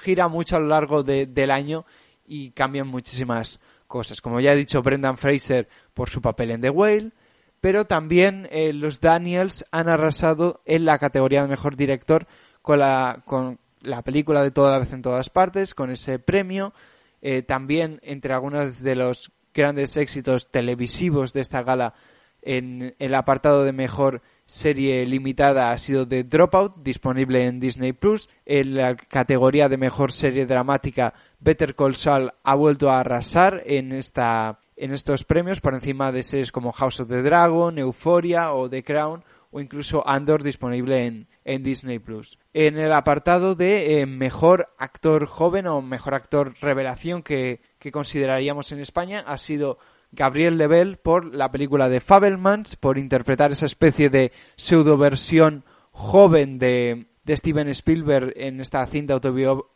gira 0.04 0.28
mucho 0.28 0.56
a 0.56 0.60
lo 0.60 0.66
largo 0.66 1.02
del 1.02 1.50
año 1.50 1.86
y 2.26 2.50
cambian 2.50 2.86
muchísimas 2.86 3.58
cosas. 3.86 4.20
Como 4.20 4.40
ya 4.40 4.52
he 4.52 4.56
dicho, 4.56 4.82
Brendan 4.82 5.16
Fraser 5.16 5.68
por 5.94 6.10
su 6.10 6.20
papel 6.20 6.50
en 6.50 6.60
The 6.60 6.70
Whale, 6.70 7.12
pero 7.60 7.86
también 7.86 8.46
eh, 8.50 8.72
los 8.72 9.00
Daniels 9.00 9.64
han 9.70 9.88
arrasado 9.88 10.60
en 10.66 10.84
la 10.84 10.98
categoría 10.98 11.42
de 11.42 11.48
mejor 11.48 11.76
director 11.76 12.26
con 12.60 12.78
la, 12.78 13.22
con 13.24 13.58
la 13.80 14.02
película 14.02 14.42
de 14.42 14.50
toda 14.50 14.72
la 14.72 14.78
vez 14.80 14.92
en 14.92 15.02
todas 15.02 15.30
partes, 15.30 15.74
con 15.74 15.90
ese 15.90 16.18
premio. 16.18 16.74
Eh, 17.22 17.42
también 17.42 18.00
entre 18.02 18.34
algunos 18.34 18.80
de 18.82 18.96
los 18.96 19.32
grandes 19.54 19.96
éxitos 19.96 20.50
televisivos 20.50 21.32
de 21.32 21.40
esta 21.40 21.62
gala 21.62 21.94
en 22.42 22.94
el 22.98 23.14
apartado 23.14 23.64
de 23.64 23.72
mejor 23.72 24.20
serie 24.46 25.04
limitada 25.06 25.70
ha 25.70 25.78
sido 25.78 26.06
The 26.06 26.24
Dropout, 26.24 26.76
disponible 26.82 27.44
en 27.44 27.60
Disney 27.60 27.92
Plus. 27.92 28.28
En 28.44 28.74
la 28.74 28.96
categoría 28.96 29.68
de 29.68 29.76
mejor 29.76 30.12
serie 30.12 30.46
dramática, 30.46 31.14
Better 31.40 31.74
Call 31.74 31.94
Saul 31.94 32.32
ha 32.42 32.54
vuelto 32.54 32.90
a 32.90 33.00
arrasar 33.00 33.62
en 33.66 33.92
esta 33.92 34.60
en 34.76 34.92
estos 34.92 35.24
premios 35.24 35.60
por 35.60 35.74
encima 35.74 36.10
de 36.10 36.24
series 36.24 36.50
como 36.50 36.72
House 36.72 37.00
of 37.00 37.08
the 37.08 37.22
Dragon, 37.22 37.78
Euphoria 37.78 38.52
o 38.52 38.68
The 38.68 38.82
Crown 38.82 39.22
o 39.50 39.60
incluso 39.60 40.06
Andor 40.06 40.42
disponible 40.42 41.06
en, 41.06 41.28
en 41.44 41.62
Disney 41.62 42.00
Plus. 42.00 42.38
En 42.52 42.76
el 42.76 42.92
apartado 42.92 43.54
de 43.54 44.00
eh, 44.00 44.06
mejor 44.06 44.74
actor 44.78 45.26
joven 45.26 45.68
o 45.68 45.80
mejor 45.80 46.14
actor 46.14 46.54
revelación 46.60 47.22
que, 47.22 47.60
que 47.78 47.92
consideraríamos 47.92 48.72
en 48.72 48.80
España 48.80 49.22
ha 49.24 49.38
sido 49.38 49.78
Gabriel 50.14 50.58
Lebel 50.58 50.96
por 50.96 51.34
la 51.34 51.50
película 51.50 51.88
de 51.88 52.00
Fabelmans, 52.00 52.76
por 52.76 52.98
interpretar 52.98 53.52
esa 53.52 53.66
especie 53.66 54.10
de 54.10 54.32
pseudo 54.56 54.96
versión 54.96 55.64
joven 55.90 56.58
de, 56.58 57.06
Steven 57.26 57.68
Spielberg 57.68 58.34
en 58.36 58.60
esta 58.60 58.84
cinta 58.86 59.18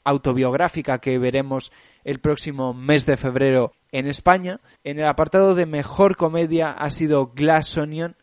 autobiográfica 0.05 0.99
que 0.99 1.18
veremos 1.18 1.72
el 2.05 2.20
próximo 2.20 2.74
mes 2.74 3.07
de 3.07 3.16
febrero 3.16 3.72
en 3.91 4.07
España. 4.07 4.61
En 4.84 4.99
el 4.99 5.07
apartado 5.07 5.55
de 5.55 5.64
mejor 5.64 6.16
comedia 6.16 6.72
ha 6.72 6.91
sido 6.91 7.32
Glass 7.34 7.78
Onion, 7.78 8.16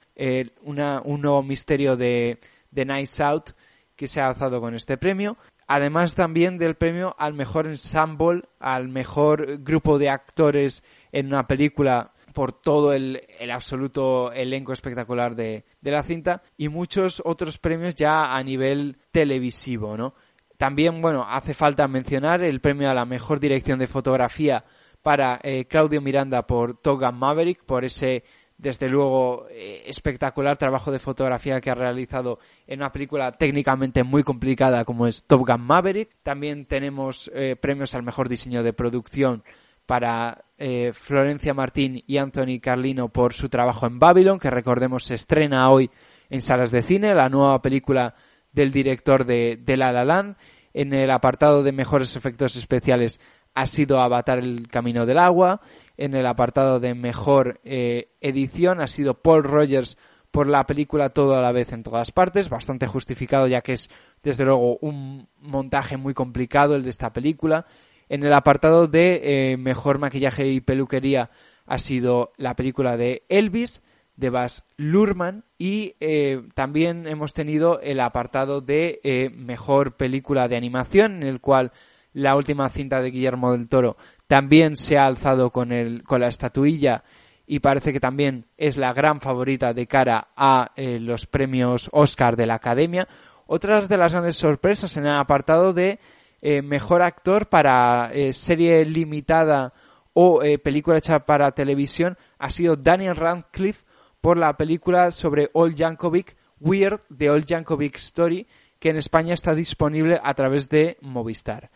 un 0.64 1.22
nuevo 1.22 1.42
misterio 1.42 1.96
de, 1.96 2.40
de 2.70 2.86
Nice 2.86 3.24
Out 3.24 3.52
que 3.96 4.08
se 4.08 4.22
ha 4.22 4.28
alzado 4.28 4.62
con 4.62 4.76
este 4.76 4.98
premio. 4.98 5.38
Además 5.68 6.14
también 6.14 6.58
del 6.58 6.76
premio 6.76 7.16
al 7.18 7.34
mejor 7.34 7.66
ensemble, 7.66 8.44
al 8.60 8.88
mejor 8.88 9.64
grupo 9.64 9.98
de 9.98 10.10
actores 10.10 10.84
en 11.12 11.28
una 11.28 11.48
película 11.48 12.14
por 12.34 12.52
todo 12.52 12.94
el, 12.94 13.22
absoluto 13.52 14.32
elenco 14.34 14.74
espectacular 14.74 15.36
de, 15.36 15.64
de, 15.82 15.92
la 15.92 16.04
cinta 16.04 16.44
y 16.58 16.68
muchos 16.68 17.22
otros 17.26 17.58
premios 17.58 17.96
ya 17.96 18.36
a 18.36 18.44
nivel 18.44 18.98
televisivo, 19.12 19.96
¿no? 19.96 20.14
También, 20.58 21.02
bueno, 21.02 21.26
hace 21.28 21.54
falta 21.54 21.88
mencionar 21.88 22.44
el 22.44 22.62
premio 22.62 22.90
a 22.90 22.94
la 22.94 23.06
mejor 23.06 23.40
dirección 23.40 23.80
de 23.80 23.88
fotografía 23.88 24.66
para 25.02 25.40
eh, 25.44 25.66
Claudio 25.66 26.02
Miranda 26.02 26.48
por 26.48 26.78
Togan 26.82 27.16
Maverick, 27.16 27.64
por 27.66 27.86
ese 27.86 28.24
desde 28.58 28.90
luego 28.90 29.48
eh, 29.50 29.84
espectacular 29.86 30.58
trabajo 30.58 30.92
de 30.92 31.00
fotografía 31.00 31.60
que 31.60 31.70
ha 31.70 31.76
realizado 31.76 32.40
en 32.68 32.80
una 32.80 32.92
película 32.92 33.34
técnicamente 33.34 34.04
muy 34.04 34.24
complicada 34.24 34.86
como 34.86 35.08
es 35.08 35.26
Top 35.26 35.46
Gun 35.46 35.62
Maverick. 35.62 36.10
También 36.24 36.66
tenemos 36.66 37.30
eh, 37.34 37.56
premios 37.56 37.96
al 37.96 38.04
mejor 38.04 38.30
diseño 38.30 38.64
de 38.64 38.74
producción 38.74 39.44
para 39.86 40.46
eh, 40.58 40.94
Florencia 40.94 41.54
Martín 41.54 42.04
y 42.08 42.18
Anthony 42.18 42.60
Carlino 42.62 43.10
por 43.10 43.34
su 43.34 43.50
trabajo 43.50 43.86
en 43.86 44.00
Babylon, 44.00 44.40
que 44.40 44.50
recordemos 44.50 45.04
se 45.04 45.16
estrena 45.16 45.70
hoy 45.70 45.92
en 46.30 46.42
salas 46.42 46.72
de 46.72 46.82
cine, 46.82 47.14
la 47.14 47.30
nueva 47.30 47.62
película 47.62 48.16
del 48.52 48.72
director 48.72 49.26
de, 49.26 49.60
de 49.62 49.78
La 49.78 49.92
La 49.92 50.06
Land. 50.06 50.38
En 50.74 50.94
el 50.94 51.10
apartado 51.12 51.64
de 51.64 51.72
mejores 51.72 52.18
efectos 52.18 52.58
especiales 52.58 53.22
ha 53.56 53.66
sido 53.66 54.02
Avatar 54.02 54.38
el 54.38 54.68
Camino 54.68 55.06
del 55.06 55.18
Agua. 55.18 55.62
En 55.98 56.14
el 56.14 56.28
apartado 56.28 56.80
de 56.82 56.94
mejor 56.94 57.62
eh, 57.64 58.10
edición 58.20 58.82
ha 58.82 58.88
sido 58.88 59.16
Paul 59.16 59.44
Rogers 59.44 59.98
por 60.30 60.48
la 60.48 60.66
película 60.66 61.10
Todo 61.10 61.36
a 61.36 61.42
la 61.42 61.54
vez 61.54 61.72
en 61.72 61.82
todas 61.82 62.12
partes, 62.12 62.50
bastante 62.50 62.86
justificado 62.86 63.48
ya 63.48 63.62
que 63.62 63.72
es 63.72 63.90
desde 64.22 64.44
luego 64.44 64.78
un 64.82 65.30
montaje 65.40 65.96
muy 65.96 66.14
complicado 66.14 66.76
el 66.76 66.84
de 66.84 66.90
esta 66.90 67.14
película. 67.14 67.66
En 68.10 68.24
el 68.24 68.34
apartado 68.34 68.88
de 68.88 69.54
eh, 69.54 69.58
mejor 69.58 69.98
maquillaje 69.98 70.48
y 70.48 70.60
peluquería 70.60 71.32
ha 71.66 71.80
sido 71.80 72.34
la 72.36 72.56
película 72.58 72.98
de 72.98 73.24
Elvis 73.30 73.82
de 74.18 74.30
Bas 74.30 74.66
Lurman 74.76 75.46
y 75.58 75.96
eh, 76.02 76.44
también 76.54 77.08
hemos 77.08 77.34
tenido 77.34 77.80
el 77.80 78.02
apartado 78.02 78.60
de 78.60 79.32
mejor 79.34 79.96
película 79.96 80.50
de 80.50 80.58
animación 80.58 81.24
en 81.24 81.24
el 81.24 81.40
cual 81.40 81.72
la 82.16 82.38
última 82.38 82.70
cinta 82.70 83.02
de 83.02 83.12
Guillermo 83.12 83.52
del 83.52 83.68
Toro 83.68 83.98
también 84.26 84.78
se 84.78 84.98
ha 84.98 85.06
alzado 85.06 85.52
con, 85.52 85.74
el, 85.74 86.04
con 86.04 86.22
la 86.22 86.30
estatuilla 86.30 87.04
y 87.46 87.60
parece 87.60 87.92
que 87.92 88.00
también 88.00 88.48
es 88.58 88.78
la 88.78 88.94
gran 88.94 89.20
favorita 89.20 89.74
de 89.74 89.86
cara 89.86 90.30
a 90.36 90.72
eh, 90.78 90.98
los 91.00 91.26
premios 91.26 91.90
Oscar 91.92 92.38
de 92.38 92.46
la 92.46 92.56
Academia. 92.56 93.08
Otras 93.48 93.90
de 93.90 93.98
las 93.98 94.14
grandes 94.14 94.38
sorpresas 94.38 94.96
en 94.96 95.06
el 95.06 95.14
apartado 95.14 95.74
de 95.74 96.00
eh, 96.42 96.62
mejor 96.62 97.02
actor 97.02 97.48
para 97.48 98.10
eh, 98.14 98.32
serie 98.32 98.86
limitada 98.86 99.74
o 100.14 100.40
película 100.64 100.98
hecha 100.98 101.26
para 101.26 101.52
televisión 101.52 102.18
ha 102.40 102.50
sido 102.50 102.78
Daniel 102.78 103.18
Radcliffe 103.18 103.84
por 104.22 104.38
la 104.38 104.56
película 104.56 105.12
sobre 105.12 105.50
Old 105.52 105.76
Yankovic, 105.76 106.38
Weird, 106.62 107.02
The 107.16 107.30
Old 107.30 107.46
Yankovic 107.46 107.98
Story, 107.98 108.48
que 108.80 108.92
en 108.92 108.96
España 108.96 109.34
está 109.34 109.54
disponible 109.54 110.18
a 110.24 110.34
través 110.34 110.70
de 110.70 110.98
Movistar. 111.02 111.70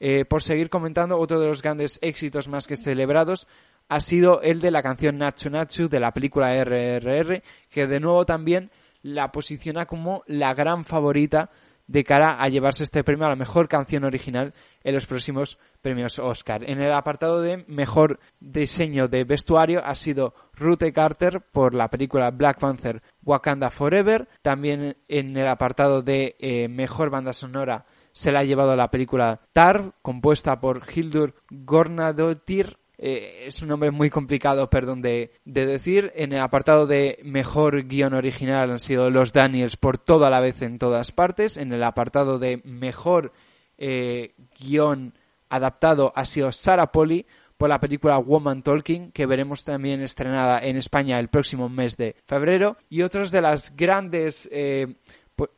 Eh, 0.00 0.24
por 0.24 0.42
seguir 0.42 0.68
comentando, 0.68 1.18
otro 1.18 1.40
de 1.40 1.46
los 1.46 1.62
grandes 1.62 1.98
éxitos 2.02 2.48
más 2.48 2.66
que 2.66 2.76
celebrados 2.76 3.46
ha 3.88 4.00
sido 4.00 4.40
el 4.42 4.60
de 4.60 4.70
la 4.70 4.82
canción 4.82 5.18
Nacho 5.18 5.48
Nacho 5.50 5.88
de 5.88 6.00
la 6.00 6.12
película 6.12 6.52
RRR, 6.64 7.42
que 7.70 7.86
de 7.86 8.00
nuevo 8.00 8.26
también 8.26 8.70
la 9.02 9.30
posiciona 9.30 9.86
como 9.86 10.22
la 10.26 10.54
gran 10.54 10.84
favorita 10.84 11.50
de 11.86 12.04
cara 12.04 12.42
a 12.42 12.48
llevarse 12.48 12.82
este 12.82 13.04
premio 13.04 13.26
a 13.26 13.30
la 13.30 13.36
mejor 13.36 13.68
canción 13.68 14.04
original 14.04 14.54
en 14.82 14.94
los 14.94 15.06
próximos 15.06 15.58
premios 15.80 16.18
Oscar. 16.18 16.68
En 16.68 16.80
el 16.80 16.92
apartado 16.92 17.40
de 17.40 17.64
mejor 17.68 18.18
diseño 18.40 19.08
de 19.08 19.24
vestuario 19.24 19.82
ha 19.84 19.94
sido 19.94 20.34
Ruth 20.54 20.82
Carter 20.92 21.40
por 21.40 21.74
la 21.74 21.88
película 21.88 22.30
Black 22.30 22.58
Panther 22.58 23.02
Wakanda 23.22 23.70
Forever. 23.70 24.28
También 24.42 24.96
en 25.06 25.36
el 25.36 25.46
apartado 25.46 26.02
de 26.02 26.34
eh, 26.40 26.68
mejor 26.68 27.10
banda 27.10 27.32
sonora 27.32 27.86
se 28.16 28.32
la 28.32 28.40
ha 28.40 28.44
llevado 28.44 28.74
la 28.76 28.90
película 28.90 29.40
Tar, 29.52 29.92
compuesta 30.00 30.58
por 30.58 30.82
Hildur 30.90 31.34
Gornadottir. 31.50 32.78
Eh, 32.96 33.44
es 33.46 33.60
un 33.60 33.68
nombre 33.68 33.90
muy 33.90 34.08
complicado, 34.08 34.70
perdón, 34.70 35.02
de, 35.02 35.32
decir. 35.44 36.12
En 36.16 36.32
el 36.32 36.40
apartado 36.40 36.86
de 36.86 37.18
mejor 37.24 37.86
guion 37.86 38.14
original 38.14 38.70
han 38.70 38.80
sido 38.80 39.10
los 39.10 39.34
Daniels 39.34 39.76
por 39.76 39.98
toda 39.98 40.30
la 40.30 40.40
vez 40.40 40.62
en 40.62 40.78
todas 40.78 41.12
partes. 41.12 41.58
En 41.58 41.74
el 41.74 41.82
apartado 41.82 42.38
de 42.38 42.62
mejor 42.64 43.34
eh, 43.76 44.32
guion 44.58 45.12
adaptado 45.50 46.14
ha 46.16 46.24
sido 46.24 46.52
Sarah 46.52 46.90
Polly 46.92 47.26
por 47.58 47.68
la 47.68 47.80
película 47.80 48.16
Woman 48.16 48.62
Talking, 48.62 49.12
que 49.12 49.26
veremos 49.26 49.62
también 49.62 50.00
estrenada 50.00 50.60
en 50.60 50.78
España 50.78 51.18
el 51.18 51.28
próximo 51.28 51.68
mes 51.68 51.98
de 51.98 52.16
febrero. 52.26 52.78
Y 52.88 53.02
otras 53.02 53.30
de 53.30 53.42
las 53.42 53.76
grandes 53.76 54.48
eh, 54.50 54.96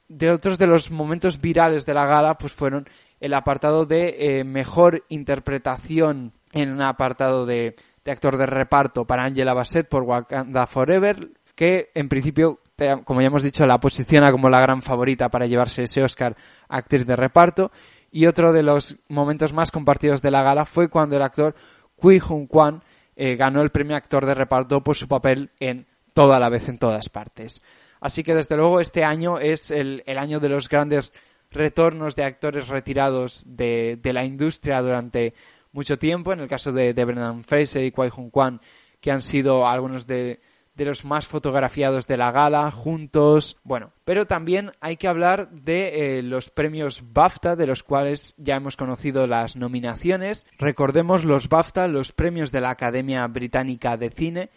de 0.09 0.31
otros 0.31 0.59
de 0.59 0.67
los 0.67 0.91
momentos 0.91 1.41
virales 1.41 1.87
de 1.87 1.95
la 1.95 2.07
gala 2.07 2.37
pues 2.37 2.53
fueron 2.53 2.89
el 3.21 3.35
apartado 3.35 3.85
de 3.85 4.17
eh, 4.19 4.45
mejor 4.45 5.05
interpretación 5.09 6.33
en 6.53 6.73
un 6.73 6.83
apartado 6.83 7.47
de, 7.47 7.77
actor 8.07 8.39
de 8.39 8.47
reparto 8.47 9.05
para 9.05 9.25
Angela 9.25 9.55
Bassett 9.55 9.89
por 9.89 10.03
Wakanda 10.03 10.67
Forever, 10.67 11.29
que 11.55 11.91
en 11.95 12.09
principio, 12.09 12.61
como 13.05 13.21
ya 13.21 13.27
hemos 13.27 13.43
dicho, 13.43 13.67
la 13.67 13.81
posiciona 13.81 14.33
como 14.33 14.49
la 14.49 14.61
gran 14.61 14.81
favorita 14.81 15.29
para 15.29 15.47
llevarse 15.47 15.83
ese 15.83 16.03
Oscar 16.03 16.35
a 16.69 16.79
actriz 16.79 17.05
de 17.07 17.17
reparto. 17.17 17.71
Y 18.11 18.25
otro 18.25 18.55
de 18.55 18.63
los 18.63 18.97
momentos 19.09 19.53
más 19.53 19.71
compartidos 19.71 20.23
de 20.23 20.31
la 20.31 20.43
gala 20.43 20.65
fue 20.65 20.89
cuando 20.89 21.17
el 21.17 21.23
actor 21.23 21.55
Kui 21.97 22.19
Jung 22.19 22.49
Kwan 22.49 22.83
eh, 23.15 23.37
ganó 23.37 23.61
el 23.61 23.71
premio 23.71 23.97
actor 23.97 24.25
de 24.25 24.35
reparto 24.35 24.83
por 24.83 24.97
su 24.97 25.07
papel 25.07 25.51
en 25.61 25.87
Toda 26.15 26.41
la 26.41 26.49
vez 26.49 26.69
en 26.69 26.79
todas 26.79 27.09
partes. 27.09 27.63
Así 28.01 28.23
que 28.23 28.35
desde 28.35 28.57
luego 28.57 28.81
este 28.81 29.05
año 29.05 29.39
es 29.39 29.71
el, 29.71 30.03
año 30.07 30.41
de 30.41 30.49
los 30.49 30.69
grandes 30.69 31.13
retornos 31.51 32.15
de 32.15 32.25
actores 32.25 32.69
retirados 32.69 33.45
de, 33.47 33.99
la 34.03 34.25
industria 34.25 34.83
durante 34.83 35.35
mucho 35.73 35.99
tiempo. 35.99 36.33
En 36.33 36.41
el 36.41 36.49
caso 36.49 36.73
de, 36.73 36.95
de 36.95 37.05
Brendan 37.05 37.45
Fraser 37.45 37.85
y 37.85 37.91
Kwai 37.91 38.11
Jung 38.11 38.31
Kwan, 38.31 38.61
que 39.01 39.11
han 39.11 39.23
sido 39.23 39.67
algunos 39.67 40.07
de, 40.07 40.41
los 40.77 41.05
más 41.05 41.27
fotografiados 41.27 42.07
de 42.07 42.17
la 42.17 42.31
gala, 42.31 42.71
juntos. 42.71 43.57
Bueno, 43.65 43.93
pero 44.05 44.27
también 44.27 44.73
hay 44.81 44.97
que 44.97 45.09
hablar 45.09 45.51
de 45.51 46.19
eh, 46.19 46.23
los 46.23 46.51
premios 46.51 47.03
BAFTA, 47.13 47.57
de 47.57 47.67
los 47.67 47.83
cuales 47.83 48.35
ya 48.39 48.57
hemos 48.57 48.77
conocido 48.77 49.27
las 49.27 49.57
nominaciones. 49.57 50.47
Recordemos 50.59 51.25
los 51.25 51.49
BAFTA, 51.49 51.89
los 51.89 52.13
premios 52.13 52.53
de 52.53 52.61
la 52.61 52.71
Academia 52.71 53.27
Británica 53.27 53.97
de 53.97 54.11
Cine, 54.11 54.51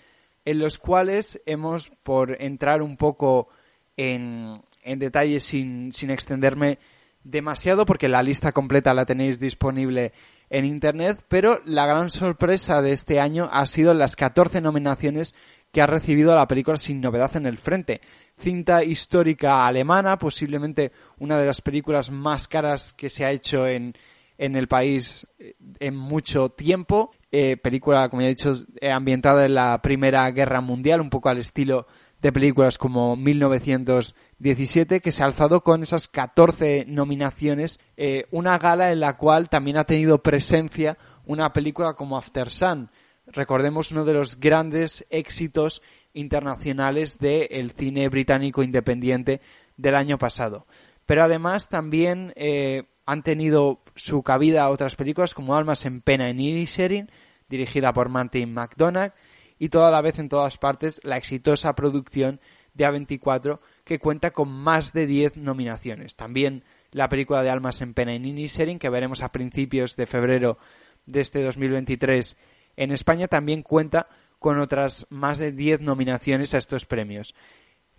en 0.46 0.60
los 0.60 0.78
cuales 0.78 1.42
hemos, 1.46 1.92
por 2.04 2.42
entrar 2.42 2.82
un 2.82 2.98
poco 2.98 3.50
en, 3.98 4.62
en 4.84 5.00
detalle 5.00 5.40
sin, 5.40 5.92
sin 5.92 6.10
extenderme 6.10 6.80
demasiado, 7.24 7.86
porque 7.86 8.08
la 8.08 8.24
lista 8.24 8.52
completa 8.52 8.94
la 8.94 9.06
tenéis 9.06 9.40
disponible 9.40 10.14
en 10.50 10.66
Internet, 10.66 11.24
pero 11.28 11.62
la 11.66 11.86
gran 11.86 12.10
sorpresa 12.10 12.82
de 12.82 12.92
este 12.92 13.20
año 13.20 13.48
ha 13.52 13.66
sido 13.66 13.94
las 13.94 14.16
14 14.16 14.60
nominaciones 14.60 15.34
que 15.72 15.82
ha 15.82 15.88
recibido 15.88 16.36
la 16.36 16.48
película 16.48 16.78
Sin 16.78 17.00
Novedad 17.00 17.36
en 17.38 17.46
el 17.46 17.58
Frente. 17.58 18.02
Cinta 18.38 18.84
histórica 18.84 19.66
alemana, 19.66 20.18
posiblemente 20.18 20.92
una 21.20 21.38
de 21.38 21.46
las 21.46 21.62
películas 21.62 22.12
más 22.12 22.48
caras 22.48 22.94
que 22.94 23.10
se 23.10 23.24
ha 23.24 23.32
hecho 23.32 23.68
en, 23.68 23.94
en 24.38 24.56
el 24.56 24.68
país 24.68 25.28
eh, 25.40 25.56
en 25.80 25.96
mucho 25.96 26.50
tiempo. 26.50 27.12
Eh, 27.32 27.58
película, 27.58 28.10
como 28.10 28.22
ya 28.22 28.28
he 28.28 28.32
dicho, 28.32 28.54
eh, 28.80 28.92
ambientada 28.92 29.46
en 29.46 29.56
la 29.56 29.82
Primera 29.82 30.30
Guerra 30.32 30.62
Mundial, 30.62 31.02
un 31.02 31.10
poco 31.10 31.30
al 31.30 31.38
estilo 31.38 31.88
de 32.22 32.32
películas 32.32 32.78
como 32.78 33.16
1917, 33.16 35.00
que 35.00 35.12
se 35.12 35.24
ha 35.24 35.26
alzado 35.26 35.62
con 35.62 35.82
esas 35.82 36.08
14 36.08 36.86
nominaciones, 36.88 37.80
una 38.30 38.60
gala 38.60 38.92
en 38.92 39.00
la 39.00 39.18
cual 39.18 39.50
también 39.50 39.78
ha 39.78 39.86
tenido 39.86 40.22
presencia 40.22 41.00
una 41.26 41.52
película 41.52 41.94
como 41.94 42.18
After 42.18 42.52
Sun, 42.52 42.92
recordemos 43.28 43.92
uno 43.92 44.06
de 44.06 44.14
los 44.14 44.40
grandes 44.40 45.06
éxitos 45.10 45.82
internacionales 46.14 47.18
del 47.18 47.72
cine 47.72 48.10
británico 48.10 48.64
independiente 48.64 49.42
del 49.78 49.96
año 49.96 50.18
pasado. 50.18 50.68
Pero 51.06 51.24
además 51.24 51.70
también 51.70 52.34
eh, 52.36 52.84
han 53.12 53.24
tenido 53.24 53.82
su 53.94 54.24
cabida 54.24 54.70
otras 54.70 54.96
películas 54.96 55.34
como 55.34 55.58
Almas 55.58 55.86
en 55.86 56.00
Pena 56.00 56.30
en 56.30 56.40
Inisherin, 56.40 57.12
dirigida 57.50 57.92
por 57.92 58.08
Martin 58.08 58.54
McDonagh, 58.54 59.14
y 59.60 59.68
toda 59.68 59.92
la 59.92 60.00
vez 60.00 60.18
en 60.18 60.30
todas 60.30 60.58
partes 60.58 61.02
la 61.04 61.18
exitosa 61.18 61.76
producción 61.76 62.40
de 62.74 62.88
A24 62.88 63.60
que 63.84 64.00
cuenta 64.00 64.32
con 64.32 64.50
más 64.50 64.94
de 64.94 65.08
10 65.08 65.36
nominaciones. 65.36 66.16
También 66.16 66.64
la 66.92 67.10
película 67.10 67.44
de 67.44 67.50
Almas 67.50 67.82
en 67.82 67.94
Pena 67.94 68.14
en 68.14 68.24
Inisherin 68.24 68.80
que 68.80 68.88
veremos 68.88 69.22
a 69.24 69.34
principios 69.34 69.98
de 69.98 70.06
febrero 70.06 70.58
de 71.06 71.20
este 71.20 71.44
2023 71.44 72.38
en 72.78 72.92
España 72.92 73.28
también 73.28 73.62
cuenta 73.62 74.08
con 74.40 74.58
otras 74.58 75.06
más 75.10 75.38
de 75.38 75.52
10 75.52 75.82
nominaciones 75.82 76.54
a 76.54 76.60
estos 76.60 76.86
premios. 76.86 77.36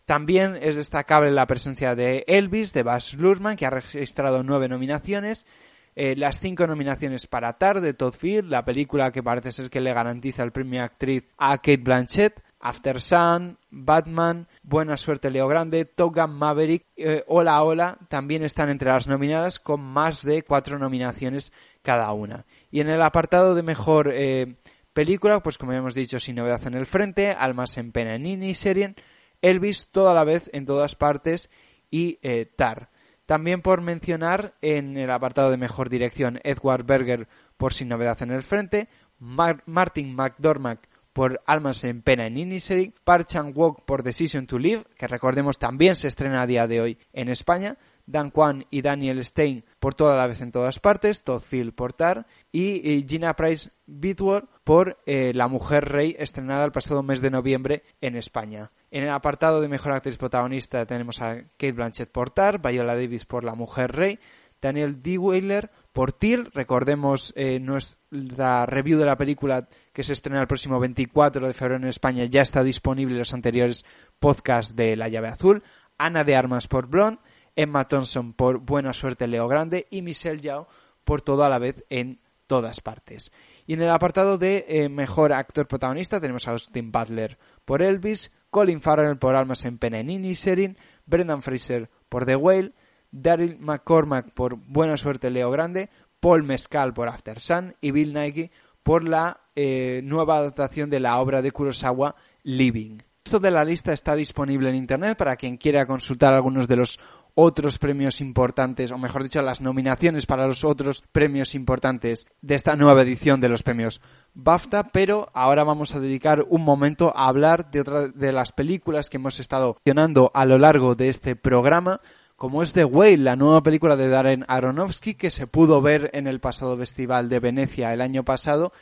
También 0.05 0.59
es 0.61 0.77
destacable 0.77 1.31
la 1.31 1.47
presencia 1.47 1.95
de 1.95 2.25
Elvis, 2.27 2.73
de 2.73 2.83
Baz 2.83 3.15
Luhrmann, 3.15 3.57
que 3.57 3.67
ha 3.67 3.71
registrado 3.71 4.43
nueve 4.43 4.69
nominaciones. 4.69 5.47
Eh, 5.95 6.17
las 6.17 6.41
cinco 6.41 6.67
nominaciones 6.67 7.27
para 7.27 7.53
Tar, 7.59 7.81
de 7.81 7.95
Todd 7.95 8.15
Field, 8.15 8.51
la 8.51 8.65
película 8.65 9.13
que 9.13 9.23
parece 9.23 9.53
ser 9.53 9.69
que 9.69 9.81
le 9.81 9.93
garantiza 9.93 10.43
el 10.43 10.53
premio 10.53 10.83
actriz 10.83 11.25
a 11.37 11.57
Kate 11.59 11.77
Blanchett. 11.79 12.43
After 12.65 13.01
Sun, 13.01 13.59
Batman, 13.71 14.47
Buena 14.63 14.97
Suerte 14.97 15.31
Leo 15.31 15.49
Grande, 15.49 15.85
Top 15.85 16.15
Gun 16.15 16.31
Maverick, 16.39 16.87
eh, 16.97 17.25
Hola 17.27 17.61
Hola 17.65 17.99
también 18.09 18.45
están 18.45 18.71
entre 18.71 18.89
las 18.89 19.09
nominadas 19.09 19.59
con 19.59 19.81
más 19.81 20.23
de 20.23 20.43
cuatro 20.45 20.79
nominaciones 20.79 21.53
cada 21.83 22.13
una. 22.13 22.47
Y 22.71 22.81
en 22.81 22.89
el 22.89 23.03
apartado 23.03 23.57
de 23.57 23.65
mejor 23.65 24.13
eh, 24.13 24.55
película, 24.93 25.43
pues 25.43 25.59
como 25.59 25.73
hemos 25.73 25.95
dicho, 25.95 26.21
Sin 26.21 26.37
Novedad 26.37 26.65
en 26.65 26.75
el 26.75 26.87
Frente, 26.87 27.33
Almas 27.33 27.77
en 27.79 27.91
Pena 27.91 28.15
en 28.15 28.55
Serien, 28.55 28.95
Elvis 29.43 29.91
toda 29.91 30.15
la 30.15 30.25
vez 30.25 30.49
en 30.53 30.65
todas 30.65 30.95
partes 30.95 31.51
y 31.91 32.19
eh, 32.23 32.47
Tar. 32.47 32.91
También 33.27 33.63
por 33.63 33.83
mencionar 33.83 34.55
en 34.63 34.97
el 34.97 35.11
apartado 35.11 35.51
de 35.51 35.57
mejor 35.57 35.89
dirección 35.89 36.41
Edward 36.43 36.85
Berger 36.85 37.29
por 37.57 37.73
Sin 37.73 37.89
Novedad 37.89 38.23
en 38.23 38.31
el 38.31 38.43
Frente, 38.43 38.89
Martin 39.19 40.15
McDormand 40.15 40.81
por 41.13 41.43
Almas 41.47 41.85
en 41.85 42.03
Pena 42.03 42.27
en 42.27 42.39
Inisherin, 42.39 42.95
Park 43.05 43.29
Chan-wook 43.29 43.85
por 43.85 44.03
Decision 44.03 44.47
to 44.47 44.59
Live, 44.59 44.85
que 44.97 45.07
recordemos 45.07 45.59
también 45.59 45.95
se 45.95 46.09
estrena 46.09 46.43
a 46.43 46.47
día 46.47 46.67
de 46.67 46.81
hoy 46.81 46.99
en 47.13 47.29
España, 47.29 47.77
Dan 48.07 48.31
Kwan 48.31 48.67
y 48.71 48.83
Daniel 48.83 49.25
Stein 49.25 49.65
por 49.79 49.95
toda 49.95 50.17
la 50.17 50.27
vez 50.27 50.41
en 50.41 50.53
todas 50.53 50.79
partes, 50.79 51.25
Todd 51.25 51.43
Field 51.43 51.75
por 51.75 51.93
Tar 51.93 52.27
y, 52.51 53.05
Gina 53.09 53.35
Price 53.35 53.71
Bitworth 53.87 54.49
por 54.65 54.99
eh, 55.07 55.33
La 55.35 55.49
Mujer 55.49 55.87
Rey, 55.87 56.17
estrenada 56.19 56.65
el 56.65 56.73
pasado 56.73 57.03
mes 57.03 57.21
de 57.21 57.31
noviembre 57.31 57.83
en 58.01 58.17
España. 58.17 58.71
En 58.91 59.05
el 59.05 59.11
apartado 59.11 59.61
de 59.61 59.69
Mejor 59.69 59.93
Actriz 59.93 60.17
Protagonista 60.17 60.87
tenemos 60.87 61.21
a 61.23 61.37
Kate 61.37 61.73
Blanchett 61.73 62.11
por 62.11 62.31
Tar, 62.31 62.61
Viola 62.61 62.95
Davis 62.95 63.25
por 63.25 63.45
La 63.45 63.55
Mujer 63.55 63.93
Rey, 63.93 64.19
Daniel 64.63 65.03
D. 65.03 65.19
Weyler 65.19 65.71
por 65.93 66.13
Till. 66.13 66.51
Recordemos 66.55 67.35
eh, 67.37 67.59
nuestra 67.59 68.65
review 68.65 68.99
de 68.99 69.05
la 69.05 69.17
película 69.17 69.69
que 69.93 70.05
se 70.05 70.13
estrena 70.13 70.41
el 70.41 70.47
próximo 70.47 70.79
24 70.79 71.47
de 71.47 71.53
febrero 71.53 71.83
en 71.83 71.89
España. 71.89 72.25
Ya 72.25 72.41
está 72.41 72.63
disponible 72.63 73.19
los 73.19 73.35
anteriores 73.35 73.85
podcasts 74.21 74.75
de 74.77 74.97
La 74.97 75.09
Llave 75.09 75.29
Azul. 75.29 75.63
Ana 75.99 76.25
de 76.25 76.37
Armas 76.37 76.69
por 76.69 76.87
Blonde. 76.87 77.21
Emma 77.57 77.89
Thompson 77.89 78.33
por 78.33 78.59
Buena 78.59 78.93
Suerte 78.93 79.27
Leo 79.27 79.49
Grande 79.49 79.87
y 79.91 80.03
Michelle 80.03 80.41
Yao 80.41 80.69
por 81.05 81.23
todo 81.23 81.45
a 81.45 81.49
la 81.49 81.59
vez 81.59 81.85
en 81.91 82.21
todas 82.47 82.81
partes. 82.81 83.33
Y 83.67 83.75
en 83.75 83.83
el 83.83 83.91
apartado 83.91 84.39
de 84.39 84.67
eh, 84.69 84.89
Mejor 84.89 85.33
Actor 85.33 85.67
Protagonista 85.67 86.21
tenemos 86.21 86.47
a 86.47 86.53
Austin 86.53 86.93
Butler 86.93 87.39
por 87.65 87.83
Elvis, 87.83 88.31
Colin 88.51 88.81
Farrell 88.81 89.19
por 89.19 89.35
Almas 89.35 89.65
en 89.65 89.79
Pena 89.79 90.01
y 90.01 90.35
Serin, 90.35 90.77
Brendan 91.07 91.43
Fraser 91.43 91.89
por 92.09 92.27
The 92.27 92.37
Whale, 92.37 92.73
Daryl 93.11 93.59
McCormack 93.59 94.33
por 94.33 94.57
Buena 94.57 94.97
Suerte 94.97 95.31
Leo 95.31 95.51
Grande, 95.51 95.91
Paul 96.21 96.43
Mescal 96.43 96.93
por 96.93 97.09
After 97.09 97.41
Sun 97.41 97.75
y 97.81 97.91
Bill 97.91 98.13
Nighy 98.13 98.51
por 98.83 99.05
la 99.05 99.41
eh, 99.55 100.01
nueva 100.05 100.39
adaptación 100.39 100.91
de 100.91 101.01
la 101.01 101.21
obra 101.21 101.43
de 101.43 101.53
Kurosawa 101.53 102.17
Living. 102.43 102.99
Esto 103.25 103.39
de 103.39 103.53
la 103.53 103.65
lista 103.65 103.93
está 103.93 104.15
disponible 104.17 104.69
en 104.69 104.75
internet 104.75 105.17
para 105.17 105.37
quien 105.37 105.57
quiera 105.57 105.87
consultar 105.87 106.35
algunos 106.35 106.67
de 106.67 106.77
los 106.77 106.99
otros 107.35 107.79
premios 107.79 108.21
importantes, 108.21 108.91
o 108.91 108.99
mejor 108.99 109.23
dicho, 109.23 109.41
las 109.41 109.61
nominaciones 109.61 110.27
para 110.27 110.47
los 110.47 110.65
otros 110.65 111.03
premios 111.13 111.55
importantes 111.55 112.27
de 112.43 112.57
esta 112.57 112.77
nueva 112.77 113.03
edición 113.03 113.41
de 113.41 113.49
los 113.49 113.63
premios 113.63 114.03
BAFTA, 114.35 114.91
pero 114.93 115.31
ahora 115.33 115.65
vamos 115.65 115.95
a 115.95 116.01
dedicar 116.01 116.45
un 116.49 116.63
momento 116.63 117.17
a 117.17 117.29
hablar 117.29 117.71
de 117.71 117.81
otra 117.81 118.09
de 118.09 118.33
las 118.33 118.53
películas 118.53 119.09
que 119.09 119.17
hemos 119.17 119.41
estado 119.41 119.77
mencionando 119.77 120.31
a 120.35 120.45
lo 120.45 120.59
largo 120.59 120.95
de 120.95 121.09
este 121.09 121.37
programa, 121.37 122.01
como 122.37 122.63
es 122.63 122.73
The 122.73 122.85
Whale, 122.85 123.19
la 123.19 123.37
nueva 123.37 123.63
película 123.63 123.97
de 123.97 124.09
Darren 124.09 124.45
Aronofsky 124.49 125.15
que 125.15 125.31
se 125.31 125.47
pudo 125.47 125.81
ver 125.81 126.11
en 126.13 126.27
el 126.27 126.41
pasado 126.41 126.77
Festival 126.77 127.29
de 127.29 127.39
Venecia 127.39 127.95
el 127.95 128.01
año 128.01 128.25
pasado 128.25 128.73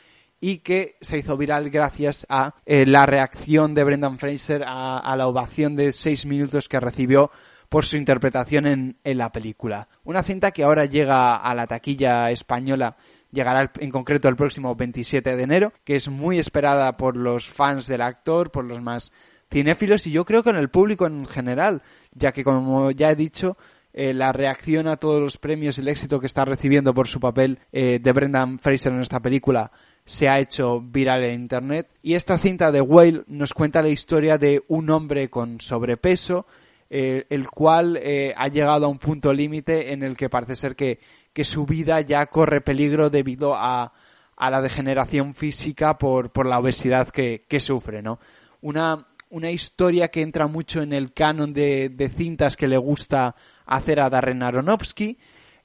y 0.41 0.57
que 0.57 0.97
se 0.99 1.19
hizo 1.19 1.37
viral 1.37 1.69
gracias 1.69 2.25
a 2.27 2.55
eh, 2.65 2.85
la 2.87 3.05
reacción 3.05 3.75
de 3.75 3.83
Brendan 3.83 4.17
Fraser 4.17 4.63
a, 4.65 5.15
la 5.15 5.27
ovación 5.27 5.75
de 5.75 5.91
seis 5.91 6.25
minutos 6.25 6.67
que 6.67 6.79
recibió 6.79 7.31
por 7.69 7.85
su 7.85 7.95
interpretación 7.95 8.65
en, 8.65 8.97
la 9.17 9.31
película. 9.31 9.87
Una 10.03 10.23
cinta 10.23 10.51
que 10.51 10.63
ahora 10.63 10.85
llega 10.85 11.37
a 11.37 11.55
la 11.55 11.67
taquilla 11.67 12.29
española 12.31 12.97
llegará 13.31 13.71
en 13.79 13.91
concreto 13.91 14.27
el 14.27 14.35
próximo 14.35 14.75
27 14.75 15.37
de 15.37 15.43
enero, 15.43 15.73
que 15.85 15.95
es 15.95 16.09
muy 16.09 16.37
esperada 16.37 16.97
por 16.97 17.15
los 17.15 17.47
fans 17.47 17.87
del 17.87 18.01
actor, 18.01 18.51
por 18.51 18.65
los 18.65 18.81
más 18.81 19.13
cinéfilos 19.49 20.05
y 20.07 20.11
yo 20.11 20.25
creo 20.25 20.43
que 20.43 20.49
en 20.49 20.57
el 20.57 20.69
público 20.69 21.05
en 21.05 21.25
general, 21.25 21.81
ya 22.13 22.31
que 22.31 22.43
como 22.43 22.91
ya 22.91 23.11
he 23.11 23.15
dicho, 23.15 23.57
eh, 23.93 24.13
la 24.13 24.31
reacción 24.31 24.87
a 24.87 24.97
todos 24.97 25.21
los 25.21 25.37
premios, 25.37 25.77
el 25.77 25.89
éxito 25.89 26.19
que 26.19 26.25
está 26.25 26.45
recibiendo 26.45 26.93
por 26.93 27.07
su 27.07 27.19
papel 27.19 27.59
eh, 27.73 27.99
de 28.01 28.11
Brendan 28.13 28.57
Fraser 28.57 28.93
en 28.93 29.01
esta 29.01 29.19
película 29.19 29.71
se 30.11 30.27
ha 30.27 30.39
hecho 30.39 30.81
viral 30.81 31.23
en 31.23 31.39
internet 31.39 31.87
y 32.01 32.15
esta 32.15 32.37
cinta 32.37 32.69
de 32.69 32.81
Whale 32.81 33.23
nos 33.27 33.53
cuenta 33.53 33.81
la 33.81 33.87
historia 33.87 34.37
de 34.37 34.61
un 34.67 34.89
hombre 34.89 35.29
con 35.29 35.61
sobrepeso 35.61 36.45
eh, 36.89 37.25
el 37.29 37.49
cual 37.49 37.95
eh, 37.95 38.33
ha 38.35 38.49
llegado 38.49 38.87
a 38.87 38.89
un 38.89 38.99
punto 38.99 39.31
límite 39.31 39.93
en 39.93 40.03
el 40.03 40.17
que 40.17 40.29
parece 40.29 40.57
ser 40.57 40.75
que, 40.75 40.99
su 41.45 41.65
vida 41.65 42.01
ya 42.01 42.25
corre 42.25 42.59
peligro 42.59 43.09
debido 43.09 43.55
a, 43.55 43.93
a 44.35 44.49
la 44.49 44.61
degeneración 44.61 45.33
física 45.33 45.97
por, 45.97 46.33
por 46.33 46.45
la 46.45 46.59
obesidad 46.59 47.07
que, 47.07 47.59
sufre, 47.61 48.01
¿no? 48.01 48.19
Una, 48.59 49.07
una 49.29 49.49
historia 49.49 50.09
que 50.09 50.21
entra 50.21 50.47
mucho 50.47 50.81
en 50.81 50.91
el 50.91 51.13
canon 51.13 51.53
de, 51.53 51.87
de 51.87 52.09
cintas 52.09 52.57
que 52.57 52.67
le 52.67 52.77
gusta 52.77 53.37
hacer 53.65 54.01
a 54.01 54.09
Darren 54.09 54.43
Aronofsky. 54.43 55.17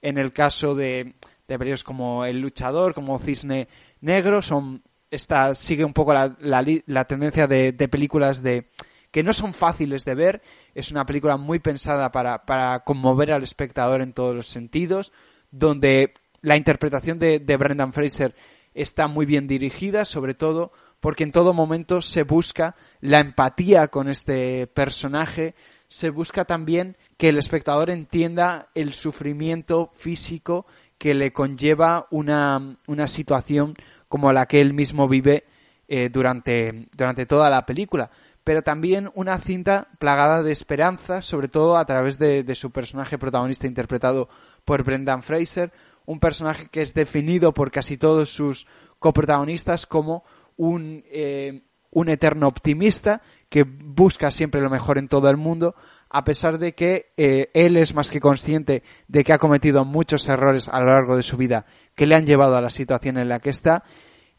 En 0.02 0.18
el 0.18 0.32
caso 0.32 0.76
de, 0.76 1.16
de 1.48 1.58
periodos 1.58 1.84
como 1.84 2.24
El 2.24 2.40
Luchador, 2.40 2.94
como 2.94 3.18
Cisne 3.18 3.68
Negro, 4.06 4.40
son, 4.40 4.84
esta, 5.10 5.56
sigue 5.56 5.84
un 5.84 5.92
poco 5.92 6.14
la, 6.14 6.36
la, 6.38 7.04
tendencia 7.06 7.48
de, 7.48 7.72
de 7.72 7.88
películas 7.88 8.40
de, 8.40 8.68
que 9.10 9.24
no 9.24 9.32
son 9.32 9.52
fáciles 9.52 10.04
de 10.04 10.14
ver. 10.14 10.42
Es 10.76 10.92
una 10.92 11.04
película 11.04 11.36
muy 11.36 11.58
pensada 11.58 12.12
para, 12.12 12.46
para 12.46 12.84
conmover 12.84 13.32
al 13.32 13.42
espectador 13.42 14.02
en 14.02 14.12
todos 14.12 14.32
los 14.32 14.46
sentidos, 14.46 15.12
donde 15.50 16.14
la 16.40 16.56
interpretación 16.56 17.18
de, 17.18 17.40
de 17.40 17.56
Brendan 17.56 17.92
Fraser 17.92 18.36
está 18.74 19.08
muy 19.08 19.26
bien 19.26 19.48
dirigida, 19.48 20.04
sobre 20.04 20.34
todo 20.34 20.70
porque 21.00 21.24
en 21.24 21.32
todo 21.32 21.52
momento 21.52 22.00
se 22.00 22.22
busca 22.22 22.76
la 23.00 23.18
empatía 23.18 23.88
con 23.88 24.08
este 24.08 24.68
personaje, 24.68 25.56
se 25.88 26.10
busca 26.10 26.44
también 26.44 26.96
que 27.16 27.28
el 27.28 27.38
espectador 27.38 27.90
entienda 27.90 28.68
el 28.74 28.92
sufrimiento 28.92 29.90
físico 29.96 30.66
que 30.98 31.14
le 31.14 31.32
conlleva 31.32 32.06
una, 32.10 32.78
una 32.86 33.08
situación 33.08 33.74
como 34.08 34.32
la 34.32 34.46
que 34.46 34.60
él 34.60 34.74
mismo 34.74 35.08
vive 35.08 35.44
eh, 35.88 36.08
durante, 36.08 36.88
durante 36.96 37.26
toda 37.26 37.48
la 37.50 37.64
película. 37.64 38.10
Pero 38.44 38.62
también 38.62 39.10
una 39.14 39.38
cinta 39.38 39.88
plagada 39.98 40.42
de 40.42 40.52
esperanza, 40.52 41.22
sobre 41.22 41.48
todo 41.48 41.76
a 41.76 41.84
través 41.84 42.18
de, 42.18 42.54
su 42.54 42.70
personaje 42.70 43.18
protagonista 43.18 43.66
interpretado 43.66 44.28
por 44.64 44.84
Brendan 44.84 45.22
Fraser, 45.22 45.72
un 46.04 46.20
personaje 46.20 46.68
que 46.70 46.82
es 46.82 46.94
definido 46.94 47.52
por 47.52 47.70
casi 47.70 47.96
todos 47.96 48.30
sus 48.30 48.66
coprotagonistas 48.98 49.86
como 49.86 50.24
un, 50.56 51.02
eh, 51.10 51.62
un 51.90 52.08
eterno 52.08 52.46
optimista 52.46 53.22
que 53.48 53.64
busca 53.64 54.30
siempre 54.30 54.60
lo 54.60 54.70
mejor 54.70 54.98
en 54.98 55.08
todo 55.08 55.28
el 55.28 55.36
mundo, 55.36 55.74
a 56.16 56.24
pesar 56.24 56.56
de 56.56 56.74
que 56.74 57.12
eh, 57.18 57.50
él 57.52 57.76
es 57.76 57.94
más 57.94 58.10
que 58.10 58.20
consciente 58.20 58.82
de 59.06 59.22
que 59.22 59.34
ha 59.34 59.38
cometido 59.38 59.84
muchos 59.84 60.26
errores 60.30 60.66
a 60.66 60.80
lo 60.80 60.86
largo 60.86 61.14
de 61.14 61.22
su 61.22 61.36
vida 61.36 61.66
que 61.94 62.06
le 62.06 62.16
han 62.16 62.24
llevado 62.24 62.56
a 62.56 62.62
la 62.62 62.70
situación 62.70 63.18
en 63.18 63.28
la 63.28 63.38
que 63.38 63.50
está 63.50 63.84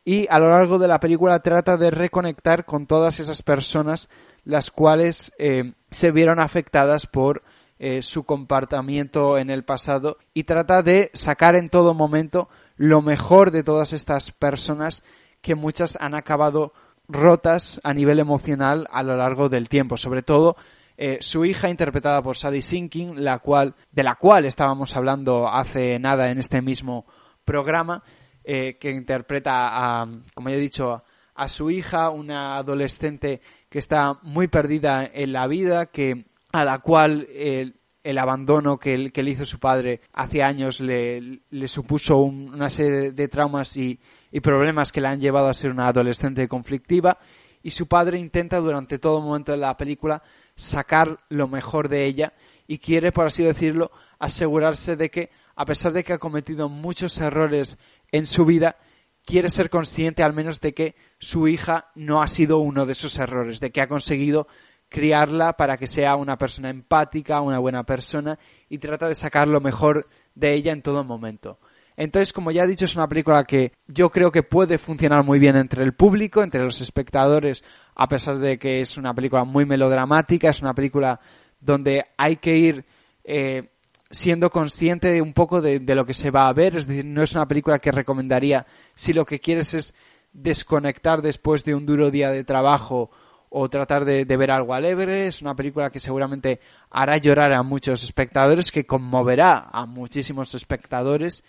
y 0.04 0.26
a 0.32 0.40
lo 0.40 0.50
largo 0.50 0.80
de 0.80 0.88
la 0.88 1.00
película 1.00 1.40
trata 1.44 1.78
de 1.78 1.92
reconectar 1.92 2.66
con 2.66 2.88
todas 2.88 3.20
esas 3.20 3.44
personas 3.44 4.10
las 4.44 4.72
cuales 4.72 5.32
eh, 5.38 5.74
se 5.92 6.10
vieron 6.10 6.40
afectadas 6.40 7.06
por 7.06 7.44
eh, 7.78 8.02
su 8.02 8.24
comportamiento 8.24 9.38
en 9.38 9.52
el 9.52 9.64
pasado 9.64 10.18
y 10.34 10.46
trata 10.46 10.82
de 10.82 11.12
sacar 11.14 11.56
en 11.56 11.70
todo 11.70 11.94
momento 11.94 12.50
lo 12.76 13.04
mejor 13.04 13.52
de 13.52 13.62
todas 13.62 13.94
estas 13.94 14.32
personas 14.32 15.04
que 15.42 15.54
muchas 15.54 15.96
han 16.02 16.16
acabado 16.16 16.74
rotas 17.08 17.80
a 17.84 17.94
nivel 17.94 18.20
emocional 18.20 18.88
a 18.92 19.04
lo 19.04 19.16
largo 19.16 19.48
del 19.48 19.70
tiempo, 19.70 19.96
sobre 19.96 20.24
todo 20.24 20.56
eh, 21.00 21.20
su 21.22 21.46
hija 21.46 21.70
interpretada 21.70 22.24
por 22.24 22.36
Sadie 22.36 22.64
Sinking, 22.64 23.24
la 23.24 23.38
cual, 23.38 23.76
de 23.92 24.04
la 24.04 24.16
cual 24.16 24.46
estábamos 24.46 24.96
hablando 24.96 25.48
hace 25.48 26.00
nada 26.00 26.32
en 26.32 26.40
este 26.40 26.60
mismo 26.64 27.06
programa, 27.46 28.04
eh, 28.44 28.78
que 28.80 28.90
interpreta 28.90 30.02
a, 30.02 30.08
como 30.34 30.50
ya 30.50 30.56
he 30.56 30.60
dicho, 30.60 31.04
a 31.36 31.50
su 31.50 31.70
hija, 31.70 32.10
una 32.10 32.58
adolescente 32.58 33.42
que 33.70 33.78
está 33.78 34.18
muy 34.24 34.48
perdida 34.48 35.08
en 35.14 35.34
la 35.34 35.46
vida, 35.46 35.86
que 35.86 36.26
a 36.52 36.66
la 36.66 36.80
cual 36.80 37.28
el, 37.32 38.18
abandono 38.18 38.80
que, 38.80 39.12
que, 39.12 39.22
le 39.22 39.32
hizo 39.32 39.46
su 39.46 39.60
padre 39.60 40.02
hace 40.14 40.42
años 40.42 40.80
le, 40.80 41.42
supuso 41.68 42.18
un, 42.18 42.56
una 42.56 42.72
serie 42.72 43.12
de 43.12 43.28
traumas 43.28 43.78
y, 43.78 44.00
y 44.32 44.40
problemas 44.40 44.92
que 44.92 45.02
le 45.02 45.10
han 45.10 45.22
llevado 45.22 45.48
a 45.48 45.54
ser 45.54 45.70
una 45.72 45.88
adolescente 45.88 46.48
conflictiva 46.48 47.20
y 47.68 47.72
su 47.72 47.88
padre 47.88 48.18
intenta 48.18 48.60
durante 48.60 48.98
todo 48.98 49.20
momento 49.20 49.52
de 49.52 49.58
la 49.58 49.76
película 49.76 50.24
sacar 50.56 51.20
lo 51.28 51.50
mejor 51.50 51.90
de 51.90 52.06
ella 52.06 52.32
y 52.66 52.78
quiere, 52.78 53.12
por 53.12 53.26
así 53.26 53.44
decirlo, 53.44 53.92
asegurarse 54.20 54.96
de 54.96 55.12
que, 55.12 55.32
a 55.54 55.66
pesar 55.66 55.92
de 55.92 56.06
que 56.06 56.14
ha 56.14 56.18
cometido 56.18 56.70
muchos 56.70 57.18
errores 57.18 57.78
en 58.14 58.26
su 58.26 58.46
vida, 58.46 58.78
quiere 59.26 59.50
ser 59.50 59.70
consciente 59.70 60.24
al 60.24 60.32
menos 60.32 60.62
de 60.62 60.74
que 60.74 60.96
su 61.20 61.50
hija 61.50 61.92
no 61.94 62.22
ha 62.22 62.30
sido 62.30 62.60
uno 62.60 62.86
de 62.86 62.94
esos 62.94 63.20
errores, 63.20 63.60
de 63.60 63.70
que 63.70 63.82
ha 63.82 63.90
conseguido 63.90 64.48
criarla 64.88 65.58
para 65.58 65.76
que 65.76 65.88
sea 65.88 66.16
una 66.16 66.38
persona 66.38 66.70
empática, 66.70 67.42
una 67.42 67.60
buena 67.60 67.84
persona 67.84 68.40
y 68.70 68.78
trata 68.78 69.10
de 69.10 69.16
sacar 69.16 69.50
lo 69.50 69.60
mejor 69.60 70.08
de 70.36 70.54
ella 70.54 70.72
en 70.72 70.82
todo 70.82 71.04
momento. 71.04 71.60
Entonces, 71.98 72.32
como 72.32 72.52
ya 72.52 72.64
he 72.64 72.68
dicho, 72.68 72.86
es 72.86 72.96
una 72.96 73.10
película 73.10 73.44
que 73.44 73.74
yo 73.88 74.12
creo 74.12 74.32
que 74.32 74.44
puede 74.44 74.78
funcionar 74.78 75.26
muy 75.26 75.40
bien 75.40 75.56
entre 75.56 75.84
el 75.84 75.96
público, 75.96 76.44
entre 76.44 76.64
los 76.64 76.80
espectadores, 76.80 77.64
a 77.96 78.08
pesar 78.08 78.38
de 78.38 78.60
que 78.60 78.82
es 78.82 78.98
una 78.98 79.16
película 79.16 79.44
muy 79.44 79.66
melodramática, 79.66 80.50
es 80.50 80.62
una 80.62 80.76
película 80.76 81.20
donde 81.60 82.06
hay 82.16 82.36
que 82.36 82.56
ir 82.56 82.86
eh, 83.24 83.72
siendo 84.12 84.52
consciente 84.52 85.20
un 85.24 85.34
poco 85.34 85.60
de, 85.60 85.80
de, 85.80 85.96
lo 85.96 86.06
que 86.06 86.14
se 86.14 86.30
va 86.30 86.48
a 86.48 86.54
ver, 86.54 86.76
es 86.76 86.86
decir, 86.86 87.04
no 87.04 87.24
es 87.24 87.34
una 87.34 87.48
película 87.48 87.80
que 87.80 87.92
recomendaría 87.92 88.68
si 88.94 89.12
lo 89.12 89.26
que 89.26 89.40
quieres 89.40 89.74
es 89.74 89.96
desconectar 90.34 91.24
después 91.24 91.66
de 91.66 91.74
un 91.74 91.88
duro 91.88 92.12
día 92.12 92.30
de 92.30 92.44
trabajo 92.44 93.10
o 93.50 93.70
tratar 93.70 94.06
de, 94.06 94.24
de, 94.24 94.38
ver 94.38 94.52
algo 94.52 94.76
alegre. 94.76 95.26
Es 95.26 95.42
una 95.42 95.56
película 95.56 95.90
que 95.90 96.00
seguramente 96.00 96.60
hará 96.92 97.18
llorar 97.18 97.54
a 97.54 97.64
muchos 97.64 98.04
espectadores, 98.04 98.72
que 98.72 98.86
conmoverá 98.86 99.68
a 99.72 99.88
muchísimos 99.88 100.54
espectadores 100.54 101.44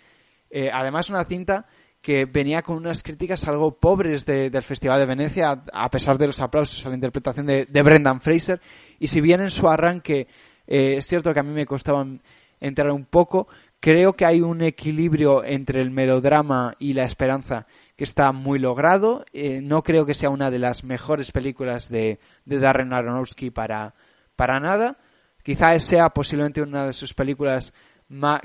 eh, 0.49 0.69
además, 0.73 1.09
una 1.09 1.25
cinta 1.25 1.65
que 2.01 2.25
venía 2.25 2.61
con 2.61 2.77
unas 2.77 3.03
críticas 3.03 3.47
algo 3.47 3.77
pobres 3.77 4.25
de, 4.25 4.49
del 4.49 4.63
Festival 4.63 4.99
de 4.99 5.05
Venecia, 5.05 5.63
a 5.71 5.89
pesar 5.89 6.17
de 6.17 6.27
los 6.27 6.39
aplausos 6.39 6.85
a 6.85 6.89
la 6.89 6.95
interpretación 6.95 7.45
de, 7.45 7.83
Brendan 7.83 8.21
Fraser. 8.21 8.61
Y 8.99 9.07
si 9.07 9.19
bien 9.21 9.41
en 9.41 9.51
su 9.51 9.67
arranque 9.67 10.27
eh, 10.65 10.97
es 10.97 11.07
cierto 11.07 11.33
que 11.33 11.39
a 11.39 11.43
mí 11.43 11.51
me 11.51 11.65
costaba 11.65 12.05
entrar 12.61 12.91
un 12.91 13.05
poco, 13.05 13.47
creo 13.79 14.13
que 14.13 14.25
hay 14.25 14.41
un 14.41 14.61
equilibrio 14.61 15.43
entre 15.43 15.81
el 15.81 15.91
melodrama 15.91 16.75
y 16.79 16.93
la 16.93 17.03
esperanza 17.03 17.65
que 17.95 18.03
está 18.03 18.31
muy 18.31 18.59
logrado. 18.59 19.25
Eh, 19.33 19.61
no 19.61 19.83
creo 19.83 20.05
que 20.05 20.13
sea 20.13 20.29
una 20.29 20.49
de 20.49 20.59
las 20.59 20.83
mejores 20.83 21.31
películas 21.31 21.89
de, 21.89 22.19
de 22.45 22.59
Darren 22.59 22.93
Aronofsky 22.93 23.49
para, 23.49 23.93
para 24.35 24.59
nada. 24.59 24.97
Quizá 25.43 25.77
sea 25.79 26.09
posiblemente 26.09 26.61
una 26.61 26.85
de 26.85 26.93
sus 26.93 27.13
películas 27.13 27.73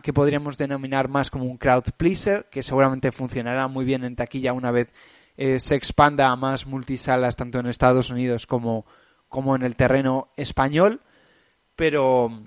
que 0.03 0.13
podríamos 0.13 0.59
denominar 0.59 1.09
más 1.09 1.31
como 1.31 1.45
un 1.45 1.57
crowd 1.57 1.85
pleaser, 1.97 2.47
que 2.51 2.63
seguramente 2.63 3.13
funcionará 3.13 3.67
muy 3.69 3.85
bien 3.85 4.05
en 4.05 4.17
taquilla 4.17 4.53
una 4.53 4.71
vez 4.71 4.93
eh, 5.37 5.59
se 5.59 5.75
expanda 5.75 6.29
a 6.29 6.37
más 6.37 6.67
multisalas 6.67 7.37
tanto 7.37 7.59
en 7.59 7.67
Estados 7.67 8.11
Unidos 8.11 8.47
como, 8.47 8.87
como 9.29 9.57
en 9.57 9.63
el 9.63 9.75
terreno 9.75 10.29
español, 10.37 11.01
pero, 11.75 12.45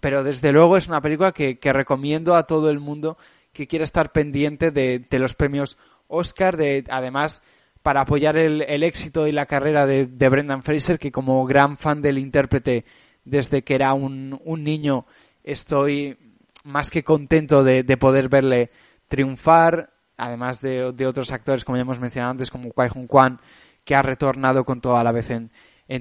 pero 0.00 0.24
desde 0.24 0.52
luego 0.52 0.76
es 0.76 0.88
una 0.88 1.00
película 1.00 1.32
que, 1.32 1.58
que 1.58 1.72
recomiendo 1.72 2.34
a 2.34 2.46
todo 2.46 2.70
el 2.70 2.80
mundo 2.80 3.18
que 3.52 3.66
quiera 3.66 3.84
estar 3.84 4.10
pendiente 4.10 4.70
de, 4.70 5.06
de 5.08 5.18
los 5.18 5.34
premios 5.34 5.76
Oscar, 6.08 6.56
de, 6.56 6.84
además 6.90 7.42
para 7.82 8.02
apoyar 8.02 8.36
el, 8.36 8.62
el 8.62 8.82
éxito 8.82 9.26
y 9.26 9.32
la 9.32 9.46
carrera 9.46 9.86
de, 9.86 10.06
de, 10.06 10.28
Brendan 10.28 10.62
Fraser, 10.62 10.98
que 10.98 11.12
como 11.12 11.44
gran 11.46 11.76
fan 11.76 12.00
del 12.00 12.18
intérprete 12.18 12.84
desde 13.24 13.62
que 13.62 13.74
era 13.74 13.92
un, 13.92 14.40
un 14.44 14.64
niño 14.64 15.06
estoy 15.44 16.18
más 16.64 16.90
que 16.90 17.04
contento 17.04 17.64
de, 17.64 17.82
de 17.82 17.96
poder 17.96 18.28
verle 18.28 18.70
triunfar, 19.08 19.90
además 20.16 20.60
de, 20.60 21.06
otros 21.06 21.32
actores, 21.32 21.64
como 21.64 21.76
ya 21.76 21.82
hemos 21.82 22.00
mencionado 22.00 22.30
antes, 22.30 22.50
como 22.50 22.72
Kwai 22.72 22.88
Jung 22.88 23.06
Kwan, 23.06 23.40
que 23.84 23.94
ha 23.94 24.02
retornado 24.02 24.64
con 24.64 24.80
toda 24.80 25.02
la 25.04 25.12
vez 25.12 25.30
en, 25.30 25.50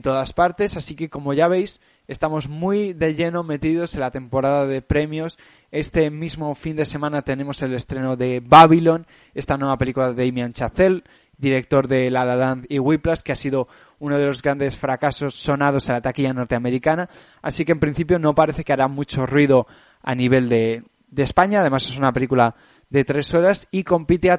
todas 0.01 0.31
partes. 0.31 0.77
Así 0.77 0.95
que, 0.95 1.09
como 1.09 1.33
ya 1.33 1.49
veis, 1.49 1.81
estamos 2.07 2.47
muy 2.47 2.93
de 2.93 3.15
lleno 3.15 3.43
metidos 3.43 3.93
en 3.93 3.99
la 3.99 4.11
temporada 4.11 4.65
de 4.65 4.81
premios. 4.81 5.37
Este 5.71 6.09
mismo 6.09 6.55
fin 6.55 6.77
de 6.77 6.85
semana 6.85 7.23
tenemos 7.23 7.61
el 7.61 7.73
estreno 7.73 8.15
de 8.15 8.39
Babylon, 8.39 9.05
esta 9.33 9.57
nueva 9.57 9.77
película 9.77 10.13
de 10.13 10.25
Damien 10.25 10.53
Chazelle, 10.53 11.03
director 11.41 11.87
de 11.87 12.09
La 12.09 12.23
La 12.23 12.35
Land 12.35 12.67
y 12.69 12.79
Whiplash, 12.79 13.21
que 13.21 13.33
ha 13.33 13.35
sido 13.35 13.67
uno 13.99 14.17
de 14.17 14.27
los 14.27 14.41
grandes 14.41 14.77
fracasos 14.77 15.33
sonados 15.33 15.89
en 15.89 15.95
la 15.95 16.01
taquilla 16.01 16.33
norteamericana. 16.33 17.09
Así 17.41 17.65
que 17.65 17.73
en 17.73 17.79
principio 17.79 18.19
no 18.19 18.35
parece 18.35 18.63
que 18.63 18.71
hará 18.71 18.87
mucho 18.87 19.25
ruido 19.25 19.67
a 20.01 20.15
nivel 20.15 20.47
de, 20.47 20.83
de 21.07 21.23
España. 21.23 21.59
Además 21.59 21.89
es 21.89 21.97
una 21.97 22.13
película 22.13 22.55
de 22.89 23.03
tres 23.03 23.33
horas 23.33 23.67
y 23.71 23.83
compite 23.83 24.29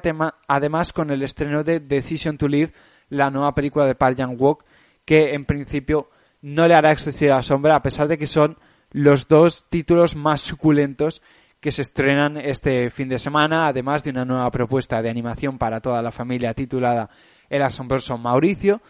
además 0.47 0.93
con 0.93 1.09
el 1.09 1.23
estreno 1.23 1.63
de 1.63 1.79
Decision 1.79 2.37
to 2.37 2.47
Live, 2.47 2.71
la 3.09 3.29
nueva 3.29 3.53
película 3.53 3.85
de 3.85 3.95
Park 3.95 4.17
Wook, 4.37 4.63
que 5.05 5.33
en 5.33 5.45
principio 5.45 6.09
no 6.41 6.67
le 6.67 6.75
hará 6.75 6.91
excesiva 6.91 7.41
sombra, 7.43 7.75
a 7.75 7.83
pesar 7.83 8.07
de 8.07 8.17
que 8.17 8.27
son 8.27 8.57
los 8.91 9.27
dos 9.27 9.67
títulos 9.69 10.15
más 10.15 10.41
suculentos 10.41 11.21
que 11.63 11.71
se 11.71 11.83
estrenan 11.83 12.35
este 12.35 12.89
fin 12.89 13.07
de 13.07 13.17
semana, 13.17 13.67
además 13.67 14.03
de 14.03 14.09
una 14.09 14.25
nueva 14.25 14.51
propuesta 14.51 15.01
de 15.01 15.09
animación 15.09 15.57
para 15.57 15.79
toda 15.79 16.01
la 16.01 16.11
familia 16.11 16.53
titulada 16.53 17.09
El 17.49 17.61
asombroso 17.61 18.17
Mauricio. 18.17 18.81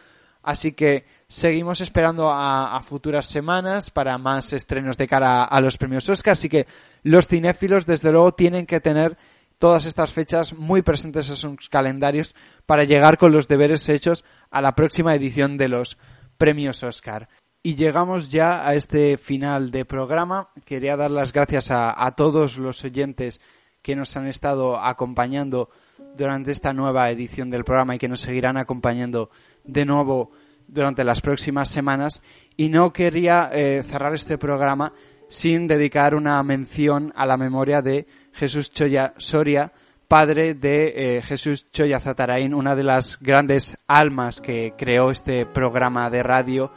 Así 0.42 0.72
que 0.72 1.06
seguimos 1.28 1.82
esperando 1.82 2.32
a, 2.32 2.82
futuras 2.82 3.28
semanas 3.28 3.92
para 3.92 4.18
más 4.18 4.54
estrenos 4.54 4.98
de 4.98 5.08
cara 5.08 5.44
a, 5.44 5.46
a, 5.46 5.62
los 5.62 5.78
premios 5.78 6.10
Oscar. 6.10 6.32
Así 6.32 6.50
que 6.50 6.66
los 7.04 7.28
cinéfilos, 7.28 7.86
desde 7.86 8.12
luego, 8.12 8.34
tienen 8.34 8.66
que 8.66 8.82
tener 8.82 9.20
todas 9.60 9.86
estas 9.86 10.12
fechas 10.12 10.54
muy 10.54 10.82
presentes 10.82 11.30
en 11.30 11.36
sus 11.36 11.70
calendarios 11.70 12.34
para 12.66 12.86
llegar 12.86 13.20
con 13.20 13.32
los 13.32 13.48
deberes 13.48 13.88
hechos 13.88 14.26
a 14.50 14.62
la 14.64 14.72
próxima 14.72 15.14
edición 15.14 15.60
de 15.60 15.68
los 15.68 16.00
premios 16.40 16.82
Oscar. 16.82 17.30
Y 17.66 17.76
llegamos 17.76 18.30
ya 18.30 18.68
a 18.68 18.76
este 18.76 19.18
final 19.18 19.72
de 19.72 19.86
programa. 19.86 20.50
Quería 20.66 20.98
dar 20.98 21.12
las 21.12 21.32
gracias 21.32 21.72
a, 21.72 22.12
todos 22.12 22.58
los 22.58 22.84
oyentes 22.84 23.40
que 23.82 23.96
nos 23.96 24.18
han 24.18 24.28
estado 24.28 24.78
acompañando 24.78 25.70
durante 26.18 26.52
esta 26.52 26.74
nueva 26.74 27.10
edición 27.10 27.50
del 27.50 27.64
programa 27.64 27.96
y 27.96 28.00
que 28.00 28.10
nos 28.10 28.20
seguirán 28.20 28.58
acompañando 28.58 29.30
de 29.64 29.86
nuevo 29.86 30.32
durante 30.68 31.06
las 31.06 31.22
próximas 31.22 31.70
semanas. 31.70 32.22
Y 32.58 32.68
no 32.68 32.92
quería 32.92 33.50
eh, 33.54 33.82
cerrar 33.84 34.14
este 34.14 34.38
programa 34.38 34.92
sin 35.30 35.66
dedicar 35.66 36.16
una 36.16 36.44
mención 36.44 37.14
a 37.16 37.26
la 37.26 37.38
memoria 37.38 37.82
de 37.82 38.08
Jesús 38.34 38.72
Choya 38.72 39.14
Soria, 39.16 39.72
padre 40.10 40.54
de 40.54 41.18
eh, 41.18 41.22
Jesús 41.22 41.72
Choya 41.72 42.02
Zatarain, 42.02 42.54
una 42.54 42.76
de 42.76 42.84
las 42.84 43.18
grandes 43.22 43.78
almas 43.88 44.42
que 44.42 44.74
creó 44.78 45.12
este 45.12 45.46
programa 45.46 46.10
de 46.10 46.24
radio 46.24 46.74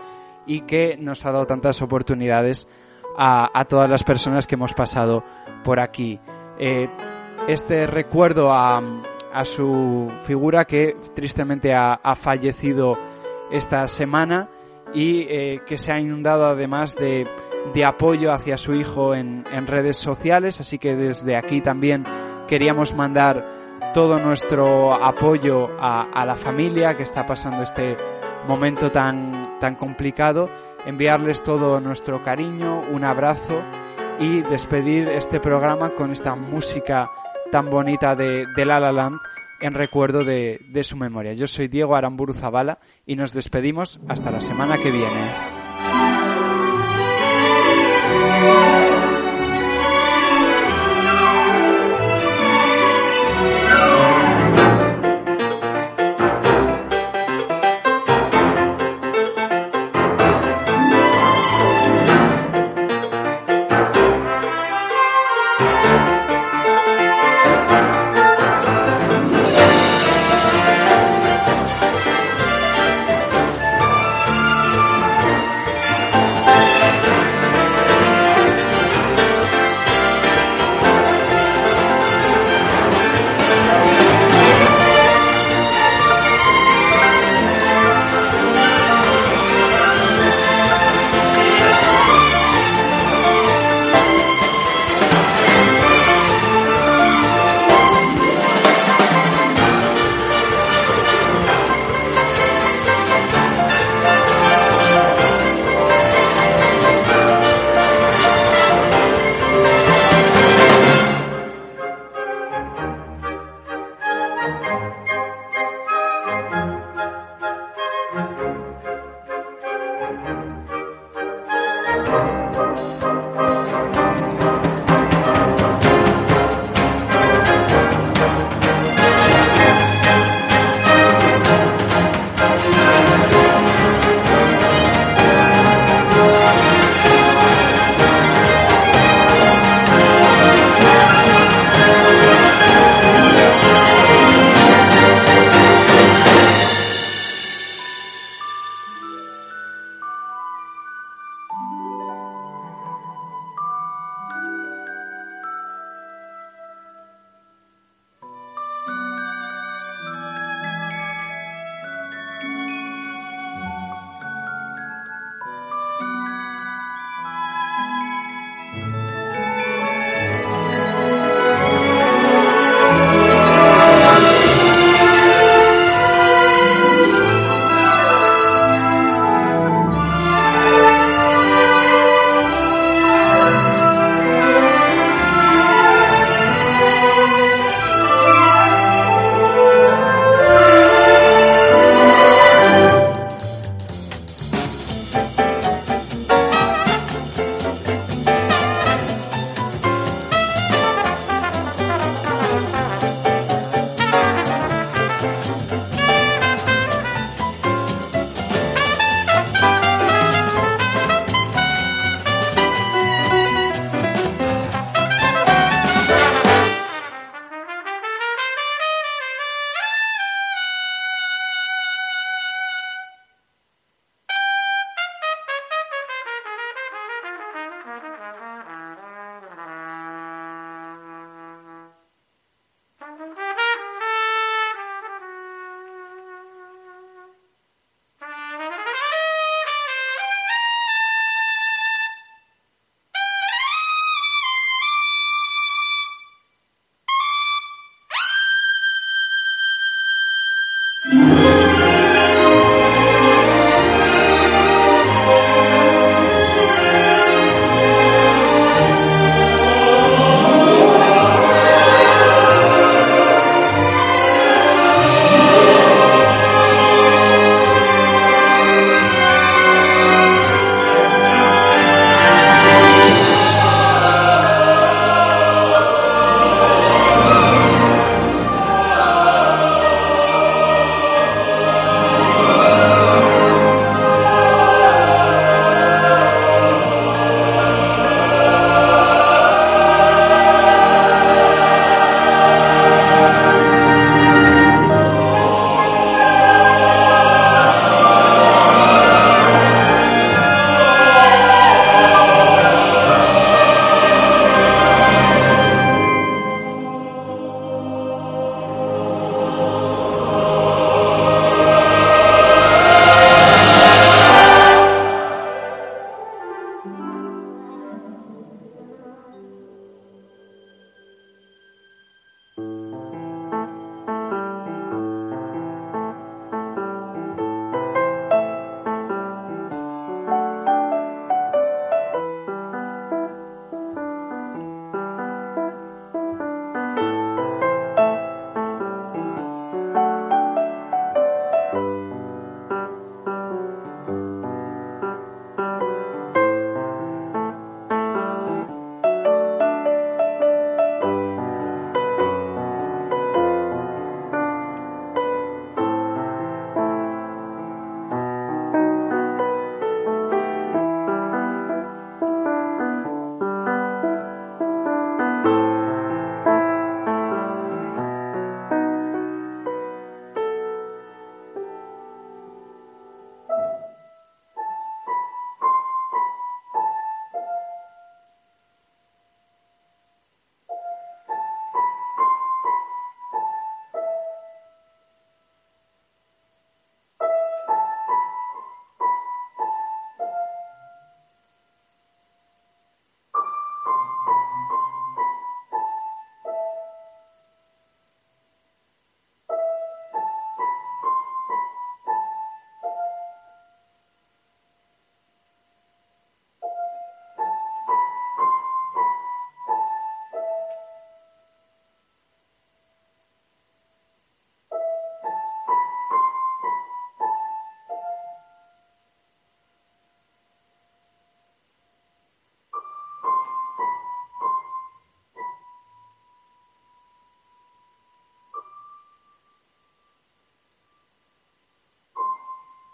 y 0.46 0.62
que 0.62 0.96
nos 0.96 1.24
ha 1.26 1.32
dado 1.32 1.46
tantas 1.46 1.82
oportunidades 1.82 2.66
a, 3.16 3.50
a 3.58 3.64
todas 3.64 3.90
las 3.90 4.04
personas 4.04 4.46
que 4.46 4.54
hemos 4.54 4.74
pasado 4.74 5.24
por 5.64 5.80
aquí. 5.80 6.20
Eh, 6.58 6.88
este 7.48 7.86
recuerdo 7.86 8.52
a, 8.52 8.80
a, 9.32 9.44
su 9.44 10.10
figura 10.24 10.64
que 10.64 10.96
tristemente 11.14 11.74
ha, 11.74 11.94
ha 11.94 12.16
fallecido 12.16 12.96
esta 13.50 13.86
semana 13.88 14.48
y 14.94 15.26
eh, 15.28 15.60
que 15.66 15.78
se 15.78 15.92
ha 15.92 16.00
inundado 16.00 16.46
además 16.46 16.94
de, 16.94 17.26
de 17.74 17.84
apoyo 17.84 18.32
hacia 18.32 18.56
su 18.56 18.74
hijo 18.74 19.14
en, 19.14 19.44
en, 19.52 19.66
redes 19.66 19.96
sociales, 19.96 20.60
así 20.60 20.78
que 20.78 20.96
desde 20.96 21.36
aquí 21.36 21.60
también 21.60 22.04
queríamos 22.48 22.94
mandar 22.94 23.44
todo 23.92 24.18
nuestro 24.18 24.94
apoyo 24.94 25.68
a, 25.80 26.02
a 26.12 26.24
la 26.24 26.34
familia 26.34 26.96
que 26.96 27.02
está 27.02 27.26
pasando 27.26 27.62
este 27.62 27.96
momento 28.46 28.90
tan, 28.90 29.58
tan 29.60 29.74
complicado, 29.74 30.48
enviarles 30.84 31.42
todo 31.42 31.80
nuestro 31.80 32.22
cariño, 32.22 32.82
un 32.90 33.04
abrazo 33.04 33.62
y 34.18 34.42
despedir 34.42 35.08
este 35.08 35.40
programa 35.40 35.90
con 35.90 36.12
esta 36.12 36.34
música 36.34 37.10
tan 37.50 37.70
bonita 37.70 38.14
de, 38.14 38.46
de 38.54 38.64
La 38.64 38.80
La 38.80 38.92
Land 38.92 39.20
en 39.60 39.74
recuerdo 39.74 40.24
de, 40.24 40.60
de 40.68 40.84
su 40.84 40.96
memoria. 40.96 41.32
Yo 41.32 41.46
soy 41.46 41.68
Diego 41.68 41.96
Aramburu 41.96 42.34
Zavala 42.34 42.78
y 43.06 43.16
nos 43.16 43.32
despedimos 43.32 44.00
hasta 44.08 44.30
la 44.30 44.40
semana 44.40 44.78
que 44.78 44.90
viene. 44.90 45.56